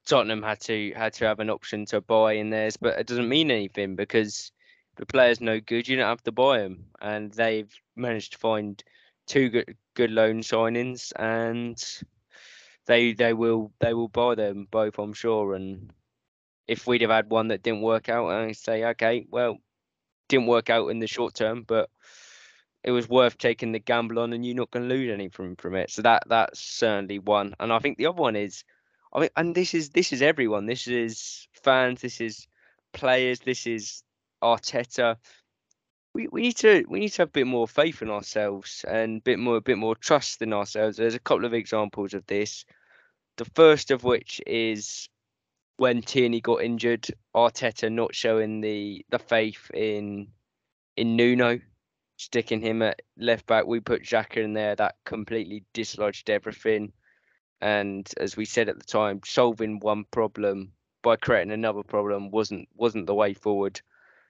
Tottenham 0.06 0.44
had 0.44 0.60
to 0.62 0.94
had 0.96 1.14
to 1.14 1.26
have 1.26 1.40
an 1.40 1.50
option 1.50 1.86
to 1.86 2.02
buy 2.02 2.34
in 2.34 2.50
theirs, 2.50 2.78
but 2.78 3.00
it 3.00 3.08
doesn't 3.08 3.30
mean 3.30 3.52
anything 3.52 3.96
because 3.96 4.52
the 4.96 5.06
player's 5.06 5.42
no 5.42 5.60
good. 5.60 5.88
You 5.88 5.98
don't 5.98 6.06
have 6.06 6.24
to 6.24 6.32
buy 6.32 6.60
them, 6.60 6.86
and 7.02 7.32
they've 7.32 7.74
managed 7.96 8.34
to 8.34 8.38
find 8.38 8.84
two 9.28 9.50
good 9.50 9.78
good 9.96 10.12
loan 10.12 10.42
signings, 10.42 11.14
and 11.16 11.84
they 12.86 13.14
they 13.14 13.34
will 13.34 13.72
they 13.80 13.94
will 13.94 14.08
buy 14.08 14.36
them 14.36 14.68
both, 14.70 15.00
I'm 15.00 15.14
sure. 15.14 15.56
And 15.56 15.92
if 16.68 16.86
we'd 16.86 17.02
have 17.02 17.12
had 17.12 17.30
one 17.30 17.48
that 17.50 17.64
didn't 17.64 17.82
work 17.82 18.10
out, 18.10 18.30
I 18.30 18.52
say, 18.52 18.84
okay, 18.86 19.26
well, 19.30 19.58
didn't 20.30 20.48
work 20.48 20.70
out 20.70 20.88
in 20.88 21.00
the 21.00 21.08
short 21.08 21.34
term, 21.34 21.64
but 21.68 21.90
it 22.84 22.92
was 22.92 23.10
worth 23.10 23.38
taking 23.38 23.74
the 23.74 23.80
gamble 23.80 24.20
on, 24.20 24.32
and 24.32 24.46
you're 24.46 24.56
not 24.56 24.72
going 24.72 24.88
to 24.88 24.96
lose 24.96 25.12
anything 25.12 25.58
from 25.58 25.76
it. 25.76 25.92
So 25.92 26.02
that 26.04 26.24
that's 26.28 26.60
certainly 26.62 27.20
one. 27.20 27.54
And 27.60 27.74
I 27.74 27.80
think 27.80 27.98
the 27.98 28.06
other 28.06 28.22
one 28.22 28.38
is 28.38 28.64
I 29.14 29.22
mean, 29.22 29.30
and 29.36 29.56
this 29.56 29.74
is 29.74 29.90
this 29.90 30.14
is 30.14 30.22
everyone. 30.22 30.66
This 30.66 30.88
is 30.88 31.48
fans. 31.64 32.02
This 32.02 32.22
is 32.22 32.48
players. 32.94 33.40
This 33.40 33.66
is 33.66 34.04
Arteta. 34.44 35.18
We, 36.14 36.28
we 36.32 36.42
need 36.42 36.58
to 36.58 36.86
we 36.88 37.00
need 37.00 37.10
to 37.10 37.24
have 37.24 37.30
a 37.30 37.32
bit 37.32 37.48
more 37.48 37.68
faith 37.68 38.02
in 38.02 38.10
ourselves 38.10 38.86
and 38.88 39.18
a 39.18 39.22
bit 39.22 39.40
more 39.40 39.58
a 39.58 39.62
bit 39.62 39.78
more 39.78 39.96
trust 39.96 40.42
in 40.42 40.54
ourselves. 40.54 40.98
There's 40.98 41.16
a 41.16 41.20
couple 41.20 41.46
of 41.46 41.54
examples 41.54 42.14
of 42.14 42.26
this. 42.28 42.66
The 43.38 43.46
first 43.46 43.90
of 43.92 44.04
which 44.04 44.42
is 44.46 45.10
when 45.80 46.02
Tierney 46.02 46.42
got 46.42 46.62
injured, 46.62 47.08
Arteta 47.34 47.90
not 47.90 48.14
showing 48.14 48.60
the 48.60 49.06
the 49.10 49.18
faith 49.18 49.72
in 49.74 50.28
in 50.98 51.16
Nuno, 51.16 51.60
sticking 52.18 52.60
him 52.60 52.82
at 52.82 53.02
left 53.18 53.46
back. 53.48 53.66
We 53.66 53.80
put 53.80 54.04
Xhaka 54.04 54.44
in 54.44 54.54
there. 54.54 54.76
That 54.76 54.96
completely 55.06 55.64
dislodged 55.74 56.30
everything. 56.30 56.92
And 57.62 58.10
as 58.18 58.36
we 58.36 58.44
said 58.44 58.68
at 58.68 58.78
the 58.78 58.86
time, 58.86 59.22
solving 59.26 59.80
one 59.80 60.04
problem 60.12 60.74
by 61.02 61.16
creating 61.16 61.54
another 61.54 61.84
problem 61.84 62.30
wasn't 62.30 62.68
wasn't 62.76 63.08
the 63.08 63.16
way 63.16 63.34
forward. 63.34 63.80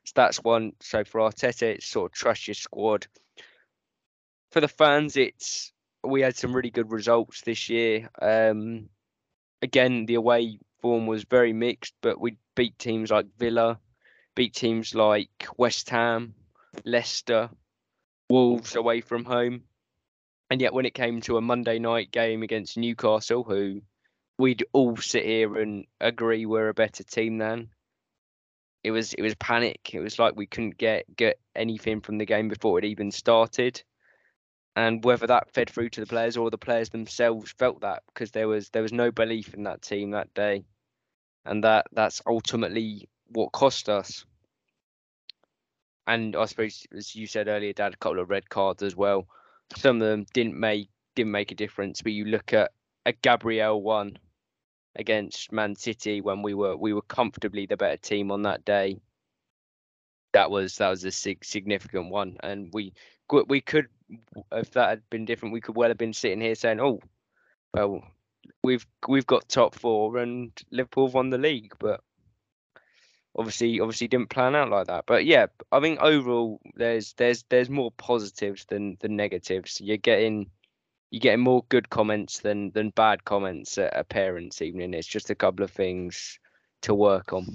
So 0.06 0.14
that's 0.16 0.44
one. 0.44 0.74
So 0.82 1.04
for 1.04 1.22
Arteta, 1.22 1.64
it's 1.64 1.88
sort 1.88 2.12
of 2.12 2.16
trust 2.16 2.48
your 2.48 2.54
squad. 2.54 3.08
For 4.52 4.62
the 4.62 4.68
fans, 4.68 5.18
it's 5.18 5.74
we 6.04 6.22
had 6.22 6.38
some 6.38 6.54
really 6.54 6.70
good 6.70 6.92
results 6.92 7.42
this 7.42 7.70
year. 7.70 8.10
Um, 8.22 8.90
again, 9.64 10.06
the 10.06 10.16
away 10.16 10.60
form 10.82 11.08
was 11.08 11.24
very 11.24 11.54
mixed, 11.54 11.94
but 12.02 12.20
we 12.20 12.38
beat 12.56 12.78
teams 12.78 13.12
like 13.12 13.26
Villa, 13.38 13.80
beat 14.36 14.54
teams 14.54 14.96
like 14.96 15.48
West 15.58 15.90
Ham, 15.90 16.34
Leicester, 16.86 17.50
Wolves 18.30 18.76
away 18.76 19.02
from 19.02 19.26
home. 19.26 19.64
And 20.52 20.62
yet, 20.62 20.74
when 20.74 20.86
it 20.86 20.94
came 20.94 21.22
to 21.22 21.38
a 21.38 21.42
Monday 21.42 21.80
night 21.80 22.12
game 22.12 22.44
against 22.44 22.78
Newcastle, 22.78 23.44
who 23.44 23.82
we'd 24.38 24.66
all 24.72 24.98
sit 24.98 25.26
here 25.26 25.58
and 25.58 25.86
agree 26.00 26.46
we're 26.46 26.70
a 26.70 26.74
better 26.74 27.04
team 27.04 27.38
than, 27.38 27.70
it 28.84 28.92
was 28.92 29.14
it 29.14 29.22
was 29.22 29.36
panic. 29.36 29.92
It 29.94 30.00
was 30.00 30.20
like 30.20 30.36
we 30.36 30.48
couldn't 30.48 30.78
get 30.78 31.06
get 31.16 31.40
anything 31.56 32.02
from 32.02 32.18
the 32.18 32.26
game 32.26 32.48
before 32.48 32.80
it 32.80 32.86
even 32.86 33.12
started. 33.12 33.82
And 34.76 35.04
whether 35.04 35.28
that 35.28 35.52
fed 35.52 35.70
through 35.70 35.90
to 35.90 36.02
the 36.02 36.08
players 36.08 36.38
or 36.38 36.50
the 36.50 36.58
players 36.58 36.90
themselves 36.90 37.52
felt 37.52 37.82
that 37.82 38.04
because 38.08 38.32
there 38.32 38.48
was 38.48 38.70
there 38.70 38.82
was 38.82 38.94
no 38.94 39.12
belief 39.12 39.54
in 39.54 39.64
that 39.64 39.82
team 39.82 40.12
that 40.12 40.34
day, 40.34 40.64
and 41.46 41.64
that 41.64 41.88
that's 41.92 42.22
ultimately 42.26 43.10
what 43.28 43.52
cost 43.52 43.90
us. 43.90 44.26
And 46.08 46.36
I 46.36 46.46
suppose, 46.46 46.88
as 46.96 47.16
you 47.16 47.28
said 47.28 47.48
earlier, 47.48 47.74
Dad, 47.74 47.94
a 47.94 47.98
couple 47.98 48.20
of 48.20 48.30
red 48.30 48.50
cards 48.50 48.82
as 48.84 48.96
well 48.96 49.28
some 49.76 50.02
of 50.02 50.08
them 50.08 50.26
didn't 50.34 50.60
make 50.60 50.90
didn't 51.16 51.32
make 51.32 51.52
a 51.52 51.56
difference. 51.56 52.02
But 52.02 52.14
you 52.14 52.26
look 52.26 52.54
at 52.54 52.72
a 53.06 53.14
Gabriel 53.14 53.82
one 53.82 54.18
against 54.96 55.52
Man 55.52 55.76
City 55.76 56.22
when 56.22 56.42
we 56.42 56.54
were 56.54 56.76
we 56.76 56.94
were 56.94 57.02
comfortably 57.04 57.66
the 57.66 57.78
better 57.78 57.98
team 57.98 58.32
on 58.32 58.44
that 58.44 58.66
day. 58.66 59.00
That 60.34 60.52
was 60.52 60.76
that 60.78 60.90
was 60.90 61.04
a 61.04 61.12
sig- 61.12 61.46
significant 61.46 62.10
one, 62.10 62.38
and 62.42 62.70
we 62.74 62.94
we 63.48 63.62
could 63.62 63.88
if 64.52 64.72
that 64.72 64.90
had 64.90 65.10
been 65.10 65.26
different, 65.26 65.54
we 65.54 65.62
could 65.62 65.76
well 65.76 65.90
have 65.90 65.98
been 65.98 66.14
sitting 66.14 66.42
here 66.42 66.56
saying, 66.56 66.80
"Oh, 66.80 67.00
well, 67.74 68.04
we've 68.64 68.86
we've 69.08 69.28
got 69.28 69.50
top 69.50 69.76
four 69.76 70.18
and 70.18 70.52
Liverpool 70.72 71.08
won 71.08 71.30
the 71.30 71.38
league," 71.38 71.74
but 71.80 72.02
obviously 73.36 73.80
obviously 73.80 74.08
didn't 74.08 74.30
plan 74.30 74.56
out 74.56 74.70
like 74.70 74.88
that. 74.88 75.06
But 75.06 75.26
yeah, 75.26 75.48
I 75.72 75.80
think 75.80 76.00
overall 76.00 76.60
there's 76.76 77.14
there's 77.14 77.44
there's 77.50 77.70
more 77.70 77.92
positives 77.92 78.66
than 78.66 78.98
than 79.00 79.16
negatives. 79.16 79.80
You're 79.82 79.98
getting 79.98 80.50
you're 81.12 81.20
getting 81.20 81.44
more 81.44 81.64
good 81.70 81.90
comments 81.90 82.40
than 82.40 82.72
than 82.72 82.90
bad 82.92 83.24
comments 83.26 83.78
at 83.78 83.98
a 83.98 84.04
parents' 84.04 84.62
evening. 84.62 84.94
It's 84.94 85.08
just 85.08 85.30
a 85.30 85.36
couple 85.36 85.64
of 85.64 85.72
things 85.72 86.40
to 86.82 86.94
work 86.94 87.34
on. 87.34 87.46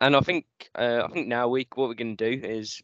And 0.00 0.16
I 0.16 0.20
think 0.20 0.46
uh, 0.74 1.02
I 1.04 1.08
think 1.12 1.28
now 1.28 1.48
we 1.48 1.66
what 1.74 1.88
we're 1.88 1.94
gonna 1.94 2.16
do 2.16 2.40
is 2.42 2.82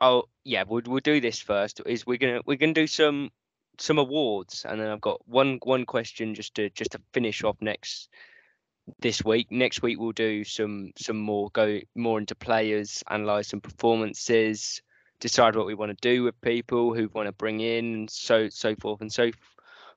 oh 0.00 0.24
yeah 0.44 0.64
we'll 0.66 0.82
we'll 0.86 1.00
do 1.00 1.20
this 1.20 1.38
first 1.40 1.80
is 1.86 2.06
we're 2.06 2.18
gonna 2.18 2.40
we're 2.46 2.56
gonna 2.56 2.72
do 2.72 2.86
some 2.86 3.30
some 3.78 3.98
awards 3.98 4.64
and 4.68 4.80
then 4.80 4.88
I've 4.88 5.00
got 5.00 5.20
one 5.26 5.58
one 5.62 5.86
question 5.86 6.34
just 6.34 6.54
to 6.56 6.70
just 6.70 6.92
to 6.92 7.00
finish 7.12 7.44
off 7.44 7.56
next 7.60 8.08
this 9.00 9.24
week. 9.24 9.50
Next 9.50 9.82
week 9.82 9.98
we'll 9.98 10.12
do 10.12 10.44
some 10.44 10.92
some 10.96 11.18
more 11.18 11.50
go 11.52 11.80
more 11.94 12.18
into 12.18 12.34
players, 12.34 13.02
analyze 13.08 13.48
some 13.48 13.60
performances, 13.60 14.82
decide 15.20 15.56
what 15.56 15.66
we 15.66 15.74
want 15.74 15.90
to 15.90 16.08
do 16.08 16.24
with 16.24 16.40
people, 16.40 16.94
who 16.94 17.08
want 17.12 17.26
to 17.26 17.32
bring 17.32 17.60
in, 17.60 18.08
so 18.08 18.48
so 18.48 18.74
forth 18.76 19.00
and 19.00 19.12
so. 19.12 19.24
Forth. 19.24 19.36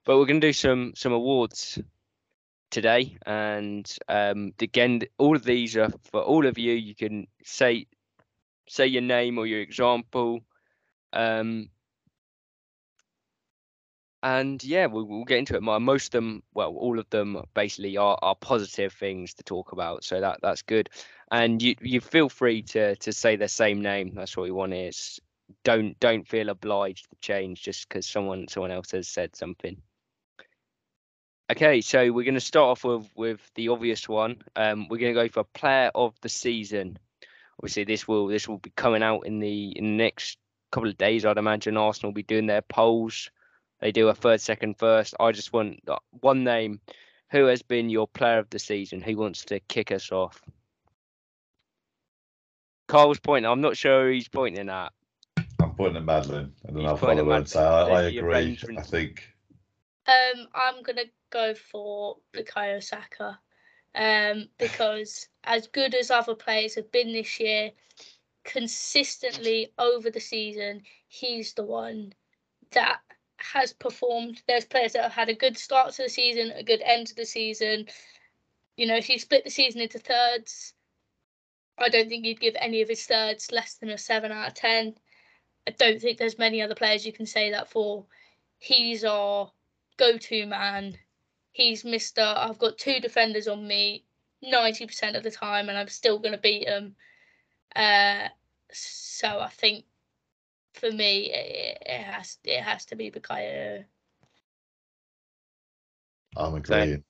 But 0.06 0.18
we're 0.18 0.26
to 0.26 0.39
do 0.39 0.54
some 0.54 0.93
some 0.95 1.14
awards 1.14 1.80
today. 2.72 3.18
And 3.26 3.89
um, 4.08 4.54
again, 4.60 5.02
all 5.18 5.36
of 5.36 5.43
these 5.43 5.78
are 5.78 5.89
for 6.12 6.22
all 6.22 6.45
of 6.45 6.58
you. 6.58 6.74
You 6.74 6.95
can 6.95 7.28
say 7.43 7.88
say 8.72 8.88
your 8.88 9.01
name 9.01 9.38
or 9.38 9.45
your 9.45 9.59
example. 9.59 10.41
Um, 11.11 11.69
and 14.24 14.63
yeah, 14.63 14.86
we'll, 14.86 15.05
we'll 15.05 15.26
get 15.26 15.39
into 15.39 15.55
it. 15.55 15.63
more. 15.63 15.80
Most 15.80 16.07
of 16.07 16.11
them, 16.11 16.43
well, 16.53 16.74
all 16.76 16.99
of 16.99 17.09
them 17.09 17.43
basically 17.53 17.97
are, 17.97 18.17
are 18.22 18.36
positive 18.36 18.93
things 18.93 19.34
to 19.34 19.43
talk 19.43 19.72
about. 19.72 20.03
So 20.03 20.22
that 20.22 20.39
that's 20.41 20.61
good. 20.61 20.89
And 21.32 21.61
you 21.61 21.76
you 21.82 22.01
feel 22.01 22.30
free 22.30 22.61
to 22.63 22.95
to 22.95 23.11
say 23.11 23.36
the 23.36 23.47
same 23.47 23.82
name. 23.82 24.13
That's 24.15 24.38
what 24.38 24.43
we 24.43 24.51
want 24.51 24.74
is 24.74 25.19
don't 25.63 25.99
don't 25.99 26.28
feel 26.28 26.49
obliged 26.49 27.09
to 27.09 27.15
change 27.19 27.63
just 27.63 27.89
because 27.89 28.05
someone 28.05 28.47
someone 28.47 28.72
else 28.72 28.91
has 28.91 29.07
said 29.07 29.36
something. 29.36 29.82
Okay, 31.51 31.82
so 31.82 32.13
we're 32.13 32.24
going 32.24 32.36
to 32.36 32.39
start 32.39 32.69
off 32.69 32.84
with 32.86 33.09
with 33.15 33.41
the 33.55 33.69
obvious 33.69 34.07
one. 34.07 34.43
Um, 34.55 34.88
we're 34.88 34.99
going 34.99 35.13
to 35.13 35.22
go 35.22 35.30
for 35.30 35.43
player 35.43 35.91
of 35.93 36.13
the 36.22 36.30
season. 36.30 36.97
Obviously, 37.62 37.84
this 37.84 38.07
will 38.07 38.26
this 38.26 38.47
will 38.47 38.57
be 38.57 38.72
coming 38.76 39.03
out 39.03 39.28
in 39.28 39.38
the 39.39 39.70
in 39.78 39.84
the 39.86 40.03
next 40.03 40.39
couple 40.72 40.89
of 40.89 40.97
days. 40.97 41.26
I'd 41.26 41.38
imagine 41.38 41.78
Arsenal 41.78 42.09
will 42.09 42.16
be 42.16 42.24
doing 42.24 42.47
their 42.47 42.64
polls. 42.64 43.30
They 43.82 43.91
do 43.91 44.07
a 44.07 44.16
third, 44.16 44.41
second, 44.41 44.80
first. 44.80 45.14
I 45.20 45.32
just 45.32 45.53
want 45.53 45.80
uh, 45.88 45.97
one 46.22 46.43
name. 46.43 46.80
Who 47.30 47.45
has 47.45 47.62
been 47.62 47.91
your 47.91 48.07
player 48.07 48.39
of 48.39 48.49
the 48.49 48.57
season? 48.57 48.99
Who 49.01 49.16
wants 49.16 49.45
to 49.45 49.59
kick 49.59 49.91
us 49.91 50.12
off? 50.12 50.41
Carl's 52.88 53.20
pointing. 53.20 53.49
I'm 53.49 53.62
not 53.62 53.78
sure 53.78 54.07
who 54.07 54.14
he's 54.14 54.28
pointing 54.28 54.68
at. 54.68 54.91
I'm 55.62 55.76
pointing 55.76 55.97
at 55.97 56.03
Madeline, 56.03 56.53
and 56.66 56.76
then 56.76 56.82
He's 56.82 56.89
I'll 56.89 56.97
pointing 56.97 57.20
at 57.20 57.26
follow 57.26 57.32
her 57.32 57.38
and 57.38 57.47
say 57.47 57.59
I, 57.64 57.84
I 57.84 58.01
agree. 58.03 58.59
I 58.76 58.82
think 58.82 59.36
Um, 60.07 60.47
I'm 60.55 60.82
gonna 60.82 61.05
go 61.30 61.53
for 61.53 62.18
Bukayo 62.34 62.84
Saka, 62.84 63.39
um, 63.96 64.48
because 64.58 65.28
as 65.44 65.68
good 65.68 65.94
as 65.96 66.12
other 66.12 66.36
players 66.36 66.76
have 66.76 66.92
been 66.92 67.14
this 67.14 67.39
year, 67.39 67.72
consistently 68.44 69.72
over 69.78 70.10
the 70.10 70.20
season, 70.20 70.82
he's 71.08 71.54
the 71.54 71.64
one 71.64 72.14
that 72.72 73.00
has 73.38 73.74
performed. 73.74 74.42
There's 74.48 74.66
players 74.66 74.94
that 74.94 75.04
have 75.04 75.12
had 75.12 75.30
a 75.30 75.36
good 75.36 75.58
start 75.58 75.94
to 75.94 76.04
the 76.04 76.10
season, 76.10 76.52
a 76.52 76.64
good 76.64 76.82
end 76.84 77.08
to 77.08 77.16
the 77.16 77.26
season. 77.26 77.88
You 78.78 78.88
know, 78.88 78.96
if 78.96 79.10
you 79.10 79.20
split 79.20 79.44
the 79.44 79.50
season 79.50 79.82
into 79.82 80.00
thirds, 80.00 80.74
I 81.78 81.89
don't 81.89 82.08
think 82.08 82.26
you'd 82.26 82.39
give 82.39 82.56
any 82.60 82.82
of 82.82 82.89
his 82.89 83.06
thirds 83.06 83.52
less 83.52 83.76
than 83.76 83.89
a 83.89 83.98
seven 83.98 84.32
out 84.32 84.50
of 84.50 84.54
ten. 84.54 84.96
I 85.68 85.72
don't 85.72 86.02
think 86.02 86.18
there's 86.18 86.39
many 86.39 86.62
other 86.62 86.76
players 86.76 87.06
you 87.06 87.14
can 87.14 87.26
say 87.26 87.52
that 87.52 87.70
for. 87.70 88.06
He's 88.60 89.04
our 89.04 89.52
go-to 89.98 90.46
man. 90.46 90.98
He's 91.52 91.84
Mister. 91.84 92.22
I've 92.22 92.60
got 92.60 92.78
two 92.78 92.99
defenders 92.99 93.47
on 93.47 93.68
me, 93.68 94.06
ninety 94.41 94.86
percent 94.86 95.16
of 95.16 95.24
the 95.24 95.32
time, 95.32 95.70
and 95.70 95.78
I'm 95.78 95.89
still 95.89 96.20
going 96.20 96.34
to 96.34 96.38
beat 96.38 96.66
them. 96.66 96.95
Uh, 97.76 98.28
so 98.72 99.39
I 99.39 99.49
think 99.49 99.86
for 100.74 100.91
me, 100.91 101.32
it, 101.34 101.84
it 101.86 102.02
has 102.02 102.38
it 102.43 102.62
has 102.62 102.86
to 102.86 102.95
be 102.95 103.12
Bukayo. 103.12 103.84
I'm 106.38 106.56
agreeing. 106.56 107.04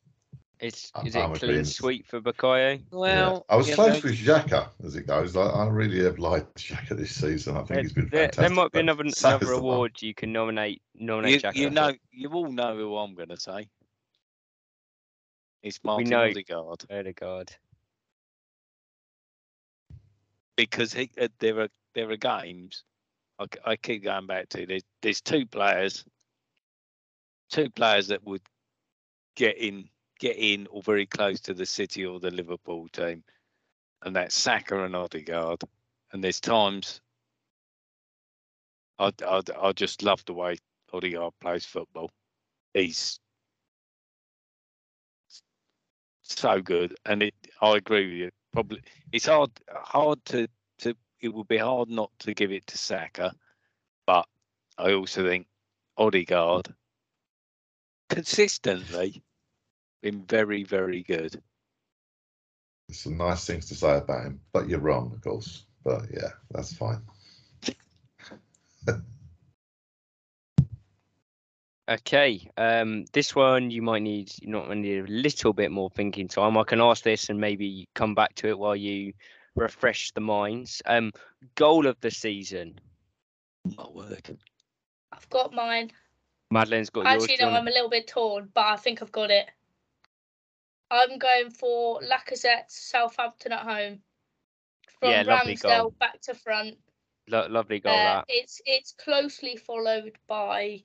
It's 0.59 0.91
I'm- 0.93 1.07
is 1.07 1.15
it 1.15 1.19
I'm 1.19 1.33
clean 1.33 1.49
agreeing. 1.49 1.65
sweep 1.65 2.07
for 2.07 2.21
Bukayo? 2.21 2.79
Yeah. 2.79 2.81
Well, 2.91 3.45
I 3.49 3.55
was 3.55 3.73
close 3.73 4.03
know, 4.03 4.09
with 4.09 4.19
Xhaka 4.19 4.69
as 4.83 4.95
it 4.95 5.07
goes. 5.07 5.35
I, 5.35 5.41
I 5.41 5.67
really 5.67 6.03
have 6.03 6.19
liked 6.19 6.55
Xhaka 6.57 6.95
this 6.97 7.15
season. 7.15 7.55
I 7.55 7.59
think 7.59 7.69
There, 7.69 7.81
he's 7.81 7.93
been 7.93 8.09
fantastic. 8.09 8.41
there 8.41 8.49
might 8.51 8.71
be 8.71 8.79
another 8.79 9.03
another 9.23 9.51
award 9.53 10.01
you 10.01 10.13
can 10.13 10.31
nominate 10.31 10.81
nominate 10.95 11.33
you, 11.33 11.39
Jack 11.39 11.55
you 11.55 11.69
know, 11.71 11.93
you 12.11 12.29
all 12.29 12.51
know 12.51 12.75
who 12.75 12.95
I'm 12.97 13.15
going 13.15 13.29
to 13.29 13.39
say. 13.39 13.67
It's 15.63 15.79
Martin 15.83 16.09
know. 16.09 16.25
Odegaard 16.25 16.83
Odegaard. 16.89 17.51
because 20.55 20.93
he, 20.93 21.09
uh, 21.19 21.27
there 21.39 21.59
are 21.61 21.69
there 21.95 22.09
are 22.09 22.17
games. 22.17 22.83
I, 23.39 23.45
c- 23.45 23.61
I 23.65 23.75
keep 23.75 24.03
going 24.03 24.27
back 24.27 24.49
to 24.49 24.65
there's 24.65 24.83
there's 25.01 25.21
two 25.21 25.45
players, 25.45 26.05
two 27.49 27.69
players 27.71 28.07
that 28.07 28.23
would 28.25 28.41
get 29.35 29.57
in 29.57 29.89
get 30.19 30.37
in 30.37 30.67
or 30.69 30.83
very 30.83 31.05
close 31.05 31.39
to 31.41 31.53
the 31.53 31.65
City 31.65 32.05
or 32.05 32.19
the 32.19 32.31
Liverpool 32.31 32.87
team, 32.89 33.23
and 34.03 34.15
that's 34.15 34.35
Saka 34.35 34.83
and 34.83 34.95
Odegaard. 34.95 35.63
And 36.13 36.23
there's 36.23 36.39
times 36.39 37.01
I 38.99 39.11
I 39.25 39.41
I 39.59 39.71
just 39.71 40.03
love 40.03 40.23
the 40.25 40.33
way 40.33 40.57
Odegaard 40.93 41.33
plays 41.39 41.65
football. 41.65 42.11
He's 42.73 43.19
so 46.39 46.61
good, 46.61 46.95
and 47.05 47.23
it. 47.23 47.35
I 47.61 47.77
agree 47.77 48.05
with 48.07 48.15
you. 48.15 48.31
Probably 48.53 48.81
it's 49.11 49.25
hard 49.25 49.51
hard 49.69 50.23
to 50.25 50.47
to. 50.79 50.95
It 51.19 51.33
would 51.33 51.47
be 51.47 51.57
hard 51.57 51.89
not 51.89 52.11
to 52.19 52.33
give 52.33 52.51
it 52.51 52.65
to 52.67 52.77
Saka, 52.77 53.33
but 54.07 54.27
I 54.77 54.93
also 54.93 55.23
think 55.23 55.47
Odegaard 55.97 56.73
consistently 58.09 59.23
been 60.01 60.23
very 60.25 60.63
very 60.63 61.03
good. 61.03 61.41
Some 62.91 63.17
nice 63.17 63.45
things 63.45 63.67
to 63.67 63.75
say 63.75 63.97
about 63.97 64.25
him, 64.25 64.41
but 64.51 64.67
you're 64.67 64.79
wrong, 64.79 65.11
of 65.13 65.21
course. 65.21 65.65
But 65.83 66.05
yeah, 66.11 66.29
that's 66.49 66.73
fine. 66.73 67.01
Okay, 71.91 72.49
um, 72.57 73.03
this 73.11 73.35
one 73.35 73.69
you 73.69 73.81
might 73.81 74.01
need 74.01 74.31
you 74.41 74.49
might 74.49 74.77
need 74.77 74.99
a 74.99 75.11
little 75.11 75.51
bit 75.51 75.71
more 75.71 75.89
thinking 75.89 76.29
time. 76.29 76.57
I 76.57 76.63
can 76.63 76.79
ask 76.79 77.03
this 77.03 77.29
and 77.29 77.39
maybe 77.39 77.89
come 77.95 78.15
back 78.15 78.33
to 78.35 78.47
it 78.47 78.57
while 78.57 78.77
you 78.77 79.11
refresh 79.55 80.11
the 80.11 80.21
minds. 80.21 80.81
Um, 80.85 81.11
goal 81.55 81.87
of 81.87 81.99
the 81.99 82.09
season. 82.09 82.79
My 83.77 83.87
word. 83.89 84.37
I've 85.11 85.29
got 85.29 85.53
mine. 85.53 85.91
Madeline's 86.49 86.89
got 86.89 87.01
yours. 87.11 87.23
Actually, 87.23 87.37
do 87.37 87.45
no, 87.45 87.57
I'm 87.57 87.67
a 87.67 87.71
little 87.71 87.89
bit 87.89 88.07
torn, 88.07 88.49
but 88.53 88.65
I 88.67 88.77
think 88.77 89.01
I've 89.01 89.11
got 89.11 89.29
it. 89.29 89.49
I'm 90.89 91.17
going 91.17 91.49
for 91.49 91.99
Lacazette, 92.01 92.69
Southampton 92.69 93.51
at 93.51 93.63
home. 93.63 93.99
From 94.99 95.09
Yeah, 95.11 95.23
lovely 95.23 95.55
Ramsdale 95.55 95.81
goal. 95.81 95.95
back 95.99 96.21
to 96.21 96.35
front. 96.35 96.77
Lo- 97.27 97.47
lovely 97.49 97.79
goal 97.79 97.93
Uh, 97.93 97.97
that. 98.15 98.25
it's 98.29 98.61
it's 98.65 98.93
closely 98.93 99.57
followed 99.57 100.13
by 100.27 100.83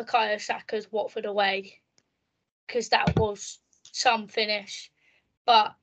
Bukayo 0.00 0.40
Saka's 0.40 0.90
Watford 0.90 1.26
away, 1.26 1.80
because 2.66 2.88
that 2.90 3.18
was 3.18 3.58
some 3.92 4.28
finish, 4.28 4.90
but 5.46 5.74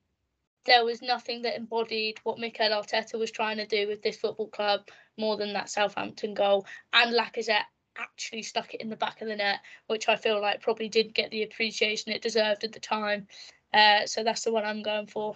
there 0.64 0.84
was 0.84 1.00
nothing 1.00 1.42
that 1.42 1.56
embodied 1.56 2.18
what 2.24 2.38
Mikel 2.38 2.70
Arteta 2.70 3.18
was 3.18 3.30
trying 3.30 3.56
to 3.56 3.66
do 3.66 3.86
with 3.86 4.02
this 4.02 4.16
football 4.16 4.48
club 4.48 4.88
more 5.16 5.36
than 5.36 5.52
that 5.54 5.70
Southampton 5.70 6.34
goal. 6.34 6.66
And 6.92 7.14
Lacazette 7.14 7.64
actually 7.96 8.42
stuck 8.42 8.74
it 8.74 8.80
in 8.80 8.90
the 8.90 8.96
back 8.96 9.22
of 9.22 9.28
the 9.28 9.36
net, 9.36 9.60
which 9.86 10.08
I 10.08 10.16
feel 10.16 10.40
like 10.40 10.60
probably 10.60 10.88
didn't 10.88 11.14
get 11.14 11.30
the 11.30 11.42
appreciation 11.42 12.12
it 12.12 12.22
deserved 12.22 12.64
at 12.64 12.72
the 12.72 12.80
time. 12.80 13.26
Uh, 13.72 14.06
so 14.06 14.22
that's 14.22 14.44
the 14.44 14.52
one 14.52 14.64
I'm 14.64 14.82
going 14.82 15.06
for. 15.06 15.34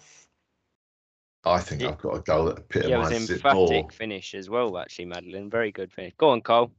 I 1.44 1.60
think 1.60 1.82
Yeah. 1.82 1.88
I've 1.88 1.98
got 1.98 2.16
a 2.16 2.20
goal 2.20 2.44
that 2.46 2.64
Yeah, 2.74 2.96
it 2.96 2.98
was 2.98 3.12
epitomises 3.12 3.30
it 3.30 3.44
more. 3.44 3.72
emphatic 3.72 3.92
finish 3.92 4.34
as 4.34 4.48
well, 4.48 4.78
actually, 4.78 5.06
Madeline. 5.06 5.50
Very 5.50 5.72
good 5.72 5.92
finish. 5.92 6.12
Go 6.16 6.28
on, 6.28 6.40
Cole. 6.40 6.70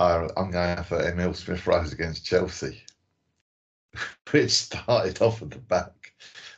I, 0.00 0.26
I'm 0.36 0.50
going 0.50 0.82
for 0.84 0.98
Emile 0.98 1.34
Smith 1.34 1.66
Rowe 1.66 1.84
against 1.84 2.24
Chelsea, 2.24 2.82
which 4.30 4.50
started 4.50 5.20
off 5.20 5.42
at 5.42 5.50
the 5.50 5.58
back. 5.58 5.92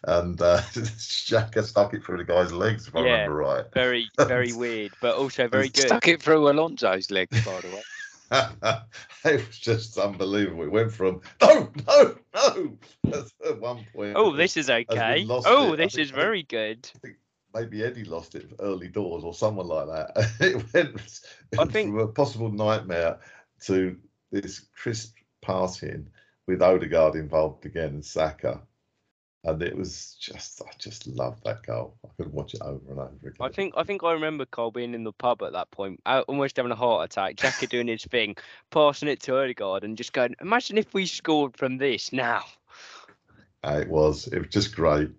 And 0.05 0.41
uh, 0.41 0.61
Xhaka 0.73 1.65
stuck 1.65 1.93
it 1.95 2.05
through 2.05 2.19
the 2.19 2.25
guy's 2.25 2.53
legs, 2.53 2.87
if 2.89 2.95
I 2.97 3.01
remember 3.03 3.35
right. 3.35 3.65
Very, 3.75 4.09
very 4.19 4.53
weird, 4.53 4.93
but 5.01 5.17
also 5.17 5.49
very 5.49 5.69
good. 5.69 5.87
Stuck 5.89 6.09
it 6.09 6.23
through 6.23 6.49
Alonso's 6.51 7.11
legs, 7.11 7.45
by 7.45 7.61
the 7.61 7.69
way. 7.69 7.83
it 9.25 9.47
was 9.47 9.59
just 9.59 9.99
unbelievable. 9.99 10.63
It 10.63 10.71
went 10.71 10.93
from 10.93 11.21
no, 11.43 11.71
no, 11.87 12.15
no 12.35 12.79
at 13.45 13.61
one 13.61 13.85
point. 13.95 14.15
Oh, 14.17 14.35
this 14.35 14.57
is 14.57 14.71
okay. 14.71 15.27
Oh, 15.29 15.71
it. 15.71 15.73
I 15.73 15.77
this 15.77 15.95
think- 15.95 16.03
is 16.07 16.13
I 16.13 16.15
think- 16.15 16.15
very 16.15 16.43
good. 16.45 16.91
Maybe 17.55 17.85
Eddie 17.85 18.05
lost 18.05 18.35
it 18.35 18.51
early 18.61 18.89
doors 18.89 19.25
or 19.25 19.35
someone 19.35 19.67
like 19.67 19.87
that. 19.87 20.31
it 20.41 20.73
went 20.73 21.21
I 21.59 21.65
think- 21.65 21.91
from 21.91 21.99
a 21.99 22.09
possible 22.09 22.51
nightmare 22.51 23.19
to 23.65 23.97
this 24.31 24.61
crisp 24.77 25.17
passing 25.43 26.09
with 26.47 26.63
Odegaard 26.63 27.15
involved 27.17 27.67
again 27.67 27.91
and 27.91 28.05
Saka. 28.05 28.61
And 29.45 29.61
it 29.61 29.77
was 29.77 30.17
just, 30.21 30.63
I 30.63 30.71
just 30.79 31.09
loved 31.09 31.43
that 31.45 31.65
goal. 31.65 31.97
I 32.05 32.09
could 32.17 32.33
watch 32.33 32.55
it 32.55 32.63
over 32.63 32.91
and 32.91 33.01
over 33.01 33.27
again. 33.27 33.33
I 33.41 33.49
think 33.49 33.75
I 33.77 33.83
think 33.83 34.05
I 34.05 34.13
remember 34.13 34.45
Cole 34.47 34.71
being 34.71 34.95
in 34.95 35.03
the 35.03 35.13
pub 35.13 35.43
at 35.43 35.51
that 35.53 35.69
point, 35.73 36.01
almost 36.07 36.57
having 36.57 36.71
a 36.71 36.77
heart 36.77 37.11
attack. 37.11 37.35
Jackie 37.35 37.67
doing 37.67 37.89
his 37.89 38.05
thing, 38.05 38.37
passing 38.71 39.09
it 39.09 39.19
to 39.23 39.37
Odegaard, 39.37 39.83
and 39.83 39.97
just 39.97 40.13
going, 40.13 40.37
"Imagine 40.41 40.79
if 40.79 40.95
we 40.95 41.07
scored 41.07 41.57
from 41.57 41.79
this 41.79 42.13
now." 42.13 42.45
Uh, 43.65 43.81
it 43.83 43.89
was, 43.89 44.29
it 44.29 44.39
was 44.39 44.49
just 44.49 44.77
great. 44.77 45.11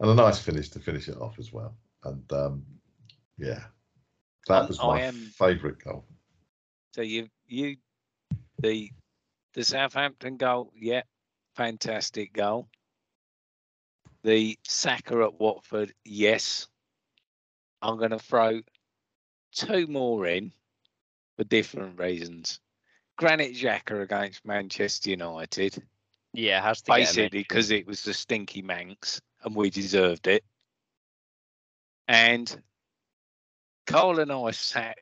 And 0.00 0.10
a 0.10 0.14
nice 0.14 0.38
finish 0.38 0.68
to 0.70 0.78
finish 0.78 1.08
it 1.08 1.16
off 1.16 1.38
as 1.38 1.52
well. 1.52 1.74
And 2.04 2.30
um, 2.32 2.64
yeah, 3.38 3.64
that 4.48 4.68
was 4.68 4.78
my 4.78 5.00
am- 5.02 5.32
favourite 5.38 5.78
goal. 5.82 6.04
So 6.94 7.02
you 7.02 7.28
you 7.46 7.76
the 8.58 8.90
the 9.54 9.64
Southampton 9.64 10.36
goal, 10.36 10.72
yeah, 10.76 11.02
fantastic 11.56 12.32
goal. 12.32 12.68
The 14.22 14.58
Saka 14.66 15.22
at 15.22 15.40
Watford, 15.40 15.94
yes. 16.04 16.66
I'm 17.80 17.96
going 17.98 18.10
to 18.10 18.18
throw 18.18 18.60
two 19.52 19.86
more 19.86 20.26
in 20.26 20.52
for 21.36 21.44
different 21.44 21.98
reasons. 21.98 22.60
Granit 23.16 23.54
Xhaka 23.54 24.02
against 24.02 24.44
Manchester 24.44 25.10
United, 25.10 25.82
Yeah, 26.34 26.60
has 26.60 26.82
to 26.82 26.92
basically 26.92 27.28
because 27.38 27.70
it 27.70 27.86
was 27.86 28.02
the 28.02 28.12
stinky 28.12 28.62
Mancs 28.62 29.20
and 29.44 29.54
we 29.54 29.70
deserved 29.70 30.26
it. 30.26 30.44
And 32.08 32.62
Cole 33.86 34.20
and 34.20 34.32
I 34.32 34.50
sat 34.52 34.98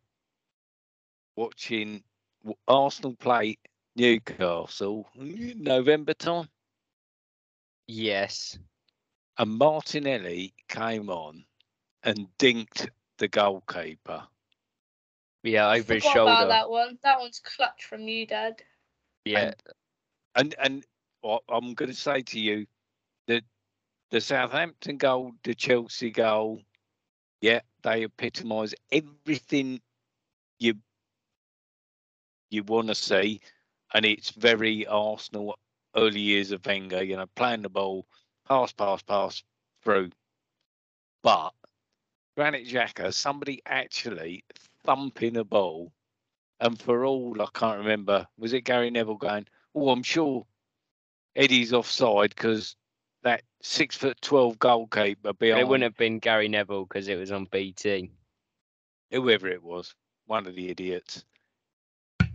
watching 1.36 2.02
Arsenal 2.68 3.14
play 3.16 3.58
Newcastle 3.96 5.08
November 5.14 6.14
time, 6.14 6.48
Yes. 7.86 8.58
and 9.38 9.50
Martinelli 9.58 10.54
came 10.68 11.10
on 11.10 11.44
and 12.02 12.26
dinked 12.38 12.88
the 13.18 13.28
goalkeeper. 13.28 14.26
Yeah, 15.42 15.68
over 15.70 15.94
his 15.94 16.02
Forgot 16.02 16.14
shoulder. 16.14 16.32
about 16.32 16.48
that 16.48 16.70
one. 16.70 16.98
That 17.02 17.20
one's 17.20 17.38
clutch 17.38 17.84
from 17.84 18.08
you, 18.08 18.26
Dad. 18.26 18.62
Yeah. 19.24 19.52
And 20.34 20.54
and 20.58 20.84
what 21.20 21.42
I'm 21.48 21.74
going 21.74 21.90
to 21.90 21.96
say 21.96 22.22
to 22.22 22.40
you 22.40 22.66
that 23.28 23.44
the 24.10 24.20
Southampton 24.20 24.96
goal, 24.96 25.32
the 25.42 25.54
Chelsea 25.54 26.10
goal, 26.10 26.60
yeah, 27.40 27.60
they 27.82 28.04
epitomise 28.04 28.74
everything 28.90 29.80
you 30.58 30.74
you 32.50 32.62
want 32.62 32.88
to 32.88 32.94
see, 32.94 33.40
and 33.92 34.04
it's 34.04 34.30
very 34.30 34.86
Arsenal 34.86 35.58
early 35.96 36.20
years 36.20 36.52
of 36.52 36.64
Wenger. 36.64 37.02
You 37.02 37.16
know, 37.16 37.26
playing 37.34 37.62
the 37.62 37.68
ball, 37.68 38.06
pass, 38.48 38.72
pass, 38.72 39.02
pass 39.02 39.42
through. 39.82 40.10
But 41.22 41.50
Granit 42.36 42.66
Xhaka, 42.66 43.12
somebody 43.12 43.62
actually 43.66 44.44
thumping 44.84 45.36
a 45.36 45.44
ball, 45.44 45.92
and 46.60 46.80
for 46.80 47.04
all 47.04 47.40
I 47.40 47.46
can't 47.52 47.78
remember, 47.78 48.26
was 48.38 48.52
it 48.52 48.62
Gary 48.62 48.90
Neville 48.90 49.16
going? 49.16 49.46
Oh, 49.74 49.90
I'm 49.90 50.02
sure 50.02 50.46
Eddie's 51.36 51.72
offside 51.72 52.30
because 52.30 52.76
that 53.24 53.42
six 53.62 53.96
foot 53.96 54.20
twelve 54.22 54.58
goalkeeper 54.60 55.34
But 55.34 55.38
behind 55.38 55.60
it 55.60 55.68
wouldn't 55.68 55.84
have 55.84 55.98
been 55.98 56.20
Gary 56.20 56.48
Neville 56.48 56.86
because 56.86 57.08
it 57.08 57.16
was 57.18 57.32
on 57.32 57.46
BT. 57.46 58.12
whoever 59.12 59.48
it 59.48 59.62
was, 59.62 59.94
one 60.26 60.46
of 60.46 60.56
the 60.56 60.70
idiots. 60.70 61.24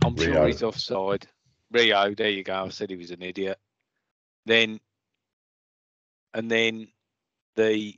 I'm 0.04 0.16
sure 0.16 0.34
Rio. 0.34 0.46
he's 0.46 0.62
offside. 0.62 1.28
Rio, 1.72 2.14
there 2.14 2.30
you 2.30 2.44
go. 2.44 2.66
I 2.66 2.68
said 2.70 2.90
he 2.90 2.96
was 2.96 3.12
an 3.12 3.22
idiot. 3.22 3.58
Then, 4.46 4.80
and 6.34 6.50
then 6.50 6.88
the, 7.56 7.96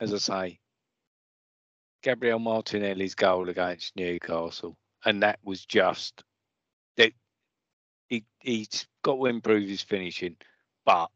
as 0.00 0.14
I 0.14 0.18
say, 0.18 0.60
Gabriel 2.02 2.38
Martinelli's 2.40 3.14
goal 3.14 3.48
against 3.48 3.96
Newcastle, 3.96 4.76
and 5.04 5.22
that 5.22 5.40
was 5.44 5.66
just 5.66 6.24
that 6.96 7.12
he 8.08 8.24
he's 8.40 8.86
got 9.02 9.16
to 9.16 9.26
improve 9.26 9.68
his 9.68 9.82
finishing, 9.82 10.36
but 10.84 11.10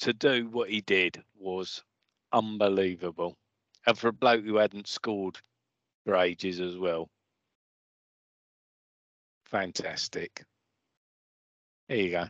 to 0.00 0.12
do 0.12 0.48
what 0.48 0.70
he 0.70 0.80
did 0.80 1.22
was 1.38 1.82
unbelievable, 2.32 3.36
and 3.86 3.98
for 3.98 4.08
a 4.08 4.12
bloke 4.12 4.44
who 4.44 4.56
hadn't 4.56 4.88
scored 4.88 5.38
for 6.04 6.16
ages 6.16 6.60
as 6.60 6.76
well. 6.76 7.08
Fantastic. 9.46 10.44
There 11.88 11.98
you 11.98 12.10
go. 12.10 12.24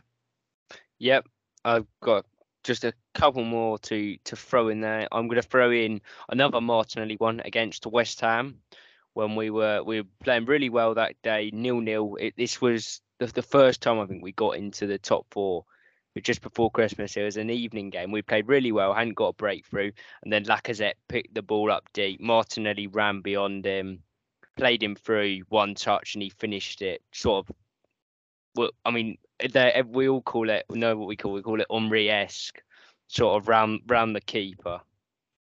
Yep, 0.99 1.27
I've 1.65 1.87
got 2.01 2.25
just 2.63 2.83
a 2.83 2.93
couple 3.13 3.43
more 3.43 3.79
to 3.79 4.17
to 4.25 4.35
throw 4.35 4.67
in 4.67 4.81
there. 4.81 5.07
I'm 5.11 5.27
going 5.27 5.41
to 5.41 5.47
throw 5.47 5.71
in 5.71 6.01
another 6.29 6.61
Martinelli 6.61 7.15
one 7.15 7.41
against 7.43 7.85
West 7.85 8.21
Ham 8.21 8.61
when 9.13 9.35
we 9.35 9.49
were 9.49 9.83
we 9.83 10.01
were 10.01 10.07
playing 10.23 10.45
really 10.45 10.69
well 10.69 10.93
that 10.93 11.15
day, 11.23 11.49
nil 11.53 11.79
nil. 11.79 12.17
This 12.37 12.61
was 12.61 13.01
the, 13.19 13.27
the 13.27 13.41
first 13.41 13.81
time 13.81 13.99
I 13.99 14.05
think 14.05 14.21
we 14.21 14.31
got 14.31 14.57
into 14.57 14.85
the 14.85 14.99
top 14.99 15.25
four. 15.31 15.65
Just 16.21 16.41
before 16.41 16.71
Christmas, 16.71 17.15
it 17.17 17.23
was 17.23 17.37
an 17.37 17.49
evening 17.49 17.89
game. 17.89 18.11
We 18.11 18.21
played 18.21 18.47
really 18.47 18.71
well, 18.71 18.93
hadn't 18.93 19.15
got 19.15 19.29
a 19.29 19.33
breakthrough, 19.33 19.91
and 20.23 20.31
then 20.31 20.45
Lacazette 20.45 20.95
picked 21.07 21.33
the 21.33 21.41
ball 21.41 21.71
up 21.71 21.89
deep. 21.93 22.21
Martinelli 22.21 22.87
ran 22.87 23.21
beyond 23.21 23.65
him, 23.65 24.03
played 24.55 24.83
him 24.83 24.95
through 24.95 25.41
one 25.49 25.75
touch, 25.75 26.15
and 26.15 26.21
he 26.21 26.29
finished 26.29 26.81
it. 26.81 27.01
Sort 27.11 27.47
of, 27.47 27.55
well, 28.55 28.71
I 28.85 28.91
mean, 28.91 29.17
we 29.87 30.09
all 30.09 30.21
call 30.21 30.49
it 30.49 30.65
know 30.69 30.97
what 30.97 31.07
we 31.07 31.15
call 31.15 31.33
we 31.33 31.41
call 31.41 31.61
it 31.61 31.67
Omri 31.69 32.09
esque, 32.09 32.61
sort 33.07 33.41
of 33.41 33.47
round 33.47 33.81
round 33.87 34.15
the 34.15 34.21
keeper. 34.21 34.81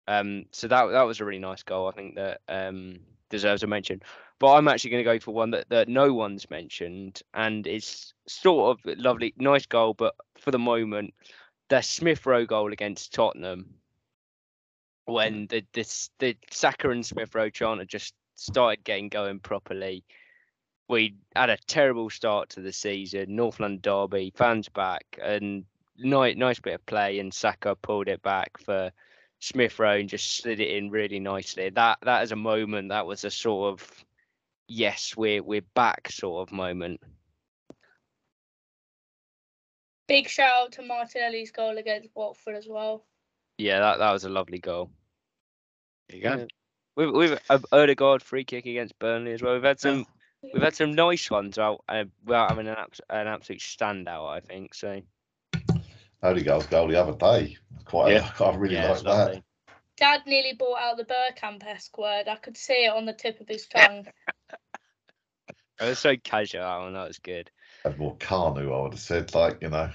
Um, 0.07 0.45
so 0.51 0.67
that 0.67 0.85
that 0.87 1.03
was 1.03 1.19
a 1.19 1.25
really 1.25 1.39
nice 1.39 1.63
goal. 1.63 1.87
I 1.87 1.91
think 1.91 2.15
that 2.15 2.41
um 2.47 2.99
deserves 3.29 3.63
a 3.63 3.67
mention. 3.67 4.01
But 4.43 4.55
I'm 4.55 4.67
actually 4.67 4.89
going 4.89 5.05
to 5.05 5.09
go 5.09 5.19
for 5.21 5.33
one 5.33 5.51
that, 5.51 5.69
that 5.69 5.87
no 5.87 6.13
one's 6.13 6.49
mentioned, 6.49 7.21
and 7.33 7.65
it's 7.65 8.13
sort 8.27 8.77
of 8.77 8.97
lovely, 8.97 9.33
nice 9.37 9.65
goal. 9.65 9.93
But 9.93 10.15
for 10.37 10.51
the 10.51 10.59
moment, 10.59 11.13
the 11.69 11.79
Smith 11.79 12.25
Rowe 12.25 12.45
goal 12.45 12.73
against 12.73 13.13
Tottenham, 13.13 13.73
when 15.05 15.47
the 15.47 15.63
this 15.71 16.09
the 16.19 16.35
Saka 16.51 16.89
and 16.89 17.05
Smith 17.05 17.33
Rowe 17.33 17.49
chant 17.49 17.79
had 17.79 17.87
just 17.87 18.15
started 18.35 18.83
getting 18.83 19.07
going 19.07 19.39
properly 19.39 20.03
we 20.89 21.15
had 21.37 21.49
a 21.49 21.55
terrible 21.65 22.09
start 22.09 22.49
to 22.49 22.59
the 22.59 22.73
season. 22.73 23.37
North 23.37 23.61
London 23.61 23.79
derby, 23.81 24.33
fans 24.35 24.67
back, 24.67 25.17
and 25.23 25.63
nice, 25.97 26.35
nice 26.35 26.59
bit 26.59 26.73
of 26.73 26.85
play. 26.85 27.19
And 27.19 27.33
Saka 27.33 27.77
pulled 27.77 28.09
it 28.09 28.21
back 28.23 28.57
for 28.57 28.91
Smith 29.39 29.79
Rowe 29.79 29.99
and 29.99 30.09
just 30.09 30.35
slid 30.35 30.59
it 30.59 30.75
in 30.75 30.89
really 30.89 31.21
nicely. 31.21 31.69
That 31.69 31.99
that 32.01 32.23
is 32.23 32.33
a 32.33 32.35
moment. 32.35 32.89
That 32.89 33.07
was 33.07 33.23
a 33.23 33.31
sort 33.31 33.71
of 33.71 34.05
yes, 34.67 35.13
we're 35.15 35.43
we're 35.43 35.65
back 35.75 36.09
sort 36.11 36.47
of 36.47 36.53
moment. 36.53 37.01
Big 40.07 40.27
shout 40.27 40.65
out 40.65 40.71
to 40.73 40.81
Martinelli's 40.81 41.51
goal 41.51 41.77
against 41.77 42.09
Watford 42.13 42.55
as 42.55 42.67
well. 42.67 43.05
Yeah, 43.57 43.79
that 43.79 43.99
that 43.99 44.11
was 44.11 44.25
a 44.25 44.29
lovely 44.29 44.59
goal. 44.59 44.89
There 46.09 46.17
you 46.17 46.23
go. 46.23 46.35
Yeah. 46.35 46.45
We've 46.95 47.11
we've 47.11 47.39
uh, 47.49 47.59
Odegaard 47.71 48.21
free 48.21 48.43
kick 48.43 48.65
against 48.65 48.99
Burnley 48.99 49.33
as 49.33 49.41
well. 49.41 49.53
We've 49.53 49.63
had 49.63 49.79
some 49.79 50.05
we've 50.53 50.61
had 50.61 50.75
some 50.75 50.93
nice 50.93 51.29
ones 51.31 51.57
out 51.57 51.83
uh, 51.87 52.03
without 52.25 52.49
having 52.49 52.67
an 52.67 52.75
abs- 52.77 53.01
an 53.09 53.27
absolute 53.27 53.61
standout. 53.61 54.29
I 54.29 54.39
think 54.41 54.73
so. 54.73 55.01
Odegaard's 56.21 56.67
goal 56.67 56.87
the 56.87 57.01
other 57.01 57.13
day. 57.17 57.57
Quite, 57.85 58.13
Yeah. 58.13 58.31
I 58.39 58.55
really 58.55 58.75
yeah, 58.75 58.91
like 58.91 59.03
that. 59.03 59.43
Dad 59.97 60.21
nearly 60.25 60.53
brought 60.53 60.81
out 60.81 60.97
the 60.97 61.05
Bergkamp 61.05 61.63
esque 61.65 61.97
word. 61.97 62.27
I 62.27 62.35
could 62.37 62.57
see 62.57 62.85
it 62.85 62.93
on 62.93 63.05
the 63.05 63.13
tip 63.13 63.39
of 63.39 63.47
his 63.47 63.67
tongue. 63.67 64.07
It 65.79 65.85
was 65.85 65.99
so 65.99 66.15
casual. 66.23 66.61
That 66.61 66.77
one. 66.77 66.93
That 66.93 67.07
was 67.07 67.19
good. 67.19 67.49
Had 67.83 67.97
more 67.97 68.15
Kanu, 68.17 68.73
I 68.73 68.81
would 68.81 68.93
have 68.93 68.99
said, 69.01 69.33
like, 69.35 69.61
you 69.61 69.69
know, 69.69 69.89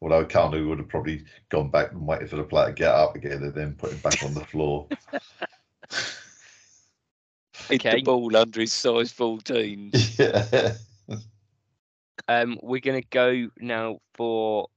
although 0.00 0.24
Kanu 0.24 0.68
would 0.68 0.78
have 0.78 0.88
probably 0.88 1.24
gone 1.50 1.70
back 1.70 1.92
and 1.92 2.06
waited 2.06 2.30
for 2.30 2.36
the 2.36 2.42
player 2.42 2.66
to 2.68 2.72
get 2.72 2.90
up 2.90 3.14
again 3.14 3.42
and 3.42 3.54
then 3.54 3.74
put 3.74 3.92
him 3.92 3.98
back 3.98 4.22
on 4.24 4.34
the 4.34 4.44
floor. 4.44 4.88
Hit 7.68 7.84
Okay. 7.84 7.96
the 7.96 8.02
ball 8.02 8.36
under 8.36 8.60
his 8.60 8.72
size 8.72 9.12
14. 9.12 9.92
yeah. 10.18 10.72
Um, 12.26 12.58
we're 12.62 12.80
gonna 12.80 13.02
go 13.10 13.48
now 13.58 14.00
for 14.14 14.68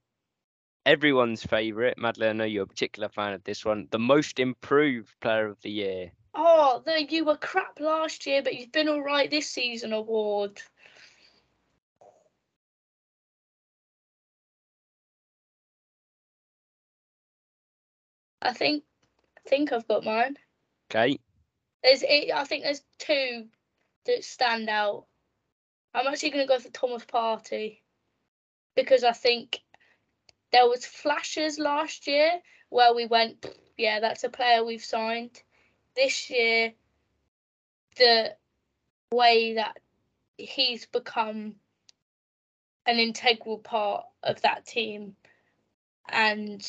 everyone's 0.85 1.43
favourite. 1.43 1.97
Madeline, 1.97 2.29
I 2.29 2.33
know 2.33 2.43
you're 2.45 2.63
a 2.63 2.67
particular 2.67 3.09
fan 3.09 3.33
of 3.33 3.43
this 3.43 3.65
one. 3.65 3.87
The 3.91 3.99
most 3.99 4.39
improved 4.39 5.13
player 5.19 5.47
of 5.47 5.59
the 5.61 5.71
year. 5.71 6.11
Oh, 6.33 6.81
the 6.85 7.03
you 7.03 7.25
were 7.25 7.37
crap 7.37 7.79
last 7.79 8.25
year, 8.25 8.41
but 8.41 8.55
you've 8.55 8.71
been 8.71 8.87
all 8.87 9.01
right 9.01 9.29
this 9.29 9.49
season 9.49 9.91
award. 9.91 10.61
I 18.41 18.53
think, 18.53 18.83
I 19.37 19.49
think 19.49 19.71
I've 19.71 19.87
got 19.87 20.03
mine. 20.03 20.37
Okay. 20.89 21.19
There's, 21.83 22.03
it, 22.03 22.31
I 22.33 22.43
think 22.45 22.63
there's 22.63 22.81
two 22.97 23.47
that 24.05 24.23
stand 24.23 24.69
out. 24.69 25.05
I'm 25.93 26.07
actually 26.07 26.31
going 26.31 26.47
to 26.47 26.53
go 26.53 26.59
for 26.59 26.69
Thomas 26.69 27.03
Partey 27.05 27.79
because 28.75 29.03
I 29.03 29.11
think 29.11 29.59
there 30.51 30.67
was 30.67 30.85
flashes 30.85 31.59
last 31.59 32.07
year 32.07 32.39
where 32.69 32.93
we 32.93 33.05
went, 33.05 33.45
yeah, 33.77 33.99
that's 33.99 34.23
a 34.23 34.29
player 34.29 34.63
we've 34.63 34.83
signed. 34.83 35.41
This 35.95 36.29
year, 36.29 36.73
the 37.97 38.35
way 39.11 39.55
that 39.55 39.77
he's 40.37 40.85
become 40.85 41.55
an 42.85 42.99
integral 42.99 43.59
part 43.59 44.05
of 44.23 44.41
that 44.41 44.65
team 44.65 45.15
and 46.09 46.67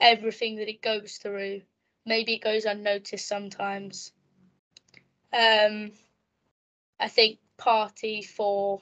everything 0.00 0.56
that 0.56 0.68
it 0.68 0.82
goes 0.82 1.16
through, 1.18 1.62
maybe 2.06 2.34
it 2.34 2.42
goes 2.42 2.64
unnoticed 2.64 3.26
sometimes. 3.26 4.12
Um, 5.32 5.92
I 6.98 7.08
think 7.08 7.38
Partey 7.58 8.24
for 8.24 8.80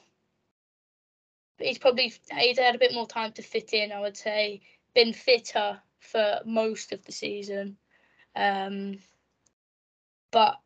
he's 1.59 1.79
probably 1.79 2.13
he's 2.39 2.59
had 2.59 2.75
a 2.75 2.79
bit 2.79 2.95
more 2.95 3.07
time 3.07 3.33
to 3.33 3.43
fit 3.43 3.73
in. 3.73 3.93
I 3.93 4.01
would 4.01 4.17
say 4.17 4.61
been 4.95 5.13
fitter 5.13 5.81
for 6.01 6.41
most 6.45 6.93
of 6.93 7.05
the 7.05 7.13
season, 7.13 7.77
um, 8.35 8.99
but 10.33 10.59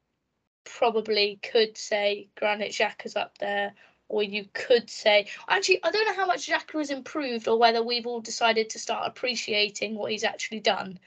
probably 0.65 1.39
could 1.43 1.77
say 1.77 2.29
Granit 2.37 2.73
Xhaka's 2.73 3.17
up 3.17 3.37
there, 3.39 3.75
or 4.09 4.23
you 4.23 4.47
could 4.55 4.89
say 4.89 5.27
actually 5.49 5.83
I 5.83 5.91
don't 5.91 6.07
know 6.07 6.15
how 6.15 6.27
much 6.27 6.49
Xhaka 6.49 6.79
has 6.79 6.91
improved, 6.91 7.49
or 7.49 7.59
whether 7.59 7.83
we've 7.83 8.07
all 8.07 8.21
decided 8.21 8.71
to 8.71 8.79
start 8.79 9.07
appreciating 9.07 9.97
what 9.97 10.11
he's 10.11 10.25
actually 10.25 10.61
done. 10.61 10.99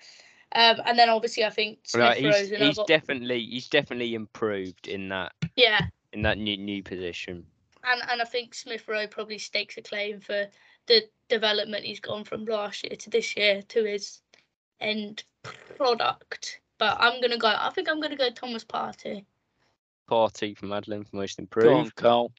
Um, 0.53 0.77
and 0.85 0.97
then 0.97 1.09
obviously 1.09 1.45
I 1.45 1.49
think 1.51 1.79
Smith 1.83 2.01
Right, 2.01 2.17
he's, 2.17 2.51
Rowe 2.51 2.57
he's 2.57 2.77
another. 2.77 2.83
definitely 2.87 3.45
he's 3.45 3.67
definitely 3.69 4.13
improved 4.15 4.87
in 4.87 5.09
that 5.09 5.33
yeah, 5.55 5.81
in 6.13 6.21
that 6.23 6.37
new 6.37 6.57
new 6.57 6.83
position. 6.83 7.45
and 7.83 8.01
and 8.09 8.21
I 8.21 8.25
think 8.25 8.53
Smith 8.53 8.87
Rowe 8.87 9.07
probably 9.07 9.37
stakes 9.37 9.77
a 9.77 9.81
claim 9.81 10.19
for 10.19 10.47
the 10.87 11.03
development 11.27 11.85
he's 11.85 11.99
gone 11.99 12.23
from 12.23 12.45
last 12.45 12.83
year 12.83 12.95
to 12.97 13.09
this 13.09 13.37
year 13.37 13.61
to 13.61 13.83
his 13.85 14.21
end 14.81 15.23
product. 15.77 16.59
But 16.79 16.97
I'm 16.99 17.21
gonna 17.21 17.37
go. 17.37 17.47
I 17.47 17.69
think 17.75 17.87
I'm 17.87 18.01
gonna 18.01 18.15
go 18.15 18.31
Thomas 18.31 18.63
Partey. 18.63 19.25
Partey 20.09 20.57
for 20.57 20.65
Madeline 20.65 21.03
for 21.03 21.17
most 21.17 21.37
improved. 21.37 21.67
Go 21.67 21.75
on. 21.75 21.91
Carl. 21.91 22.31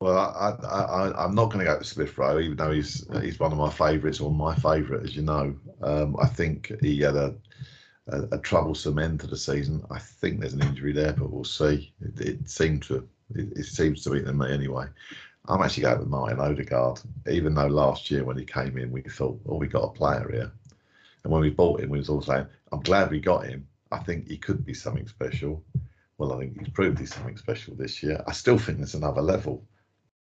Well, 0.00 0.18
I, 0.18 0.56
I, 0.66 0.80
I, 0.82 1.24
I'm 1.24 1.32
not 1.36 1.52
going 1.52 1.64
to 1.64 1.72
go 1.72 1.78
to 1.78 1.84
Smith 1.84 2.18
Rowe, 2.18 2.40
even 2.40 2.56
though 2.56 2.72
he's 2.72 3.06
he's 3.22 3.38
one 3.38 3.52
of 3.52 3.58
my 3.58 3.70
favourites, 3.70 4.18
or 4.18 4.32
my 4.32 4.52
favourite, 4.52 5.04
as 5.04 5.14
you 5.14 5.22
know. 5.22 5.54
Um, 5.80 6.16
I 6.20 6.26
think 6.26 6.72
he 6.80 6.98
had 6.98 7.14
a, 7.14 7.36
a, 8.08 8.22
a 8.32 8.38
troublesome 8.38 8.98
end 8.98 9.20
to 9.20 9.28
the 9.28 9.36
season. 9.36 9.84
I 9.92 10.00
think 10.00 10.40
there's 10.40 10.54
an 10.54 10.62
injury 10.64 10.92
there, 10.92 11.12
but 11.12 11.30
we'll 11.30 11.44
see. 11.44 11.94
It, 12.00 12.20
it 12.20 12.50
seemed 12.50 12.82
to 12.84 13.08
it, 13.36 13.56
it 13.56 13.64
seems 13.66 14.02
to 14.02 14.10
be 14.10 14.22
to 14.22 14.32
me 14.32 14.52
anyway. 14.52 14.86
I'm 15.46 15.62
actually 15.62 15.84
going 15.84 16.00
with 16.00 16.08
Martin 16.08 16.40
Odegaard, 16.40 17.00
even 17.30 17.54
though 17.54 17.68
last 17.68 18.10
year 18.10 18.24
when 18.24 18.38
he 18.38 18.44
came 18.44 18.78
in, 18.78 18.90
we 18.90 19.02
thought, 19.02 19.40
oh, 19.48 19.56
we 19.56 19.68
got 19.68 19.84
a 19.84 19.92
player 19.92 20.28
here. 20.32 20.52
And 21.24 21.32
when 21.32 21.42
we 21.42 21.50
bought 21.50 21.80
him, 21.80 21.90
we 21.90 21.98
was 21.98 22.08
all 22.08 22.22
saying, 22.22 22.46
I'm 22.72 22.80
glad 22.80 23.10
we 23.10 23.20
got 23.20 23.46
him. 23.46 23.66
I 23.90 23.98
think 23.98 24.28
he 24.28 24.38
could 24.38 24.64
be 24.64 24.74
something 24.74 25.06
special. 25.06 25.64
Well, 26.18 26.32
I 26.32 26.38
think 26.38 26.58
he's 26.58 26.68
proved 26.68 26.98
he's 26.98 27.14
something 27.14 27.36
special 27.36 27.74
this 27.74 28.02
year. 28.02 28.22
I 28.26 28.32
still 28.32 28.58
think 28.58 28.78
there's 28.78 28.94
another 28.94 29.22
level. 29.22 29.64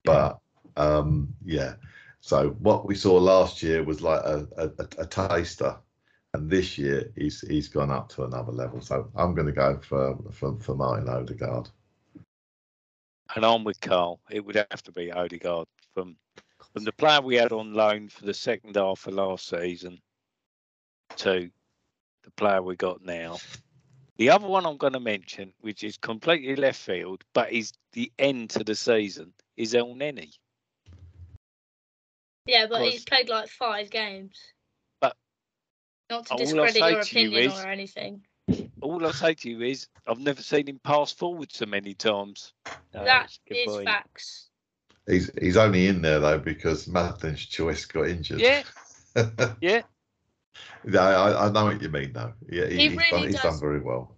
But 0.03 0.39
um, 0.75 1.33
yeah, 1.43 1.75
so 2.19 2.49
what 2.59 2.85
we 2.85 2.95
saw 2.95 3.15
last 3.15 3.63
year 3.63 3.83
was 3.83 4.01
like 4.01 4.21
a, 4.21 4.47
a, 4.57 4.69
a 4.99 5.05
taster, 5.05 5.77
and 6.33 6.49
this 6.49 6.77
year 6.77 7.11
he's 7.15 7.41
he's 7.41 7.67
gone 7.67 7.91
up 7.91 8.09
to 8.09 8.23
another 8.23 8.51
level. 8.51 8.81
So 8.81 9.09
I'm 9.15 9.33
going 9.33 9.47
to 9.47 9.53
go 9.53 9.79
for 9.81 10.17
for, 10.31 10.57
for 10.59 10.75
Martin 10.75 11.09
Odegaard. 11.09 11.69
And 13.35 13.45
I'm 13.45 13.63
with 13.63 13.79
Carl. 13.81 14.19
It 14.29 14.45
would 14.45 14.55
have 14.55 14.83
to 14.83 14.91
be 14.91 15.11
Odegaard 15.11 15.67
from 15.93 16.17
from 16.73 16.83
the 16.83 16.91
player 16.91 17.21
we 17.21 17.35
had 17.35 17.51
on 17.51 17.73
loan 17.73 18.09
for 18.09 18.25
the 18.25 18.33
second 18.33 18.75
half 18.75 19.07
of 19.07 19.13
last 19.13 19.47
season 19.47 19.99
to 21.17 21.49
the 22.23 22.31
player 22.31 22.61
we 22.61 22.75
got 22.75 23.01
now. 23.03 23.37
The 24.17 24.29
other 24.29 24.47
one 24.47 24.65
I'm 24.65 24.77
going 24.77 24.93
to 24.93 24.99
mention, 24.99 25.53
which 25.61 25.83
is 25.83 25.97
completely 25.97 26.55
left 26.55 26.79
field, 26.79 27.23
but 27.33 27.51
is 27.51 27.73
the 27.93 28.11
end 28.19 28.51
to 28.51 28.63
the 28.63 28.75
season, 28.75 29.33
is 29.57 29.73
Elneny. 29.73 30.31
Yeah, 32.45 32.67
but 32.67 32.81
he's 32.83 33.05
played 33.05 33.29
like 33.29 33.49
five 33.49 33.89
games. 33.89 34.39
But 35.01 35.15
not 36.09 36.25
to 36.27 36.35
discredit 36.35 36.75
say 36.75 36.91
your 36.91 37.03
to 37.03 37.19
you 37.19 37.27
opinion 37.29 37.51
is- 37.51 37.59
or 37.59 37.67
anything. 37.67 38.21
All 38.81 39.05
I 39.07 39.11
say 39.11 39.33
to 39.33 39.49
you 39.49 39.61
is, 39.61 39.87
I've 40.05 40.19
never 40.19 40.41
seen 40.41 40.67
him 40.67 40.79
pass 40.83 41.13
forward 41.13 41.53
so 41.53 41.65
many 41.65 41.93
times. 41.93 42.53
No, 42.93 43.05
that's 43.05 43.39
a 43.47 43.49
good 43.49 43.59
is 43.59 43.73
point. 43.73 43.85
facts. 43.85 44.49
He's 45.07 45.31
he's 45.41 45.57
only 45.57 45.87
in 45.87 46.01
there 46.01 46.19
though 46.19 46.39
because 46.39 46.87
Madeline's 46.87 47.45
choice 47.45 47.85
got 47.85 48.09
injured. 48.09 48.41
Yeah, 48.41 48.63
yeah. 49.61 49.81
No, 50.83 50.99
I, 51.01 51.47
I 51.47 51.51
know 51.51 51.65
what 51.65 51.81
you 51.81 51.89
mean 51.89 52.13
though. 52.13 52.33
Yeah, 52.49 52.67
he, 52.67 52.77
He 52.77 52.89
he's, 52.89 52.97
really 52.97 53.09
done, 53.09 53.27
he's 53.27 53.41
done 53.41 53.59
very 53.59 53.79
well. 53.79 54.15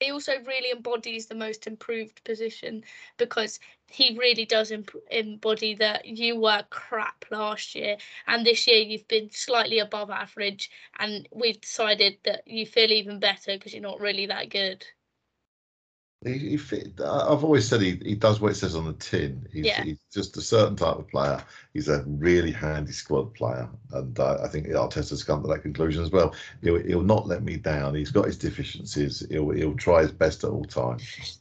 He 0.00 0.10
also 0.10 0.38
really 0.44 0.70
embodies 0.70 1.26
the 1.26 1.34
most 1.34 1.66
improved 1.66 2.24
position 2.24 2.84
because 3.16 3.58
he 3.88 4.16
really 4.16 4.44
does 4.44 4.70
imp- 4.70 4.94
embody 5.10 5.74
that 5.74 6.04
you 6.06 6.36
were 6.38 6.64
crap 6.70 7.24
last 7.30 7.74
year 7.74 7.96
and 8.26 8.46
this 8.46 8.66
year 8.66 8.78
you've 8.78 9.08
been 9.08 9.30
slightly 9.30 9.78
above 9.78 10.10
average 10.10 10.70
and 10.98 11.28
we've 11.32 11.60
decided 11.60 12.18
that 12.24 12.46
you 12.46 12.66
feel 12.66 12.92
even 12.92 13.18
better 13.18 13.54
because 13.54 13.72
you're 13.72 13.82
not 13.82 14.00
really 14.00 14.26
that 14.26 14.50
good. 14.50 14.86
He, 16.24 16.36
he 16.36 16.56
fit, 16.56 17.00
I- 17.00 17.28
I've 17.30 17.44
always 17.44 17.68
said 17.68 17.80
he, 17.80 18.00
he 18.04 18.16
does 18.16 18.40
what 18.40 18.50
it 18.50 18.56
says 18.56 18.74
on 18.74 18.86
the 18.86 18.92
tin. 18.94 19.46
He's, 19.52 19.66
Yeah. 19.66 19.84
he's 19.84 20.00
just 20.12 20.36
a 20.36 20.40
certain 20.40 20.74
type 20.74 20.96
of 20.96 21.06
player. 21.08 21.42
He's 21.74 21.88
a 21.88 22.02
really 22.06 22.50
handy 22.50 22.90
squad 22.90 23.34
player, 23.34 23.68
and 23.92 24.18
uh, 24.18 24.38
I 24.42 24.48
think 24.48 24.66
Arteta's 24.66 25.22
come 25.22 25.42
to 25.42 25.48
that 25.48 25.62
conclusion 25.62 26.02
as 26.02 26.10
well. 26.10 26.34
He'll, 26.60 26.82
he'll 26.82 27.02
not 27.02 27.28
let 27.28 27.44
me 27.44 27.56
down. 27.56 27.94
He's 27.94 28.10
got 28.10 28.26
his 28.26 28.36
deficiencies. 28.36 29.24
He'll 29.30 29.50
he'll 29.50 29.76
try 29.76 30.02
his 30.02 30.10
best 30.10 30.42
at 30.42 30.50
all 30.50 30.64
times. 30.64 31.38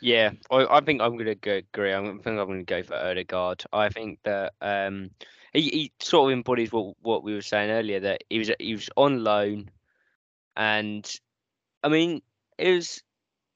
Yeah, 0.00 0.32
I, 0.50 0.66
I 0.78 0.80
think 0.80 1.00
I'm 1.00 1.16
gonna 1.16 1.30
agree. 1.30 1.94
I 1.94 2.02
think 2.02 2.26
I'm 2.26 2.34
gonna 2.36 2.64
go 2.64 2.82
for 2.82 2.96
Odegaard. 2.96 3.62
I 3.72 3.90
think 3.90 4.18
that 4.24 4.54
um 4.60 5.10
he, 5.52 5.62
he 5.62 5.92
sort 6.00 6.32
of 6.32 6.36
embodies 6.36 6.72
what 6.72 6.96
what 7.02 7.22
we 7.22 7.34
were 7.34 7.42
saying 7.42 7.70
earlier 7.70 8.00
that 8.00 8.24
he 8.28 8.40
was 8.40 8.50
he 8.58 8.72
was 8.74 8.90
on 8.96 9.22
loan, 9.22 9.70
and 10.56 11.08
I 11.84 11.88
mean 11.88 12.22
it 12.58 12.74
was 12.74 13.04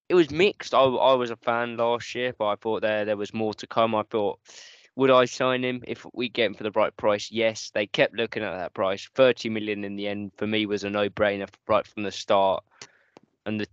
it 0.08 0.14
was 0.14 0.30
mixed. 0.30 0.74
I 0.74 0.80
I 0.80 1.14
was 1.14 1.30
a 1.30 1.36
fan 1.36 1.76
last 1.76 2.14
year, 2.14 2.34
but 2.38 2.46
I 2.46 2.56
thought 2.56 2.82
there 2.82 3.04
there 3.04 3.16
was 3.16 3.34
more 3.34 3.54
to 3.54 3.66
come. 3.66 3.94
I 3.94 4.02
thought 4.02 4.38
would 4.96 5.10
I 5.10 5.26
sign 5.26 5.62
him 5.62 5.82
if 5.86 6.06
we 6.14 6.28
get 6.28 6.46
him 6.46 6.54
for 6.54 6.62
the 6.64 6.70
right 6.70 6.96
price? 6.96 7.30
Yes, 7.30 7.70
they 7.74 7.86
kept 7.86 8.14
looking 8.14 8.42
at 8.42 8.56
that 8.56 8.74
price. 8.74 9.08
Thirty 9.14 9.48
million 9.48 9.84
in 9.84 9.96
the 9.96 10.08
end 10.08 10.32
for 10.36 10.46
me 10.46 10.66
was 10.66 10.84
a 10.84 10.90
no 10.90 11.08
brainer 11.08 11.48
right 11.68 11.86
from 11.86 12.02
the 12.04 12.12
start, 12.12 12.64
and 13.44 13.60
the 13.60 13.66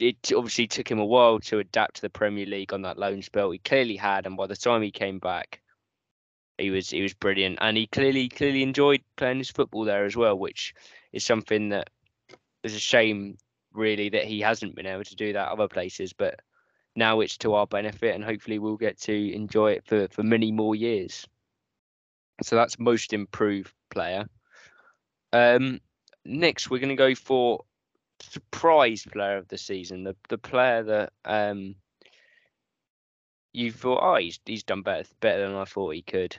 it 0.00 0.32
obviously 0.34 0.66
took 0.66 0.90
him 0.90 0.98
a 0.98 1.04
while 1.04 1.38
to 1.38 1.60
adapt 1.60 1.96
to 1.96 2.02
the 2.02 2.10
Premier 2.10 2.46
League 2.46 2.72
on 2.72 2.82
that 2.82 2.98
loan 2.98 3.22
spell. 3.22 3.50
He 3.50 3.58
clearly 3.58 3.96
had, 3.96 4.26
and 4.26 4.36
by 4.36 4.46
the 4.46 4.56
time 4.56 4.82
he 4.82 4.90
came 4.90 5.18
back, 5.20 5.60
he 6.58 6.70
was 6.70 6.90
he 6.90 7.02
was 7.02 7.14
brilliant, 7.14 7.58
and 7.60 7.76
he 7.76 7.86
clearly 7.86 8.28
clearly 8.28 8.62
enjoyed 8.62 9.02
playing 9.16 9.38
his 9.38 9.50
football 9.50 9.84
there 9.84 10.04
as 10.04 10.16
well, 10.16 10.36
which 10.36 10.74
is 11.12 11.24
something 11.24 11.68
that 11.68 11.90
is 12.64 12.74
a 12.74 12.80
shame 12.80 13.36
really 13.74 14.08
that 14.10 14.24
he 14.24 14.40
hasn't 14.40 14.74
been 14.74 14.86
able 14.86 15.04
to 15.04 15.16
do 15.16 15.32
that 15.34 15.48
other 15.50 15.68
places. 15.68 16.12
But 16.12 16.40
now 16.96 17.20
it's 17.20 17.36
to 17.38 17.54
our 17.54 17.66
benefit, 17.66 18.14
and 18.14 18.24
hopefully 18.24 18.58
we'll 18.58 18.76
get 18.76 18.98
to 19.02 19.32
enjoy 19.34 19.72
it 19.72 19.84
for 19.86 20.08
for 20.08 20.22
many 20.22 20.52
more 20.52 20.74
years. 20.74 21.26
So 22.42 22.56
that's 22.56 22.78
most 22.78 23.12
improved 23.12 23.72
player. 23.90 24.26
Um, 25.32 25.80
next 26.24 26.70
we're 26.70 26.78
going 26.78 26.88
to 26.88 26.94
go 26.94 27.14
for 27.14 27.64
surprise 28.20 29.04
player 29.10 29.36
of 29.36 29.48
the 29.48 29.58
season, 29.58 30.04
the 30.04 30.16
the 30.28 30.38
player 30.38 30.82
that 30.84 31.12
um 31.24 31.74
you 33.52 33.70
thought, 33.70 34.00
oh, 34.02 34.16
he's 34.16 34.40
he's 34.44 34.62
done 34.64 34.82
better 34.82 35.08
better 35.20 35.46
than 35.48 35.56
I 35.56 35.64
thought 35.64 35.94
he 35.94 36.02
could. 36.02 36.36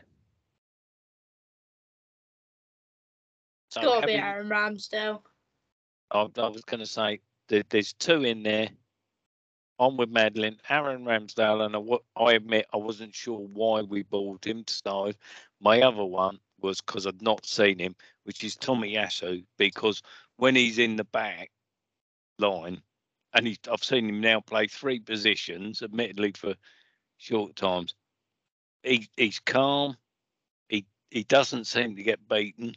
So 3.71 3.81
It's 3.81 3.87
got 3.89 4.01
to 4.01 4.07
be 4.07 4.13
having- 4.13 4.25
Aaron 4.25 4.49
Ramsdale. 4.49 5.21
I, 6.11 6.27
I 6.37 6.47
was 6.47 6.63
going 6.63 6.79
to 6.79 6.85
say 6.85 7.19
there, 7.49 7.63
there's 7.69 7.93
two 7.93 8.23
in 8.23 8.43
there. 8.43 8.69
On 9.77 9.97
with 9.97 10.09
Madeline, 10.09 10.57
Aaron 10.69 11.03
Ramsdale, 11.03 11.65
and 11.65 11.75
I, 11.75 12.23
I 12.23 12.33
admit 12.35 12.65
I 12.73 12.77
wasn't 12.77 13.13
sure 13.13 13.39
why 13.39 13.81
we 13.81 14.03
bought 14.03 14.47
him 14.47 14.63
to 14.63 14.73
start 14.73 15.07
with. 15.07 15.17
My 15.59 15.81
other 15.81 16.05
one 16.05 16.39
was 16.61 16.79
because 16.79 17.05
I'd 17.05 17.21
not 17.21 17.45
seen 17.45 17.79
him, 17.79 17.93
which 18.23 18.45
is 18.45 18.55
Tomiyasu, 18.55 19.43
because 19.57 20.01
when 20.37 20.55
he's 20.55 20.79
in 20.79 20.95
the 20.95 21.03
back 21.03 21.51
line, 22.39 22.81
and 23.33 23.47
he's, 23.47 23.59
I've 23.69 23.83
seen 23.83 24.07
him 24.07 24.21
now 24.21 24.39
play 24.39 24.67
three 24.67 24.99
positions, 24.99 25.81
admittedly 25.81 26.31
for 26.31 26.55
short 27.17 27.57
times. 27.57 27.95
He, 28.83 29.09
he's 29.17 29.39
calm. 29.39 29.97
He 30.69 30.85
he 31.09 31.23
doesn't 31.23 31.65
seem 31.65 31.97
to 31.97 32.03
get 32.03 32.29
beaten. 32.29 32.75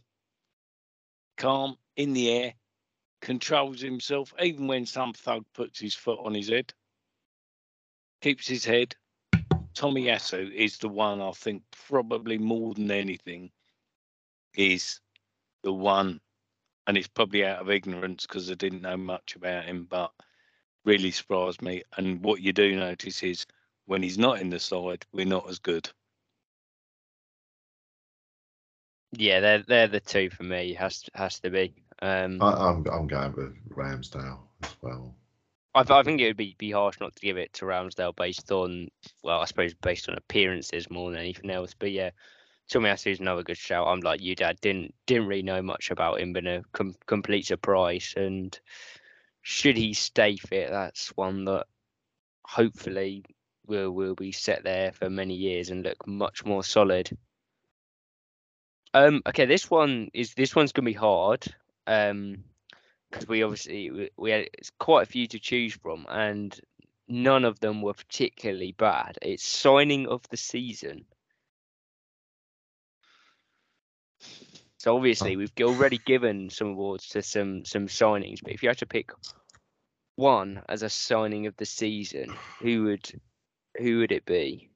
Calm 1.37 1.77
in 1.97 2.13
the 2.13 2.33
air, 2.33 2.55
controls 3.21 3.81
himself, 3.81 4.33
even 4.41 4.67
when 4.67 4.87
some 4.87 5.13
thug 5.13 5.45
puts 5.55 5.81
his 5.81 5.95
foot 5.95 6.19
on 6.23 6.35
his 6.35 6.49
head, 6.49 6.73
keeps 8.21 8.47
his 8.47 8.65
head. 8.65 8.95
Tomiyasu 9.75 10.53
is 10.53 10.79
the 10.79 10.89
one 10.89 11.21
I 11.21 11.31
think 11.33 11.63
probably 11.89 12.39
more 12.39 12.75
than 12.75 12.91
anything 12.91 13.51
is 14.55 15.01
the 15.63 15.73
one, 15.73 16.21
and 16.87 16.97
it's 16.97 17.09
probably 17.09 17.45
out 17.45 17.61
of 17.61 17.71
ignorance 17.71 18.27
because 18.27 18.51
I 18.51 18.55
didn't 18.55 18.83
know 18.83 18.97
much 18.97 19.37
about 19.37 19.65
him, 19.65 19.87
but 19.89 20.13
really 20.85 21.11
surprised 21.11 21.63
me. 21.63 21.83
And 21.97 22.23
what 22.25 22.41
you 22.41 22.53
do 22.53 22.75
notice 22.75 23.23
is 23.23 23.47
when 23.87 24.03
he's 24.03 24.19
not 24.19 24.41
in 24.41 24.51
the 24.51 24.59
side, 24.59 25.07
we're 25.13 25.27
not 25.27 25.49
as 25.49 25.59
good. 25.59 25.89
Yeah, 29.13 29.41
they're 29.41 29.63
they're 29.63 29.89
the 29.89 30.01
two 30.01 30.29
for 30.31 30.43
me. 30.43 30.75
Has 30.75 31.05
has 31.15 31.41
to 31.41 31.51
be. 31.51 31.75
Um, 32.01 32.41
I, 32.41 32.53
I'm 32.53 32.87
I'm 32.87 33.07
going 33.07 33.33
with 33.33 33.69
Ramsdale 33.71 34.39
as 34.63 34.77
well. 34.83 35.15
I, 35.75 35.85
I 35.89 36.03
think 36.03 36.21
it 36.21 36.27
would 36.27 36.37
be, 36.37 36.55
be 36.59 36.71
harsh 36.71 36.99
not 37.01 37.15
to 37.17 37.23
give 37.23 37.37
it 37.37 37.53
to 37.55 37.65
Ramsdale 37.65 38.17
based 38.17 38.51
on, 38.51 38.89
well, 39.23 39.41
I 39.41 39.45
suppose 39.45 39.75
based 39.75 40.09
on 40.09 40.17
appearances 40.17 40.91
more 40.91 41.11
than 41.11 41.21
anything 41.21 41.51
else. 41.51 41.75
But 41.79 41.93
yeah, 41.93 42.11
Tomiyasu 42.71 43.13
is 43.13 43.21
another 43.21 43.43
good 43.43 43.57
shout. 43.57 43.87
I'm 43.87 44.01
like 44.01 44.21
you, 44.21 44.35
Dad. 44.35 44.61
Didn't 44.61 44.95
didn't 45.07 45.27
really 45.27 45.43
know 45.43 45.63
much 45.63 45.91
about 45.91 46.21
him, 46.21 46.33
but 46.33 46.47
a 46.47 46.63
com- 46.73 46.97
complete 47.07 47.47
surprise. 47.47 48.15
And 48.17 48.59
should 49.43 49.77
he 49.77 49.95
stay 49.95 50.37
fit, 50.37 50.71
that's 50.71 51.09
one 51.17 51.45
that 51.47 51.67
hopefully 52.45 53.25
will 53.67 53.91
will 53.91 54.15
be 54.15 54.33
set 54.33 54.65
there 54.65 54.93
for 54.93 55.11
many 55.11 55.35
years 55.35 55.71
and 55.71 55.85
look 55.85 56.07
much 56.07 56.45
more 56.45 56.65
solid. 56.65 57.11
Um, 58.95 59.23
okay, 59.27 59.45
this 59.45 59.71
one 59.71 60.11
is 60.15 60.35
this 60.35 60.57
one's 60.57 60.73
gonna 60.73 60.87
be 60.87 60.93
hard. 60.93 61.47
Um, 61.89 62.45
because 63.11 63.27
we 63.27 63.43
obviously 63.43 63.91
we, 63.91 64.11
we 64.19 64.31
had 64.31 64.49
quite 64.79 65.05
a 65.05 65.11
few 65.11 65.27
to 65.29 65.39
choose 65.39 65.75
from, 65.75 66.07
and 66.09 66.59
none 67.09 67.45
of 67.45 67.59
them 67.61 67.83
were 67.83 67.95
particularly 67.95 68.73
bad. 68.73 69.19
It's 69.23 69.47
signing 69.47 70.07
of 70.07 70.23
the 70.29 70.37
season. 70.37 71.07
So 74.79 74.95
obviously 74.95 75.37
we've 75.37 75.53
already 75.61 75.99
given 75.99 76.51
some 76.51 76.69
awards 76.69 77.09
to 77.09 77.23
some 77.23 77.65
some 77.65 77.87
signings, 77.89 78.41
but 78.43 78.53
if 78.53 78.63
you 78.63 78.69
had 78.69 78.79
to 78.79 78.87
pick 78.87 79.11
one 80.17 80.63
as 80.69 80.83
a 80.83 80.91
signing 80.91 81.47
of 81.47 81.57
the 81.57 81.67
season, 81.67 82.33
who 82.61 82.85
would 82.85 83.11
who 83.79 83.99
would 83.99 84.13
it 84.13 84.25
be? 84.25 84.68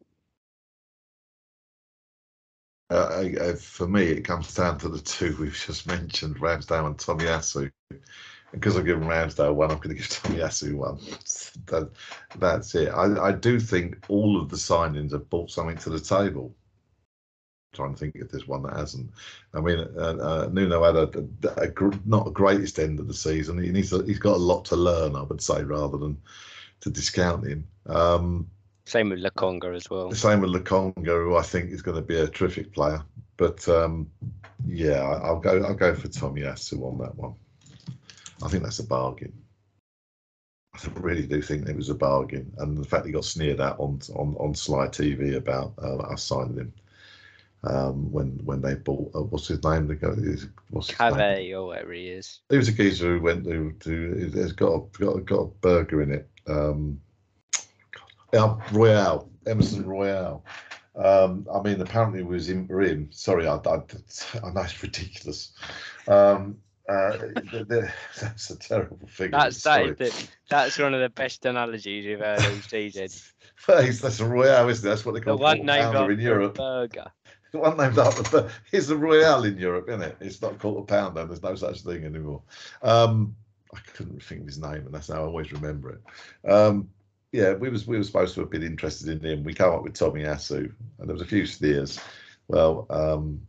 Uh, 2.93 3.31
uh, 3.41 3.55
for 3.55 3.89
me, 3.89 4.03
it 4.03 4.23
comes 4.23 4.55
down 4.55 4.79
to 4.79 4.89
the 4.89 5.01
two 5.01 5.35
we've 5.41 5.55
just 5.55 5.87
mentioned, 5.87 6.37
Ramsdale 6.37 6.87
and 6.87 6.99
Tomiyasu. 6.99 7.71
Because 8.51 8.77
I've 8.77 8.85
given 8.85 9.05
Ramsdale 9.05 9.55
one, 9.55 9.71
I'm 9.71 9.79
going 9.79 9.91
to 9.91 9.95
give 9.95 10.09
Tomiyasu 10.09 10.75
one. 10.75 10.99
that, 11.67 11.91
that's 12.39 12.75
it. 12.75 12.89
I, 12.89 13.29
I 13.29 13.33
do 13.33 13.59
think 13.59 14.05
all 14.09 14.39
of 14.39 14.51
the 14.51 14.57
signings 14.57 15.13
have 15.13 15.31
brought 15.31 15.51
something 15.51 15.79
to 15.79 15.91
the 15.91 16.01
table 16.01 16.55
I'm 17.73 17.77
trying 17.77 17.95
to 17.95 17.99
think 17.99 18.17
if 18.17 18.31
there's 18.31 18.47
one 18.47 18.63
that 18.65 18.77
hasn't. 18.77 19.11
I 19.55 19.61
mean, 19.61 19.79
uh, 19.79 20.17
uh, 20.21 20.51
Nuno 20.53 20.85
had 20.85 20.97
a, 20.97 21.27
a, 21.57 21.69
a, 21.69 21.91
not 22.05 22.27
a 22.27 22.31
greatest 22.31 22.79
end 22.79 23.01
of 23.01 23.09
the 23.09 23.15
season. 23.15 23.63
He 23.63 23.71
needs 23.71 23.91
to, 23.91 24.03
he's 24.03 24.19
got 24.19 24.37
a 24.37 24.37
lot 24.37 24.67
to 24.67 24.77
learn, 24.77 25.17
I 25.17 25.23
would 25.23 25.41
say, 25.41 25.63
rather 25.65 25.97
than 25.97 26.19
to 26.81 26.91
discount 26.91 27.47
him. 27.47 27.67
Um, 27.87 28.51
same 28.85 29.11
with 29.11 29.21
Lokonga 29.21 29.75
as 29.75 29.89
well. 29.89 30.09
The 30.09 30.17
same 30.17 30.41
with 30.41 30.51
Lokonga, 30.51 31.07
who 31.07 31.37
I 31.37 31.43
think 31.43 31.71
is 31.71 31.83
going 31.83 31.97
to 31.97 32.03
be 32.03 32.19
a 32.19 32.29
terrific 32.29 32.73
player. 32.73 33.03
But 33.37 33.67
um, 33.69 34.11
yeah, 34.67 35.03
I'll 35.03 35.41
go. 35.41 35.63
I'll 35.63 35.75
go 35.75 35.95
for 35.95 36.09
Tomiyasu 36.09 36.83
on 36.83 36.99
that 36.99 37.15
one. 37.17 37.35
I 38.43 38.49
think 38.49 38.63
that's 38.63 38.81
a 38.81 38.87
bargain. 38.87 39.33
I 40.75 40.79
really 40.97 41.27
do 41.27 41.43
think 41.43 41.69
it 41.69 41.77
was 41.77 41.91
a 41.91 41.95
bargain, 41.95 42.53
and 42.59 42.79
the 42.79 42.89
fact 42.89 43.07
he 43.07 43.13
got 43.13 43.25
sneered 43.25 43.61
at 43.61 43.79
on 43.79 44.01
on 44.15 44.37
on 44.39 44.55
Sly 44.55 44.89
TV 44.89 45.37
about 45.37 45.75
uh, 45.83 45.99
us 45.99 46.25
signing 46.25 46.57
him 46.57 46.73
um, 47.65 48.11
when 48.11 48.41
when 48.45 48.61
they 48.61 48.75
bought 48.75 49.11
uh, 49.15 49.23
what's 49.23 49.49
his 49.49 49.63
name? 49.63 49.87
The 49.87 49.95
guy, 49.95 50.09
what's 50.71 50.89
his 50.89 50.99
Cave 50.99 51.17
name? 51.17 51.55
or 51.55 51.67
whatever 51.67 51.93
he 51.93 52.09
is. 52.09 52.41
He 52.49 52.57
was 52.57 52.69
a 52.69 52.73
geezer 52.73 53.17
who 53.17 53.23
went 53.23 53.45
to 53.45 53.73
to. 53.81 54.31
Has 54.35 54.53
got 54.53 54.73
a, 54.73 54.99
got 54.99 55.17
a, 55.17 55.21
got 55.21 55.41
a 55.41 55.47
burger 55.47 56.03
in 56.03 56.13
it. 56.13 56.29
Um, 56.47 57.01
God, 58.33 58.63
Royal, 58.73 59.31
Emerson 59.47 59.87
Royal. 59.87 60.45
Um, 60.97 61.47
I 61.53 61.61
mean, 61.63 61.81
apparently 61.81 62.21
it 62.21 62.27
was 62.27 62.49
in 62.49 62.67
him. 62.67 63.09
Sorry, 63.11 63.47
I, 63.47 63.55
I, 63.55 63.59
I 63.59 64.51
know 64.51 64.63
it's 64.63 64.83
ridiculous. 64.83 65.53
Um, 66.09 66.59
uh, 66.89 67.17
that's 68.21 68.51
a 68.51 68.59
terrible 68.59 68.99
thing. 69.09 69.31
That's 69.31 69.63
that 69.63 69.99
the, 69.99 70.29
that's 70.49 70.79
one 70.79 70.95
of 70.95 71.01
the 71.01 71.09
best 71.09 71.45
analogies 71.47 72.05
you've 72.05 72.21
heard 72.21 72.41
all 72.41 72.61
season. 72.69 73.09
that's 73.67 74.21
a 74.21 74.27
royale, 74.27 74.69
isn't 74.69 74.87
it? 74.87 74.89
That's 74.89 75.05
what 75.05 75.15
they 75.15 75.21
call 75.21 75.37
the 75.37 75.43
one 75.43 75.65
named 75.65 75.95
in 76.11 76.21
Europe. 76.21 76.57
Burger. 76.57 77.13
one 77.53 77.77
named 77.77 77.99
after 77.99 78.23
the 78.23 78.51
it's 78.73 78.89
a 78.89 78.97
Royale 78.97 79.45
in 79.45 79.59
Europe, 79.59 79.89
isn't 79.89 80.03
it? 80.03 80.17
It's 80.21 80.43
not 80.43 80.59
called 80.59 80.79
a 80.79 80.83
pounder. 80.83 81.25
There's 81.27 81.43
no 81.43 81.55
such 81.55 81.83
thing 81.83 82.05
anymore. 82.05 82.43
Um, 82.83 83.37
I 83.75 83.79
couldn't 83.95 84.23
think 84.23 84.43
of 84.43 84.47
his 84.47 84.59
name, 84.59 84.87
and 84.87 84.93
that's 84.93 85.09
how 85.09 85.23
I 85.23 85.27
always 85.27 85.53
remember 85.53 85.91
it. 85.91 86.51
Um, 86.51 86.89
yeah, 87.33 87.55
we 87.55 87.69
was 87.69 87.87
we 87.87 87.97
were 87.97 88.05
supposed 88.05 88.35
to 88.35 88.41
have 88.41 88.51
been 88.51 88.63
interested 88.63 89.09
in 89.09 89.21
him. 89.21 89.45
We 89.45 89.55
came 89.55 89.71
up 89.71 89.83
with 89.83 89.95
Tomiyasu, 89.95 90.73
and 90.99 91.09
there 91.09 91.15
was 91.15 91.23
a 91.23 91.27
few 91.27 91.47
steers. 91.47 91.99
Well, 92.49 92.87
um, 92.91 93.47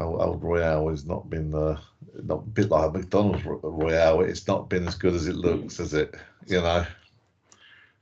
old, 0.00 0.20
old 0.20 0.42
Royale 0.42 0.88
has 0.88 1.04
not 1.04 1.28
been 1.28 1.54
uh, 1.54 1.80
not 2.22 2.38
a 2.38 2.42
bit 2.42 2.70
like 2.70 2.88
a 2.88 2.92
McDonald's 2.92 3.44
Royale. 3.44 4.22
It's 4.22 4.46
not 4.46 4.70
been 4.70 4.86
as 4.88 4.94
good 4.94 5.14
as 5.14 5.26
it 5.26 5.36
looks, 5.36 5.78
has 5.78 5.94
it? 5.94 6.14
You 6.46 6.60
know. 6.60 6.86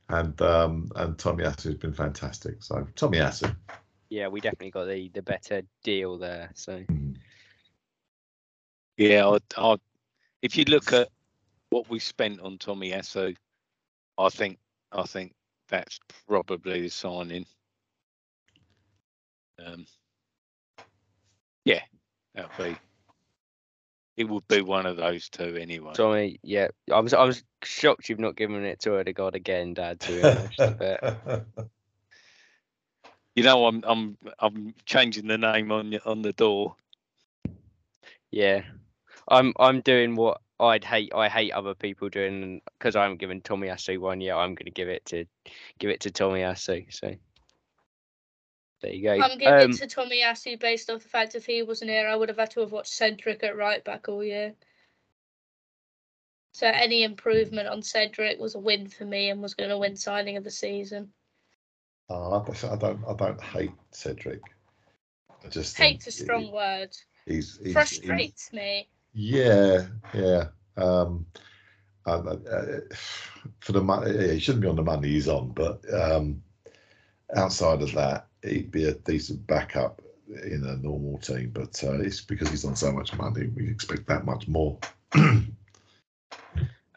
And 0.09 0.41
um, 0.41 0.91
and 0.95 1.17
Tomiyasu 1.17 1.65
has 1.65 1.75
been 1.75 1.93
fantastic. 1.93 2.63
So 2.63 2.87
Tomiyasu 2.95 3.55
yeah, 4.09 4.27
we 4.27 4.41
definitely 4.41 4.71
got 4.71 4.85
the 4.85 5.09
the 5.09 5.21
better 5.21 5.61
deal 5.83 6.17
there. 6.17 6.49
So 6.55 6.83
yeah, 8.97 9.27
i 9.27 9.37
i 9.57 9.75
if 10.41 10.57
you 10.57 10.65
look 10.65 10.93
at 10.93 11.09
what 11.69 11.89
we 11.89 11.99
spent 11.99 12.41
on 12.41 12.57
Tomiyasu, 12.57 13.35
I 14.19 14.29
think 14.29 14.59
I 14.91 15.03
think 15.03 15.33
that's 15.69 15.99
probably 16.27 16.81
the 16.81 16.89
signing. 16.89 17.45
Um, 19.65 19.85
yeah, 21.63 21.81
that'll 22.35 22.51
be. 22.63 22.75
It 24.17 24.25
would 24.25 24.45
be 24.49 24.61
one 24.61 24.85
of 24.85 24.97
those 24.97 25.29
two 25.29 25.55
anyway. 25.55 25.93
Tommy, 25.93 26.39
yeah, 26.43 26.67
I 26.91 26.99
was 26.99 27.13
I 27.13 27.23
was 27.23 27.41
shocked 27.63 28.09
you've 28.09 28.19
not 28.19 28.35
given 28.35 28.65
it 28.65 28.81
to 28.81 28.99
Odegaard 28.99 29.35
again, 29.35 29.73
Dad. 29.73 30.01
To 30.01 30.11
be 30.11 30.21
honest, 30.21 30.77
but 30.77 31.45
you 33.35 33.43
know, 33.43 33.67
I'm 33.67 33.81
I'm 33.87 34.17
I'm 34.39 34.73
changing 34.85 35.27
the 35.27 35.37
name 35.37 35.71
on 35.71 35.97
on 36.05 36.21
the 36.21 36.33
door. 36.33 36.75
Yeah, 38.31 38.63
I'm 39.29 39.53
I'm 39.57 39.79
doing 39.79 40.17
what 40.17 40.41
I'd 40.59 40.83
hate. 40.83 41.11
I 41.15 41.29
hate 41.29 41.51
other 41.51 41.73
people 41.73 42.09
doing 42.09 42.61
because 42.77 42.95
I 42.95 43.03
haven't 43.03 43.19
given 43.19 43.41
Tomiyasu 43.41 43.99
one 43.99 44.21
yet. 44.21 44.35
I'm 44.35 44.55
going 44.55 44.65
to 44.65 44.71
give 44.71 44.89
it 44.89 45.05
to 45.05 45.25
give 45.79 45.89
it 45.89 46.01
to 46.01 46.11
Tomiyasu. 46.11 46.93
So 46.93 47.15
there 48.81 48.91
you 48.91 49.03
go. 49.03 49.23
I'm 49.23 49.37
giving 49.37 49.53
um, 49.53 49.71
it 49.71 49.77
to 49.77 49.87
Tomiyasu 49.87 50.59
based 50.59 50.89
off 50.89 51.03
the 51.03 51.09
fact 51.09 51.35
if 51.35 51.45
he 51.45 51.63
wasn't 51.63 51.91
here, 51.91 52.07
I 52.07 52.15
would 52.15 52.29
have 52.29 52.37
had 52.37 52.51
to 52.51 52.61
have 52.61 52.71
watched 52.71 52.93
Cedric 52.93 53.43
at 53.43 53.57
right 53.57 53.83
back 53.83 54.09
all 54.09 54.23
year. 54.23 54.53
So 56.51 56.67
any 56.67 57.03
improvement 57.03 57.67
on 57.67 57.81
Cedric 57.81 58.39
was 58.39 58.55
a 58.55 58.59
win 58.59 58.87
for 58.87 59.05
me 59.05 59.29
and 59.29 59.41
was 59.41 59.53
going 59.53 59.69
to 59.69 59.77
win 59.77 59.95
signing 59.95 60.35
of 60.35 60.43
the 60.43 60.51
season. 60.51 61.13
Uh, 62.09 62.39
I 62.39 62.75
don't. 62.75 62.99
I 63.07 63.13
don't 63.13 63.41
hate 63.41 63.71
Cedric. 63.91 64.41
I 65.45 65.47
just 65.47 65.77
hate's 65.77 66.07
a 66.07 66.11
strong 66.11 66.45
he, 66.45 66.51
word. 66.51 66.89
He's, 67.25 67.59
he's 67.63 67.73
frustrates 67.73 68.49
he's, 68.49 68.53
me. 68.53 68.89
Yeah, 69.21 69.87
yeah. 70.13 70.45
Um, 70.77 71.25
uh, 72.05 72.21
for 73.59 73.73
the 73.73 73.81
money, 73.81 74.33
he 74.33 74.39
shouldn't 74.39 74.61
be 74.61 74.69
on 74.69 74.77
the 74.77 74.81
money 74.81 75.09
he's 75.09 75.27
on, 75.27 75.49
but 75.49 75.81
um, 75.93 76.41
outside 77.35 77.81
of 77.81 77.91
that, 77.95 78.27
he'd 78.43 78.71
be 78.71 78.85
a 78.85 78.93
decent 78.93 79.45
backup 79.45 80.01
in 80.45 80.63
a 80.63 80.77
normal 80.77 81.17
team. 81.17 81.51
But 81.53 81.83
uh, 81.83 81.99
it's 81.99 82.21
because 82.21 82.49
he's 82.49 82.63
on 82.63 82.77
so 82.77 82.93
much 82.93 83.13
money, 83.13 83.47
we 83.47 83.67
expect 83.67 84.07
that 84.07 84.25
much 84.25 84.47
more. 84.47 84.79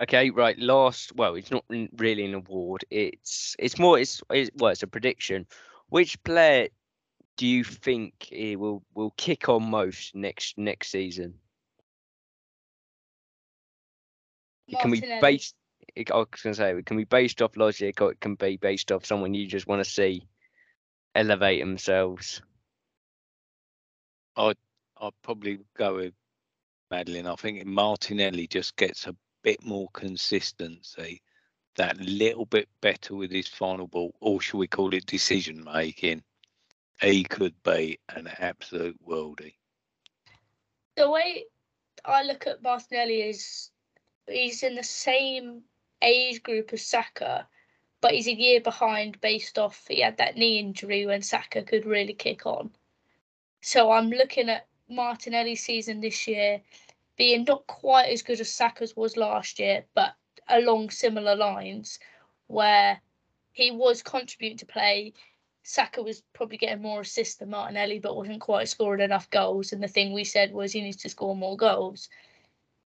Okay, 0.00 0.30
right. 0.30 0.58
Last, 0.58 1.14
well, 1.14 1.36
it's 1.36 1.52
not 1.52 1.64
really 1.68 2.24
an 2.24 2.34
award. 2.34 2.84
It's 2.90 3.54
it's 3.60 3.78
more 3.78 4.00
it's, 4.00 4.20
it's 4.30 4.50
well, 4.56 4.72
it's 4.72 4.82
a 4.82 4.88
prediction. 4.88 5.46
Which 5.90 6.20
player 6.24 6.70
do 7.36 7.46
you 7.46 7.62
think 7.62 8.14
he 8.18 8.56
will 8.56 8.82
will 8.94 9.12
kick 9.16 9.48
on 9.48 9.70
most 9.70 10.16
next 10.16 10.58
next 10.58 10.88
season? 10.90 11.34
It 14.72 14.80
can 14.80 14.90
be 14.90 15.00
based. 15.20 15.54
It, 15.94 16.10
I 16.10 16.16
was 16.16 16.28
going 16.42 16.54
to 16.54 16.58
say 16.58 16.72
it 16.72 16.86
can 16.86 16.96
be 16.96 17.04
based 17.04 17.42
off 17.42 17.56
logic, 17.56 18.00
or 18.00 18.12
it 18.12 18.20
can 18.20 18.34
be 18.34 18.56
based 18.56 18.90
off 18.90 19.04
someone 19.04 19.34
you 19.34 19.46
just 19.46 19.66
want 19.66 19.84
to 19.84 19.90
see 19.90 20.26
elevate 21.14 21.60
themselves. 21.60 22.40
I'd 24.36 24.56
I'd 25.00 25.12
probably 25.22 25.58
go 25.76 25.96
with 25.96 26.14
Madeline. 26.90 27.26
I 27.26 27.34
think 27.36 27.64
Martinelli 27.66 28.46
just 28.46 28.76
gets 28.76 29.06
a 29.06 29.16
bit 29.42 29.64
more 29.64 29.88
consistency, 29.92 31.20
that 31.76 31.98
little 31.98 32.46
bit 32.46 32.68
better 32.80 33.14
with 33.14 33.30
his 33.30 33.48
final 33.48 33.88
ball, 33.88 34.14
or 34.20 34.40
should 34.40 34.58
we 34.58 34.68
call 34.68 34.94
it 34.94 35.04
decision 35.06 35.64
making, 35.64 36.22
he 37.00 37.24
could 37.24 37.54
be 37.64 37.98
an 38.14 38.28
absolute 38.38 38.96
worldie. 39.06 39.54
The 40.96 41.10
way 41.10 41.44
I 42.04 42.22
look 42.22 42.46
at 42.46 42.62
Martinelli 42.62 43.22
is 43.22 43.71
he's 44.28 44.62
in 44.62 44.74
the 44.74 44.82
same 44.82 45.62
age 46.02 46.42
group 46.42 46.72
as 46.72 46.84
Saka, 46.84 47.46
but 48.00 48.12
he's 48.12 48.26
a 48.26 48.34
year 48.34 48.60
behind 48.60 49.20
based 49.20 49.58
off 49.58 49.86
he 49.88 50.00
had 50.00 50.16
that 50.16 50.36
knee 50.36 50.58
injury 50.58 51.06
when 51.06 51.22
Saka 51.22 51.62
could 51.62 51.86
really 51.86 52.14
kick 52.14 52.46
on. 52.46 52.70
So 53.60 53.92
I'm 53.92 54.10
looking 54.10 54.48
at 54.48 54.66
Martinelli's 54.88 55.62
season 55.62 56.00
this 56.00 56.26
year 56.26 56.60
being 57.16 57.44
not 57.46 57.66
quite 57.66 58.08
as 58.08 58.22
good 58.22 58.40
as 58.40 58.50
Saka's 58.50 58.96
was 58.96 59.16
last 59.16 59.58
year, 59.58 59.84
but 59.94 60.14
along 60.48 60.90
similar 60.90 61.36
lines, 61.36 61.98
where 62.46 63.00
he 63.52 63.70
was 63.70 64.02
contributing 64.02 64.58
to 64.58 64.66
play. 64.66 65.12
Saka 65.62 66.02
was 66.02 66.22
probably 66.32 66.56
getting 66.56 66.82
more 66.82 67.02
assists 67.02 67.36
than 67.36 67.50
Martinelli, 67.50 68.00
but 68.00 68.16
wasn't 68.16 68.40
quite 68.40 68.68
scoring 68.68 69.00
enough 69.00 69.30
goals. 69.30 69.72
And 69.72 69.82
the 69.82 69.88
thing 69.88 70.12
we 70.12 70.24
said 70.24 70.52
was 70.52 70.72
he 70.72 70.80
needs 70.80 70.96
to 70.98 71.08
score 71.08 71.36
more 71.36 71.56
goals. 71.56 72.08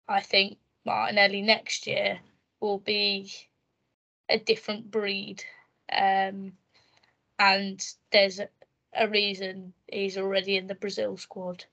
I 0.07 0.21
think 0.21 0.57
Martinelli 0.85 1.41
next 1.41 1.87
year 1.87 2.19
will 2.59 2.79
be 2.79 3.31
a 4.29 4.39
different 4.39 4.91
breed. 4.91 5.43
Um, 5.91 6.53
and 7.39 7.83
there's 8.11 8.39
a, 8.39 8.49
a 8.95 9.07
reason 9.07 9.73
he's 9.91 10.17
already 10.17 10.57
in 10.57 10.67
the 10.67 10.75
Brazil 10.75 11.17
squad. 11.17 11.65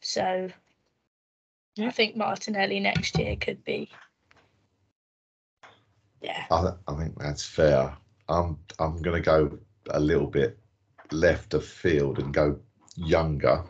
So 0.00 0.50
Yeah. 1.76 1.88
I 1.88 1.90
think 1.90 2.16
Martinelli 2.16 2.80
next 2.80 3.18
year 3.18 3.36
could 3.36 3.64
be. 3.64 3.90
Yeah. 6.22 6.44
I, 6.50 6.72
I 6.88 6.94
think 6.96 7.18
that's 7.18 7.44
fair. 7.44 7.96
I'm 8.28 8.58
I'm 8.78 9.00
going 9.02 9.22
to 9.22 9.26
go 9.26 9.58
a 9.90 10.00
little 10.00 10.26
bit 10.26 10.58
left 11.12 11.54
of 11.54 11.64
field 11.64 12.18
and 12.18 12.34
go 12.34 12.58
younger. 12.96 13.64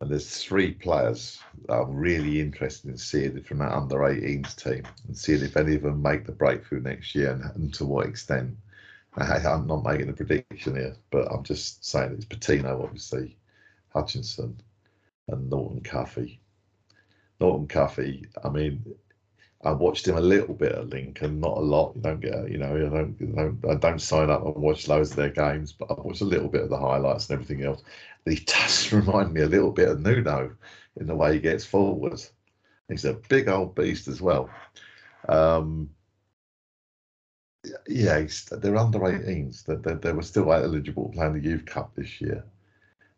And 0.00 0.10
there's 0.10 0.42
three 0.42 0.72
players 0.72 1.40
that 1.66 1.74
I'm 1.74 1.94
really 1.94 2.40
interested 2.40 2.90
in 2.90 2.96
seeing 2.96 3.42
from 3.42 3.58
that 3.58 3.72
under 3.72 3.96
18s 3.96 4.56
team 4.56 4.84
and 5.06 5.16
seeing 5.16 5.42
if 5.42 5.58
any 5.58 5.74
of 5.74 5.82
them 5.82 6.00
make 6.00 6.24
the 6.24 6.32
breakthrough 6.32 6.80
next 6.80 7.14
year 7.14 7.32
and, 7.32 7.44
and 7.54 7.74
to 7.74 7.84
what 7.84 8.06
extent. 8.06 8.56
I, 9.16 9.36
I'm 9.38 9.66
not 9.66 9.84
making 9.84 10.08
a 10.08 10.12
prediction 10.12 10.76
here, 10.76 10.96
but 11.10 11.30
I'm 11.30 11.42
just 11.42 11.84
saying 11.84 12.12
it's 12.12 12.24
Patino, 12.24 12.82
obviously, 12.82 13.36
Hutchinson, 13.92 14.60
and 15.28 15.50
Norton 15.50 15.80
Cuffy. 15.82 16.40
Norton 17.40 17.66
Cuffy, 17.66 18.26
I 18.44 18.48
mean, 18.48 18.84
I 19.62 19.72
watched 19.72 20.08
him 20.08 20.16
a 20.16 20.22
little 20.22 20.54
bit 20.54 20.72
at 20.72 20.88
Lincoln, 20.88 21.40
not 21.40 21.58
a 21.58 21.60
lot. 21.60 21.94
You 21.94 22.00
don't 22.00 22.20
get, 22.20 22.50
you 22.50 22.56
know, 22.56 22.74
I 22.74 22.88
don't, 22.88 23.16
you 23.20 23.26
don't, 23.26 23.58
I 23.68 23.74
don't 23.74 24.00
sign 24.00 24.30
up 24.30 24.44
and 24.44 24.54
watch 24.56 24.88
loads 24.88 25.10
of 25.10 25.16
their 25.16 25.28
games, 25.30 25.72
but 25.72 25.90
I 25.90 25.94
watched 26.00 26.22
a 26.22 26.24
little 26.24 26.48
bit 26.48 26.62
of 26.62 26.70
the 26.70 26.78
highlights 26.78 27.28
and 27.28 27.34
everything 27.34 27.64
else. 27.64 27.82
He 28.24 28.36
does 28.36 28.90
remind 28.92 29.34
me 29.34 29.42
a 29.42 29.46
little 29.46 29.70
bit 29.70 29.88
of 29.88 30.00
Nuno 30.00 30.56
in 30.96 31.06
the 31.06 31.14
way 31.14 31.34
he 31.34 31.40
gets 31.40 31.64
forward. 31.64 32.22
He's 32.88 33.04
a 33.04 33.14
big 33.28 33.48
old 33.48 33.74
beast 33.74 34.08
as 34.08 34.22
well. 34.22 34.50
Um, 35.28 35.90
yeah, 37.86 38.26
they're 38.52 38.76
under 38.76 38.98
18s. 39.00 39.64
They, 39.64 39.74
they, 39.76 39.94
they 39.94 40.12
were 40.12 40.22
still 40.22 40.52
eligible 40.52 41.08
to 41.10 41.12
play 41.16 41.26
in 41.26 41.32
the 41.34 41.40
Youth 41.40 41.66
Cup 41.66 41.94
this 41.94 42.20
year. 42.20 42.44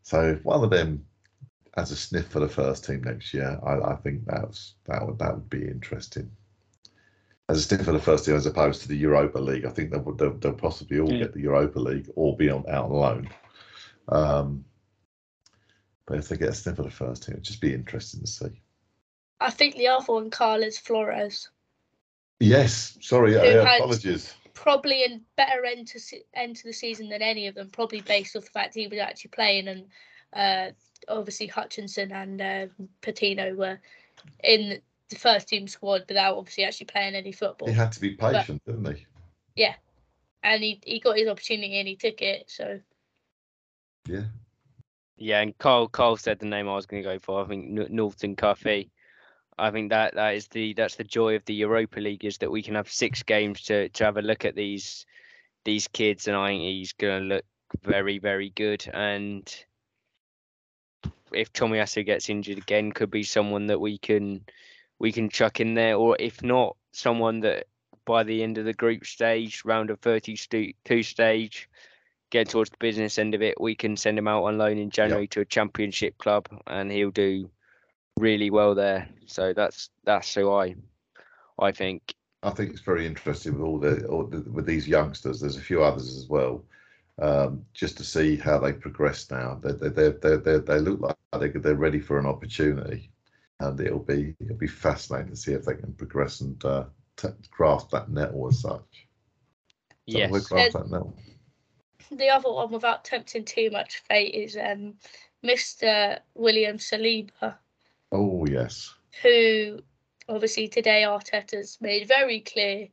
So 0.03 0.31
if 0.31 0.45
one 0.45 0.65
of 0.65 0.71
them 0.71 1.07
has 1.77 1.91
a 1.91 1.97
sniff 1.97 2.27
for 2.29 2.41
the 2.41 2.49
first 2.49 2.85
team 2.85 3.03
next 3.03 3.33
year, 3.33 3.59
I, 3.65 3.93
I 3.93 3.97
think 3.97 4.25
that's 4.27 4.75
that 4.85 5.07
would 5.07 5.19
that 5.19 5.35
would 5.35 5.51
be 5.51 5.63
interesting. 5.67 6.31
As 7.49 7.59
a 7.59 7.63
sniff 7.63 7.85
for 7.85 7.93
the 7.93 7.99
first 7.99 8.25
team, 8.25 8.35
as 8.35 8.47
opposed 8.47 8.83
to 8.83 8.89
the 8.89 8.97
Europa 8.97 9.39
League, 9.39 9.65
I 9.65 9.71
think 9.71 9.91
they'll 9.91 10.13
they'll, 10.15 10.35
they'll 10.39 10.53
possibly 10.53 11.01
all 11.01 11.11
Yeah. 11.13 11.21
get 11.21 11.33
the 11.35 11.41
Europa 11.41 11.79
League 11.79 12.09
or 12.15 12.37
be 12.37 12.51
on 12.51 12.65
out 12.69 12.87
on 12.87 12.93
loan. 12.93 13.31
Um, 14.09 14.65
but 16.07 16.19
if 16.19 16.29
they 16.29 16.37
get 16.37 16.51
a 16.51 16.55
sniff 16.55 16.77
for 16.77 16.83
the 16.83 16.91
first 16.91 17.23
team, 17.25 17.35
it'd 17.35 17.45
just 17.45 17.61
be 17.61 17.73
interesting 17.75 18.21
to 18.21 18.27
see. 18.27 18.61
I 19.41 19.51
think 19.51 19.75
the 19.77 19.89
other 19.89 20.13
one, 20.13 20.31
Carlos 20.31 20.79
Flores, 20.79 21.49
Yes, 22.41 22.99
sorry, 23.01 23.35
Who 23.35 23.39
yeah, 23.39 23.77
apologies. 23.77 24.35
probably 24.53 25.05
in 25.05 25.23
better 25.37 25.65
end 25.65 25.87
to 25.89 26.01
se- 26.01 26.25
end 26.35 26.57
to 26.57 26.65
the 26.65 26.73
season 26.73 27.09
than 27.09 27.23
any 27.23 27.47
of 27.47 27.55
them, 27.55 27.71
probably 27.71 28.01
based 28.01 28.35
off 28.37 28.45
the 28.45 28.51
fact 28.51 28.75
he 28.75 28.89
was 28.89 28.99
actually 28.99 29.31
playing 29.31 29.69
and 29.69 29.87
uh, 30.33 30.71
obviously 31.09 31.47
Hutchinson 31.47 32.13
and 32.13 32.41
uh, 32.41 32.67
Patino 33.01 33.55
were 33.55 33.79
in 34.43 34.81
the 35.09 35.17
first 35.17 35.49
team 35.49 35.69
squad 35.69 36.05
without 36.09 36.37
obviously 36.37 36.65
actually 36.65 36.87
playing 36.87 37.15
any 37.15 37.33
football. 37.33 37.69
He 37.69 37.75
had 37.75 37.93
to 37.93 38.01
be 38.01 38.11
patient, 38.11 38.63
didn't 38.65 38.97
he? 38.97 39.07
Yeah, 39.57 39.75
and 40.43 40.63
he, 40.63 40.81
he 40.85 41.01
got 41.01 41.19
his 41.19 41.29
opportunity 41.29 41.79
and 41.79 41.89
he 41.89 41.97
took 41.97 42.23
it. 42.23 42.51
So 42.51 42.81
Yeah, 44.09 44.25
Yeah, 45.17 45.41
and 45.41 45.57
Carl 45.59 45.89
Carl 45.89 46.17
said 46.17 46.39
the 46.39 46.47
name 46.47 46.69
I 46.69 46.75
was 46.75 46.87
going 46.87 47.03
to 47.03 47.09
go 47.09 47.19
for. 47.19 47.45
I 47.45 47.49
think 47.49 47.79
N- 47.79 47.95
Norton 47.95 48.37
Cuffy. 48.37 48.91
I 49.59 49.71
think 49.71 49.91
that 49.91 50.15
that 50.15 50.35
is 50.35 50.49
the 50.49 50.73
that's 50.73 50.97
the 50.97 51.05
joy 51.05 51.37
of 51.37 51.45
the 51.45 51.55
Europa 51.55 52.01
League 52.01 52.25
is 52.25 52.39
that 52.39 52.51
we 52.51 52.63
can 52.63 52.75
have 52.75 52.91
six 52.91 53.23
games 53.23 53.63
to 53.63 53.89
to 53.91 54.05
have 54.05 54.17
a 54.17 54.23
look 54.23 54.45
at 54.45 54.55
these 54.55 55.07
these 55.65 55.89
kids, 55.89 56.27
and 56.27 56.37
I 56.37 56.49
think 56.49 56.63
he's 56.63 56.93
going 56.95 57.23
to 57.23 57.35
look 57.35 57.45
very 57.83 58.19
very 58.19 58.51
good. 58.51 58.89
And 58.93 59.47
if 61.35 61.53
Tomiyasu 61.53 62.05
gets 62.05 62.29
injured 62.29 62.59
again, 62.59 62.93
could 62.93 63.11
be 63.11 63.23
someone 63.23 63.67
that 63.67 63.81
we 63.81 63.99
can 63.99 64.45
we 64.99 65.13
can 65.13 65.29
chuck 65.29 65.61
in 65.61 65.75
there, 65.75 65.97
or 65.97 66.17
if 66.21 66.43
not, 66.43 66.77
someone 66.93 67.41
that 67.41 67.67
by 68.05 68.23
the 68.23 68.43
end 68.43 68.59
of 68.59 68.65
the 68.65 68.73
group 68.73 69.05
stage, 69.05 69.65
round 69.65 69.91
of 69.91 70.01
32 70.01 71.03
stage, 71.03 71.69
get 72.31 72.49
towards 72.49 72.71
the 72.71 72.77
business 72.79 73.19
end 73.19 73.35
of 73.35 73.43
it, 73.43 73.61
we 73.61 73.75
can 73.75 73.97
send 73.97 74.19
him 74.19 74.29
out 74.29 74.45
on 74.45 74.59
loan 74.59 74.79
in 74.79 74.91
January 74.91 75.27
to 75.29 75.41
a 75.41 75.45
championship 75.45 76.17
club, 76.19 76.49
and 76.67 76.91
he'll 76.91 77.11
do 77.11 77.51
really 78.19 78.51
well 78.51 78.75
there. 78.75 79.09
So 79.27 79.53
that's 79.53 79.91
that's 80.05 80.35
who 80.35 80.51
I 80.51 80.75
I 81.59 81.73
think. 81.73 82.15
I 82.43 82.51
think 82.51 82.71
it's 82.71 82.81
very 82.81 83.07
interesting 83.07 83.55
with 83.55 83.63
all 83.63 83.79
the, 83.79 84.07
all 84.07 84.25
the 84.25 84.41
with 84.51 84.67
these 84.67 84.89
youngsters. 84.89 85.41
There's 85.41 85.57
a 85.57 85.61
few 85.61 85.83
others 85.83 86.17
as 86.17 86.29
well, 86.29 86.65
um, 87.21 87.65
just 87.75 87.97
to 87.99 88.05
see 88.05 88.37
how 88.37 88.59
they 88.59 88.73
progress 88.73 89.31
now. 89.31 89.61
They 89.63 89.73
they 89.73 89.89
they 89.89 90.11
they, 90.11 90.37
they, 90.37 90.59
they 90.59 90.79
look 90.79 91.01
like 91.01 91.17
they 91.39 91.49
they're 91.49 91.75
ready 91.75 92.01
for 92.01 92.19
an 92.19 92.27
opportunity, 92.27 93.11
and 93.61 93.79
it'll 93.81 93.99
be 93.99 94.35
it'll 94.41 94.57
be 94.57 94.67
fascinating 94.67 95.31
to 95.31 95.37
see 95.37 95.53
if 95.53 95.65
they 95.65 95.75
can 95.75 95.93
progress 95.93 96.41
and 96.41 96.63
uh, 96.65 96.85
t- 97.17 97.29
grasp 97.51 97.91
that 97.91 98.11
nettle 98.11 98.49
as 98.49 98.61
such. 98.61 99.07
The 100.07 100.19
Yes. 100.19 100.49
grasp 100.49 100.73
that 100.73 100.91
nettle. 100.91 101.17
the 102.11 102.29
other 102.29 102.51
one, 102.53 102.71
without 102.71 103.05
tempting 103.05 103.45
too 103.45 103.71
much 103.71 103.99
fate, 104.09 104.35
is 104.35 104.57
um, 104.57 104.95
Mr. 105.45 106.19
William 106.35 106.79
Saliba, 106.79 107.55
Oh 108.11 108.45
yes, 108.47 108.95
who 109.23 109.81
obviously 110.29 110.69
today 110.69 111.03
Arteta's 111.03 111.79
made 111.81 112.09
very 112.09 112.41
clear 112.41 112.89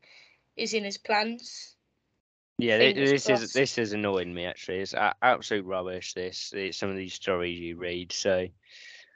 is 0.55 0.73
in 0.73 0.83
his 0.83 0.97
plans. 0.97 1.75
Yeah, 2.59 2.77
thi- 2.77 2.93
Fingers 2.93 3.09
this 3.11 3.25
crossed. 3.25 3.43
is 3.43 3.53
this 3.53 3.77
is 3.77 3.93
annoying 3.93 4.33
me 4.33 4.45
actually. 4.45 4.79
It's 4.79 4.93
absolute 5.21 5.65
rubbish. 5.65 6.13
This 6.13 6.51
it's 6.55 6.77
some 6.77 6.89
of 6.89 6.95
these 6.97 7.13
stories 7.13 7.59
you 7.59 7.77
read. 7.77 8.11
So 8.11 8.39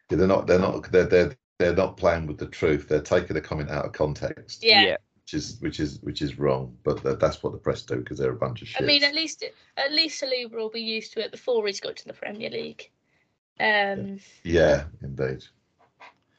yeah, 0.10 0.18
they're 0.18 0.28
not 0.28 0.48
they're 0.48 0.60
not 0.60 0.91
they're 0.91 1.06
they're 1.06 1.36
they're 1.60 1.76
not 1.76 1.98
playing 1.98 2.28
with 2.28 2.38
the 2.38 2.48
truth. 2.48 2.88
They're 2.88 3.02
taking 3.02 3.38
a 3.38 3.41
comment 3.41 3.70
out 3.70 3.86
of 3.86 3.91
context, 3.94 4.64
Yeah. 4.64 4.96
which 5.24 5.34
is 5.34 5.58
which 5.62 5.80
is 5.80 6.00
which 6.02 6.22
is 6.22 6.39
wrong. 6.39 6.76
But 6.84 7.04
that- 7.04 7.20
that's 7.20 7.44
what 7.44 7.52
the 7.54 7.60
press 7.60 7.84
do 7.84 7.98
because 7.98 8.18
they're 8.18 8.32
a 8.32 8.36
bunch 8.36 8.62
of 8.62 8.68
shit. 8.70 8.82
I 8.82 8.86
mean, 8.86 9.04
at 9.04 9.14
least 9.14 9.44
at 9.78 9.91
least 9.91 10.22
Saliba 10.22 10.52
will 10.54 10.70
be 10.70 10.82
used 10.82 11.14
to 11.14 11.24
it 11.24 11.32
before 11.32 11.66
he's 11.68 11.80
got 11.80 11.96
to 11.98 12.06
the 12.08 12.14
Premier 12.14 12.50
League. 12.50 12.89
Um, 13.60 14.20
yeah, 14.44 14.86
indeed. 15.04 15.44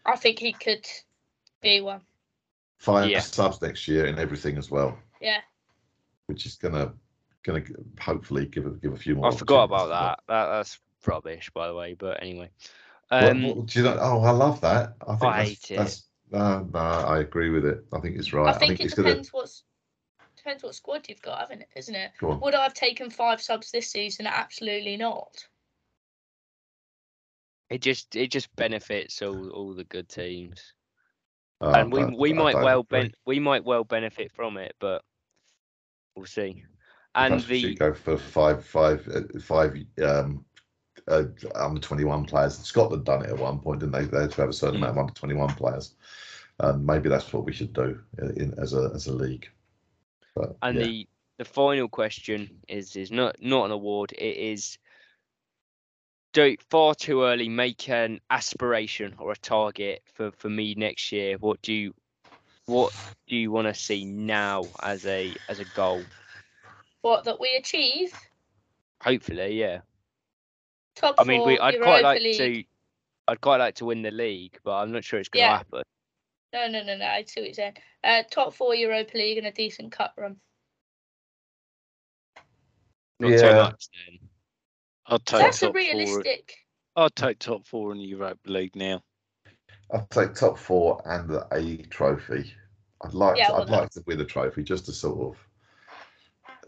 I 0.05 0.17
think 0.17 0.39
he 0.39 0.53
could 0.53 0.87
be 1.63 1.81
one. 1.81 2.03
Five 2.79 3.09
Yeah. 3.09 3.21
subs 3.21 3.63
next 3.63 3.89
year 3.89 4.05
and 4.07 4.19
everything 4.19 4.59
as 4.59 4.71
well. 4.71 4.99
Yeah. 5.21 5.41
Which 6.27 6.47
is 6.47 6.57
gonna 6.57 6.93
gonna 7.43 7.63
hopefully 8.01 8.47
give 8.47 8.67
a, 8.67 8.71
give 8.71 8.93
a 8.93 8.97
few 8.97 9.15
more. 9.17 9.27
I 9.29 9.35
forgot 9.35 9.65
about 9.65 9.91
opportunities 9.91 10.17
that. 10.29 10.33
That 10.33 10.57
that's 10.57 10.81
rubbish, 11.07 11.51
by 11.51 11.69
the 11.69 11.75
way. 11.75 11.95
But 11.95 12.23
anyway, 12.23 12.51
as 13.11 13.23
well. 13.23 13.31
um, 13.31 13.43
What- 13.43 13.57
what- 13.59 13.67
do 13.67 13.79
you 13.79 13.85
know? 13.85 13.99
Oh, 14.01 14.23
I 14.23 14.31
love 14.31 14.61
that. 14.63 14.95
I 15.07 15.17
think 15.17 15.23
I 15.33 15.37
that's, 15.39 15.49
hate 15.49 15.71
it. 15.71 15.77
that's 15.77 16.09
no, 16.31 16.69
no, 16.73 16.79
I 16.79 17.19
agree 17.21 17.51
with 17.51 17.65
it. 17.67 17.85
I 17.93 18.01
think 18.01 18.17
it's 18.17 18.33
right. 18.33 18.55
I 18.55 18.59
think, 18.59 18.81
it's 18.81 18.95
it 18.95 18.97
gonna 18.97 19.09
depends 19.11 19.33
what's 19.33 19.65
depends 20.37 20.63
what 20.63 20.75
squad 20.75 21.09
you've 21.09 21.23
got, 21.23 21.41
haven't 21.41 21.63
it? 21.63 21.69
Isn't 21.77 21.95
it? 21.95 22.11
Would 22.23 22.55
I 22.55 22.63
have 22.63 22.75
taken 22.75 23.11
five 23.11 23.41
subs 23.41 23.71
this 23.71 23.91
season? 23.91 24.27
Absolutely 24.27 24.97
not. 24.97 25.47
it 27.71 27.81
just 27.81 28.15
it 28.15 28.31
just 28.31 28.55
benefits 28.57 29.21
all 29.23 29.49
all 29.51 29.75
the 29.75 29.85
good 29.85 30.09
teams, 30.09 30.75
Uh, 31.61 31.73
and 31.77 31.93
we 31.93 32.03
I- 32.03 32.15
we 32.15 32.31
I 32.31 32.35
might 32.35 32.53
don't 32.53 32.63
well 32.65 32.81
agree. 32.81 33.01
ben 33.01 33.15
we 33.27 33.41
might 33.41 33.65
well 33.65 33.85
benefit 33.85 34.31
from 34.33 34.57
it, 34.59 34.77
but 34.79 35.03
we'll 36.17 36.27
see. 36.27 36.65
And 37.15 37.33
Perhaps 37.33 37.47
the 37.47 37.75
go 37.75 37.95
for 37.95 38.17
five, 38.17 38.65
five, 38.65 39.07
uh, 39.09 39.39
five 39.41 39.77
um, 40.03 40.45
uh, 41.07 41.25
under 41.55 41.81
twenty-one 41.81 42.25
players. 42.25 42.59
Scotland 42.59 43.05
done 43.05 43.25
it 43.25 43.31
at 43.31 43.39
one 43.39 43.61
point, 43.61 43.81
didn't 43.81 43.93
they? 43.93 44.05
They 44.05 44.23
had 44.23 44.33
to 44.33 44.41
have 44.41 44.51
a 44.51 44.53
certain 44.53 44.81
Mm. 44.81 44.85
amount 44.85 44.91
of 44.93 44.99
under 44.99 45.15
twenty-one 45.15 45.55
players. 45.55 45.95
Um, 46.61 46.85
maybe 46.87 47.09
that's 47.09 47.33
what 47.33 47.45
we 47.45 47.53
should 47.53 47.73
do 47.73 48.01
in, 48.19 48.31
in 48.41 48.55
as 48.59 48.75
a 48.75 48.91
as 48.95 49.07
a 49.07 49.13
league. 49.13 49.49
But 50.35 50.57
And 50.63 50.79
yeah. 50.79 50.87
the 50.87 51.09
the 51.39 51.45
final 51.45 51.89
question 51.89 52.61
is 52.69 52.97
is 52.97 53.11
not 53.13 53.37
not 53.41 53.67
an 53.67 53.71
award. 53.73 54.13
It 54.13 54.37
is 54.37 54.79
do 56.33 56.57
far 56.69 56.97
too 56.97 57.23
early 57.23 57.49
make 57.49 57.89
an 57.89 58.21
aspiration 58.31 59.15
or 59.19 59.31
a 59.33 59.37
target 59.37 60.03
for 60.13 60.33
for 60.33 60.49
me 60.49 60.75
next 60.75 61.13
year. 61.13 61.39
What 61.39 61.63
do 61.63 61.73
you 61.73 61.95
what 62.67 62.93
do 63.29 63.37
you 63.37 63.51
want 63.51 63.69
to 63.69 63.75
see 63.75 64.05
now 64.05 64.67
as 64.83 65.07
a 65.07 65.35
as 65.49 65.59
a 65.61 65.65
goal? 65.65 66.07
What 67.03 67.25
that 67.25 67.41
we 67.41 67.57
achieve 67.57 68.13
Hopefully, 69.03 69.59
yeah. 69.61 69.81
top 70.97 71.19
I 71.19 71.25
mean, 71.25 71.41
four 71.41 71.49
we 71.49 71.59
I'd 71.59 71.75
Europa 71.75 71.91
quite 71.91 72.03
like 72.03 72.23
League. 72.23 72.37
to 72.39 72.65
I'd 73.29 73.41
quite 73.41 73.57
like 73.59 73.75
to 73.77 73.85
win 73.85 74.03
the 74.03 74.11
league, 74.11 74.59
but 74.65 74.73
I'm 74.77 74.93
not 74.93 75.05
sure 75.05 75.19
it's 75.21 75.29
going 75.29 75.43
to 75.45 75.49
Yeah. 75.49 75.57
happen. 75.59 75.83
No, 76.55 76.69
no, 76.69 76.83
no, 76.85 76.97
no. 76.97 77.05
I 77.05 77.25
see 77.27 77.41
what 77.41 77.47
you're 77.49 77.55
saying. 77.55 77.77
Uh, 78.03 78.23
top 78.31 78.55
four 78.55 78.75
Europa 78.75 79.17
League 79.17 79.39
and 79.39 79.47
a 79.47 79.53
decent 79.53 79.93
cup 79.93 80.15
run. 80.17 80.37
Not 83.21 83.39
so 83.39 83.47
Yeah. 83.47 83.63
much 83.63 83.89
then. 83.93 84.19
I'll 85.07 85.19
So 85.19 85.37
take 85.39 85.39
that's 85.39 85.63
a 85.63 85.67
top 85.67 85.75
four. 85.75 85.81
realistic. 85.83 86.55
I'll 86.97 87.11
take 87.11 87.39
top 87.39 87.67
four 87.67 87.93
in 87.93 87.99
the 87.99 88.05
Europa 88.05 88.51
League 88.51 88.77
now. 88.77 89.03
I'd 89.93 90.09
take 90.11 90.35
top 90.35 90.59
four 90.59 91.01
and 91.05 91.29
the 91.29 91.47
a 91.53 91.77
trophy. 91.89 92.53
I'd 93.05 93.15
like 93.15 93.37
Yeah, 93.37 93.49
to, 93.49 93.55
I'd 93.57 93.69
like 93.71 93.91
to 93.91 94.03
win 94.07 94.21
a 94.21 94.25
trophy 94.25 94.63
just 94.65 94.87
to 94.87 94.93
sort 94.93 95.35
of 95.37 95.49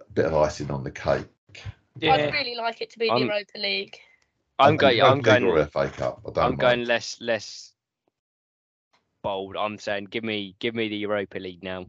a 0.01 0.13
bit 0.13 0.27
of 0.27 0.35
icing 0.35 0.71
on 0.71 0.85
the 0.85 0.91
cake. 0.91 1.27
Yeah, 1.99 2.13
I'd 2.15 2.33
really 2.33 2.55
like 2.57 2.81
it 2.83 2.91
to 2.91 2.99
be 2.99 3.07
the 3.07 3.13
I'm- 3.13 3.23
Europa 3.23 3.59
League. 3.59 3.99
I'm 4.59 4.71
And 4.71 4.79
going. 4.79 5.03
I'm 5.03 5.21
going. 5.21 5.45
or 5.45 5.67
FA 5.67 5.89
Cup. 5.91 6.21
I 6.27 6.31
don't 6.31 6.39
I'm 6.39 6.51
mind. 6.53 6.61
going 6.61 6.85
less 6.85 7.21
less 7.21 7.75
bold. 9.23 9.57
I'm 9.57 9.77
saying 9.79 10.05
give 10.07 10.25
me 10.25 10.57
give 10.61 10.75
me 10.75 10.89
the 10.89 10.97
Europa 10.97 11.39
League 11.39 11.63
now. 11.63 11.87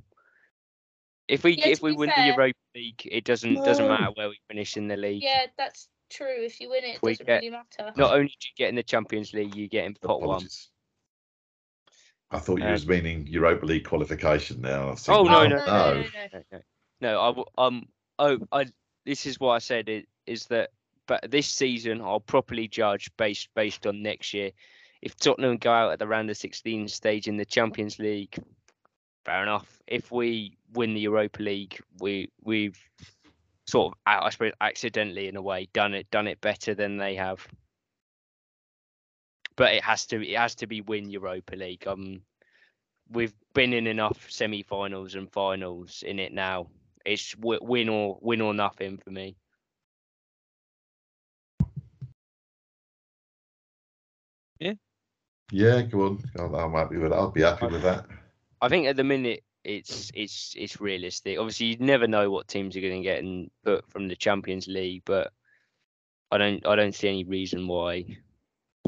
If 1.30 1.44
we 1.46 1.54
Yeah, 1.58 1.68
if 1.68 1.82
we 1.82 1.94
win 1.94 2.10
fair- 2.10 2.24
the 2.26 2.34
Europa 2.36 2.60
League, 2.76 3.02
it 3.10 3.24
doesn't 3.24 3.56
doesn't 3.56 3.88
matter 3.88 4.12
where 4.16 4.28
we 4.30 4.40
finish 4.50 4.76
in 4.76 4.88
the 4.90 4.98
league. 4.98 5.24
Yeah, 5.24 5.46
that's 5.58 5.88
true. 6.10 6.28
If 6.44 6.60
you 6.60 6.70
win 6.70 6.84
it, 6.84 6.96
it 6.96 7.02
doesn't 7.02 7.26
get- 7.26 7.36
really 7.42 7.50
matter. 7.52 7.94
Not 7.96 8.14
only 8.14 8.28
do 8.40 8.48
you 8.50 8.56
get 8.58 8.68
in 8.70 8.76
the 8.76 8.84
Champions 8.84 9.34
League, 9.34 9.56
you 9.56 9.68
get 9.70 9.86
in 9.86 9.94
pot 9.96 10.22
one. 10.22 10.46
I 12.32 12.40
thought 12.40 12.60
you 12.60 12.66
Uh, 12.66 12.72
was 12.72 12.88
meaning 12.88 13.26
Europa 13.28 13.66
League 13.66 13.86
qualification 13.86 14.62
now. 14.62 14.96
Oh 15.08 15.24
no 15.24 15.48
no 15.48 15.66
no, 15.66 16.04
no 16.52 16.62
no, 17.00 17.46
I 17.58 17.66
um 17.66 17.88
oh 18.20 18.40
I 18.52 18.66
this 19.06 19.26
is 19.26 19.40
what 19.40 19.52
I 19.52 19.60
said 19.60 19.88
is, 19.88 20.04
is 20.26 20.46
that 20.48 20.72
but 21.08 21.32
this 21.32 21.48
season 21.48 22.02
I'll 22.02 22.20
properly 22.20 22.68
judge 22.68 23.10
based 23.18 23.50
based 23.56 23.88
on 23.88 24.02
next 24.02 24.34
year. 24.34 24.52
If 25.02 25.16
Tottenham 25.16 25.58
go 25.58 25.72
out 25.72 25.94
at 25.94 26.00
the 26.00 26.08
round 26.08 26.30
of 26.30 26.38
16 26.38 26.88
stage 26.88 27.28
in 27.28 27.38
the 27.38 27.46
Champions 27.46 28.00
League, 28.00 28.36
fair 29.24 29.44
enough. 29.44 29.80
If 29.86 30.12
we 30.12 30.58
win 30.74 30.96
the 30.96 31.02
Europa 31.02 31.42
League, 31.42 31.80
we 32.00 32.30
we've 32.44 32.78
sort 33.68 33.94
of 33.94 34.00
I 34.06 34.30
suppose 34.32 34.54
accidentally 34.60 35.28
in 35.28 35.38
a 35.38 35.42
way 35.42 35.70
done 35.72 35.94
it 35.94 36.10
done 36.12 36.28
it 36.28 36.42
better 36.42 36.74
than 36.74 36.98
they 36.98 37.16
have. 37.16 37.48
But 39.58 39.74
it 39.74 39.84
has 39.84 40.06
to 40.08 40.26
it 40.26 40.38
has 40.38 40.56
to 40.56 40.68
be 40.68 40.82
win 40.82 41.10
Europa 41.10 41.56
League. 41.56 41.86
Um 41.88 42.22
we've 43.10 43.34
been 43.54 43.74
in 43.74 43.88
enough 43.88 44.30
semi-finals 44.30 45.16
and 45.16 45.32
finals 45.32 46.04
in 46.06 46.20
it 46.20 46.32
now. 46.32 46.68
It's 47.06 47.36
win 47.38 47.90
or 47.90 48.18
win 48.22 48.42
or 48.42 48.54
nothing 48.54 48.98
for 48.98 49.12
me. 49.12 49.36
Yeah. 54.60 54.74
Yeah, 55.52 55.82
go 55.84 56.06
on. 56.08 56.24
I'm- 56.38 56.56
I'm 56.56 56.74
happy 56.74 56.98
with 56.98 57.12
that. 57.12 57.18
I'll 57.18 57.32
be 57.32 57.42
happy 57.42 57.68
with 57.68 57.82
that. 57.84 58.06
I 58.62 58.70
think 58.70 58.88
at 58.88 58.96
the 58.96 59.04
minute 59.04 59.44
it's 59.64 60.12
it's 60.14 60.54
it's 60.58 60.82
realistic. 60.82 61.38
Obviously, 61.38 61.68
you 61.68 61.78
never 61.78 62.08
know 62.08 62.30
what 62.32 62.48
teams 62.48 62.76
are 62.76 62.82
going 62.82 63.02
to 63.02 63.04
get 63.04 63.24
and 63.24 63.50
put 63.64 63.90
from 63.92 64.08
the 64.08 64.16
Champions 64.16 64.68
League, 64.68 65.04
but 65.06 65.32
I 66.32 66.38
don't 66.38 66.66
I 66.66 66.76
don't 66.76 66.96
see 66.96 67.08
any 67.08 67.24
reason 67.24 67.68
why 67.68 68.18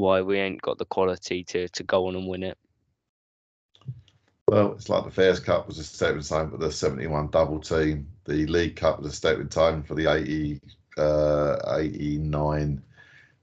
why 0.00 0.20
we 0.22 0.38
ain't 0.38 0.62
got 0.62 0.78
the 0.78 0.84
quality 0.86 1.44
to 1.44 1.68
to 1.68 1.82
go 1.84 2.06
on 2.08 2.16
and 2.16 2.26
win 2.26 2.42
it. 2.42 2.58
Well, 4.48 4.72
it's 4.72 4.88
like 4.88 5.04
the 5.04 5.12
Fairs 5.12 5.38
Cup 5.38 5.68
was 5.68 5.78
a 5.78 5.84
stepping 5.84 6.22
stone 6.22 6.50
for 6.50 6.56
the 6.56 6.72
71 6.72 7.28
double 7.28 7.60
team. 7.60 8.08
The 8.24 8.46
League 8.46 8.74
Cup 8.74 8.98
was 8.98 9.12
a 9.12 9.14
stepping 9.14 9.48
stone 9.48 9.84
for 9.84 9.94
the 9.94 10.12
80, 10.12 10.60
uh, 10.98 11.76
89 11.78 12.82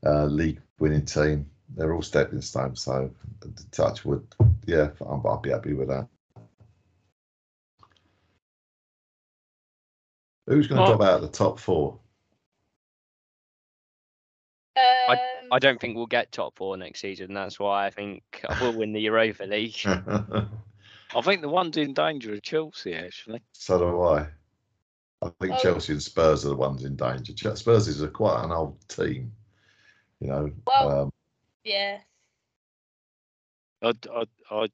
uh, 0.05 0.25
league 0.25 0.59
winning 0.79 1.05
team. 1.05 1.49
They're 1.77 1.93
all 1.93 2.01
stepping 2.01 2.41
stones. 2.41 2.81
So, 2.81 3.09
touch 3.71 4.03
wood. 4.03 4.27
Yeah, 4.65 4.89
I'm, 4.99 5.25
I'll 5.25 5.37
be 5.39 5.51
happy 5.51 5.73
with 5.73 5.87
that. 5.87 6.07
Who's 10.47 10.67
going 10.67 10.77
to 10.77 10.81
Well- 10.83 10.97
drop 10.97 11.07
out 11.09 11.15
of 11.15 11.21
the 11.21 11.29
top 11.29 11.59
four? 11.59 11.97
I 14.75 15.36
don't 15.59 15.79
think 15.79 15.95
we'll 15.95 16.05
get 16.05 16.31
top 16.31 16.55
four 16.57 16.77
next 16.77 17.01
season. 17.01 17.33
That's 17.33 17.59
why 17.59 17.85
I 17.87 17.89
think 17.89 18.23
we'll 18.61 18.73
win 18.77 18.93
the 18.93 19.01
Europa 19.01 19.43
League. 19.43 19.77
I 19.85 21.21
think 21.21 21.41
the 21.41 21.49
ones 21.49 21.77
in 21.77 21.93
danger 21.93 22.33
are 22.33 22.39
Chelsea, 22.39 22.93
actually. 22.93 23.41
so 23.53 23.77
do 23.79 24.01
I. 24.01 24.27
I 25.21 25.29
think 25.39 25.51
Well- 25.53 25.59
Chelsea 25.61 25.93
and 25.93 26.03
Spurs 26.03 26.45
are 26.45 26.49
the 26.49 26.55
ones 26.55 26.83
in 26.83 26.95
danger. 26.95 27.33
Ch- 27.33 27.57
Spurs 27.57 27.87
is 27.87 28.01
a 28.01 28.07
quite 28.07 28.43
an 28.43 28.51
old 28.51 28.77
team, 28.89 29.31
you 30.19 30.27
know. 30.27 30.51
Well- 30.67 31.01
um, 31.03 31.13
yeah. 31.63 31.99
I, 33.81 33.93
I, 34.11 34.23
I, 34.51 34.67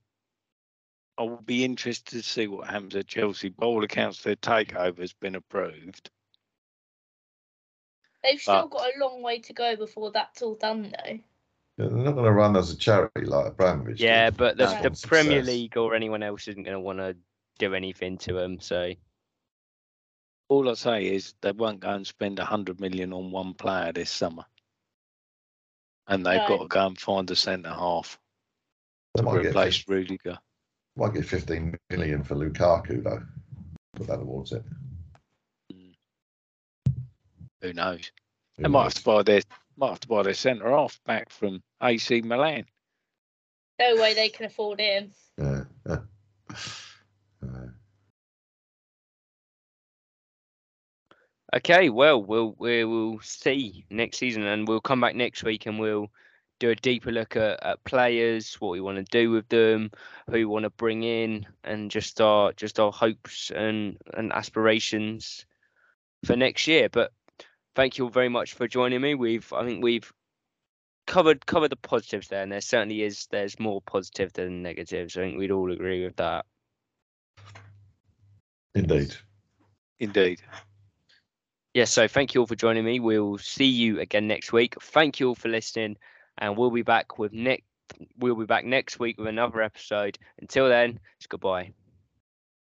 I 1.17 1.21
will 1.23 1.41
be 1.45 1.63
interested 1.63 2.17
to 2.17 2.23
see 2.23 2.47
what 2.47 2.67
happens 2.69 2.95
at 2.95 3.07
Chelsea. 3.07 3.49
By 3.49 3.65
all 3.67 3.83
accounts, 3.83 4.23
their 4.23 4.35
takeover 4.35 4.99
has 4.99 5.13
been 5.13 5.35
approved. 5.35 6.09
They've 8.23 8.39
still 8.39 8.67
But- 8.67 8.77
got 8.77 8.95
a 8.95 8.99
long 8.99 9.21
way 9.21 9.39
to 9.39 9.53
go 9.53 9.75
before 9.75 10.11
that's 10.11 10.41
all 10.41 10.55
done, 10.55 10.83
though. 11.05 11.19
they're 11.77 11.89
not 11.89 12.11
going 12.13 12.25
to 12.25 12.31
run 12.31 12.55
as 12.55 12.71
a 12.71 12.77
charity 12.77 13.25
like 13.25 13.47
Abramovich. 13.47 13.99
yeah, 13.99 14.29
did. 14.29 14.37
but 14.37 14.57
the, 14.57 14.65
That's 14.67 15.01
the 15.01 15.07
Premier. 15.07 15.41
League 15.41 15.75
or 15.77 15.95
anyone 15.95 16.23
else 16.23 16.47
isn't 16.47 16.63
going 16.63 16.75
to 16.75 16.79
want 16.79 16.99
to 16.99 17.15
do 17.59 17.73
anything 17.73 18.17
to 18.19 18.33
them. 18.33 18.59
So 18.59 18.93
All 20.49 20.69
I 20.69 20.73
say 20.75 21.07
is 21.07 21.33
they 21.41 21.51
won't 21.51 21.79
go 21.79 21.89
and 21.89 22.05
spend 22.05 22.37
a 22.39 22.45
hundred 22.45 22.79
million 22.79 23.11
on 23.13 23.31
one 23.31 23.53
player 23.55 23.91
this 23.91 24.11
summer, 24.11 24.45
and 26.07 26.25
they've 26.25 26.47
got 26.47 26.61
to 26.61 26.67
go 26.67 26.85
and 26.87 26.99
find 26.99 27.29
a 27.31 27.35
centre 27.35 27.69
half 27.69 28.19
They 29.15 29.21
to 29.21 29.25
might 29.25 29.41
get, 29.41 29.49
replace 29.49 29.77
50 29.77 29.93
Rudiger. 29.93 30.37
might 30.95 31.13
get 31.13 31.25
15 31.25 31.75
million 31.89 32.23
for 32.23 32.35
Lukaku 32.35 33.03
though. 33.03 33.23
Put 33.95 34.07
that 34.07 34.17
towards 34.17 34.51
it. 34.51 34.63
Who 37.63 37.73
knows? 37.73 38.11
Who 38.57 38.63
They 38.63 38.69
might 38.69 38.83
have 38.83 38.93
to 38.95 39.03
buy 39.03 39.23
their 39.23 39.41
might 39.77 39.89
have 39.89 39.99
to 40.01 40.07
buy 40.07 40.21
their 40.21 40.35
centre 40.35 40.69
half 40.69 40.99
back 41.05 41.31
from 41.31 41.63
AC 41.81 42.21
Milan. 42.21 42.65
No 43.79 43.95
way 43.95 44.13
they 44.13 44.29
can 44.29 44.45
afford 44.45 44.79
him. 44.79 45.11
Yeah. 45.37 45.63
yeah. 45.87 45.97
Uh, 47.41 47.67
Okay, 51.55 51.89
well, 51.89 52.23
we'll 52.23 52.55
we 52.57 52.83
will 52.83 53.19
see 53.21 53.85
next 53.91 54.17
season, 54.17 54.41
and 54.41 54.67
we'll 54.67 54.81
come 54.81 54.99
back 54.99 55.13
next 55.15 55.43
week, 55.43 55.67
and 55.67 55.79
we'll 55.79 56.07
do 56.59 56.71
a 56.71 56.75
deeper 56.75 57.11
look 57.11 57.35
at, 57.35 57.61
at 57.63 57.83
players, 57.83 58.55
what 58.55 58.71
we 58.71 58.81
want 58.81 58.97
to 58.97 59.03
do 59.03 59.29
with 59.29 59.47
them, 59.49 59.91
who 60.25 60.33
we 60.33 60.45
want 60.45 60.63
to 60.63 60.71
bring 60.71 61.03
in, 61.03 61.45
and 61.63 61.91
just 61.91 62.19
our 62.21 62.53
just 62.53 62.79
our 62.79 62.91
hopes 62.91 63.51
and 63.51 63.97
and 64.15 64.33
aspirations 64.33 65.45
for 66.25 66.35
next 66.35 66.65
year. 66.65 66.89
But 66.89 67.11
thank 67.75 67.97
you 67.97 68.05
all 68.05 68.09
very 68.09 68.29
much 68.29 68.53
for 68.53 68.67
joining 68.67 69.01
me. 69.01 69.15
We've 69.15 69.51
I 69.53 69.65
think 69.65 69.83
we've 69.83 70.11
covered 71.07 71.45
covered 71.45 71.71
the 71.71 71.75
positives 71.75 72.27
there, 72.27 72.43
and 72.43 72.51
there 72.51 72.61
certainly 72.61 73.03
is 73.03 73.27
there's 73.27 73.59
more 73.59 73.81
positive 73.81 74.33
than 74.33 74.61
negatives. 74.61 75.17
I 75.17 75.21
think 75.21 75.37
we'd 75.37 75.51
all 75.51 75.71
agree 75.71 76.03
with 76.03 76.15
that. 76.17 76.45
indeed. 78.75 79.15
Indeed. 79.99 80.41
Yes, 81.73 81.91
so 81.91 82.07
thank 82.07 82.33
you 82.33 82.41
all 82.41 82.47
for 82.47 82.55
joining 82.55 82.85
me. 82.85 82.99
We'll 82.99 83.37
see 83.37 83.65
you 83.65 83.99
again 83.99 84.27
next 84.27 84.53
week. 84.53 84.75
Thank 84.81 85.19
you 85.19 85.29
all 85.29 85.35
for 85.35 85.49
listening, 85.49 85.97
and 86.37 86.57
we'll 86.57 86.71
be 86.71 86.83
back 86.83 87.17
with 87.17 87.33
next. 87.33 87.63
We'll 88.17 88.35
be 88.35 88.45
back 88.45 88.65
next 88.65 88.99
week 88.99 89.17
with 89.17 89.27
another 89.27 89.61
episode. 89.61 90.17
Until 90.39 90.67
then, 90.67 90.99
it's 91.17 91.27
goodbye. 91.27 91.73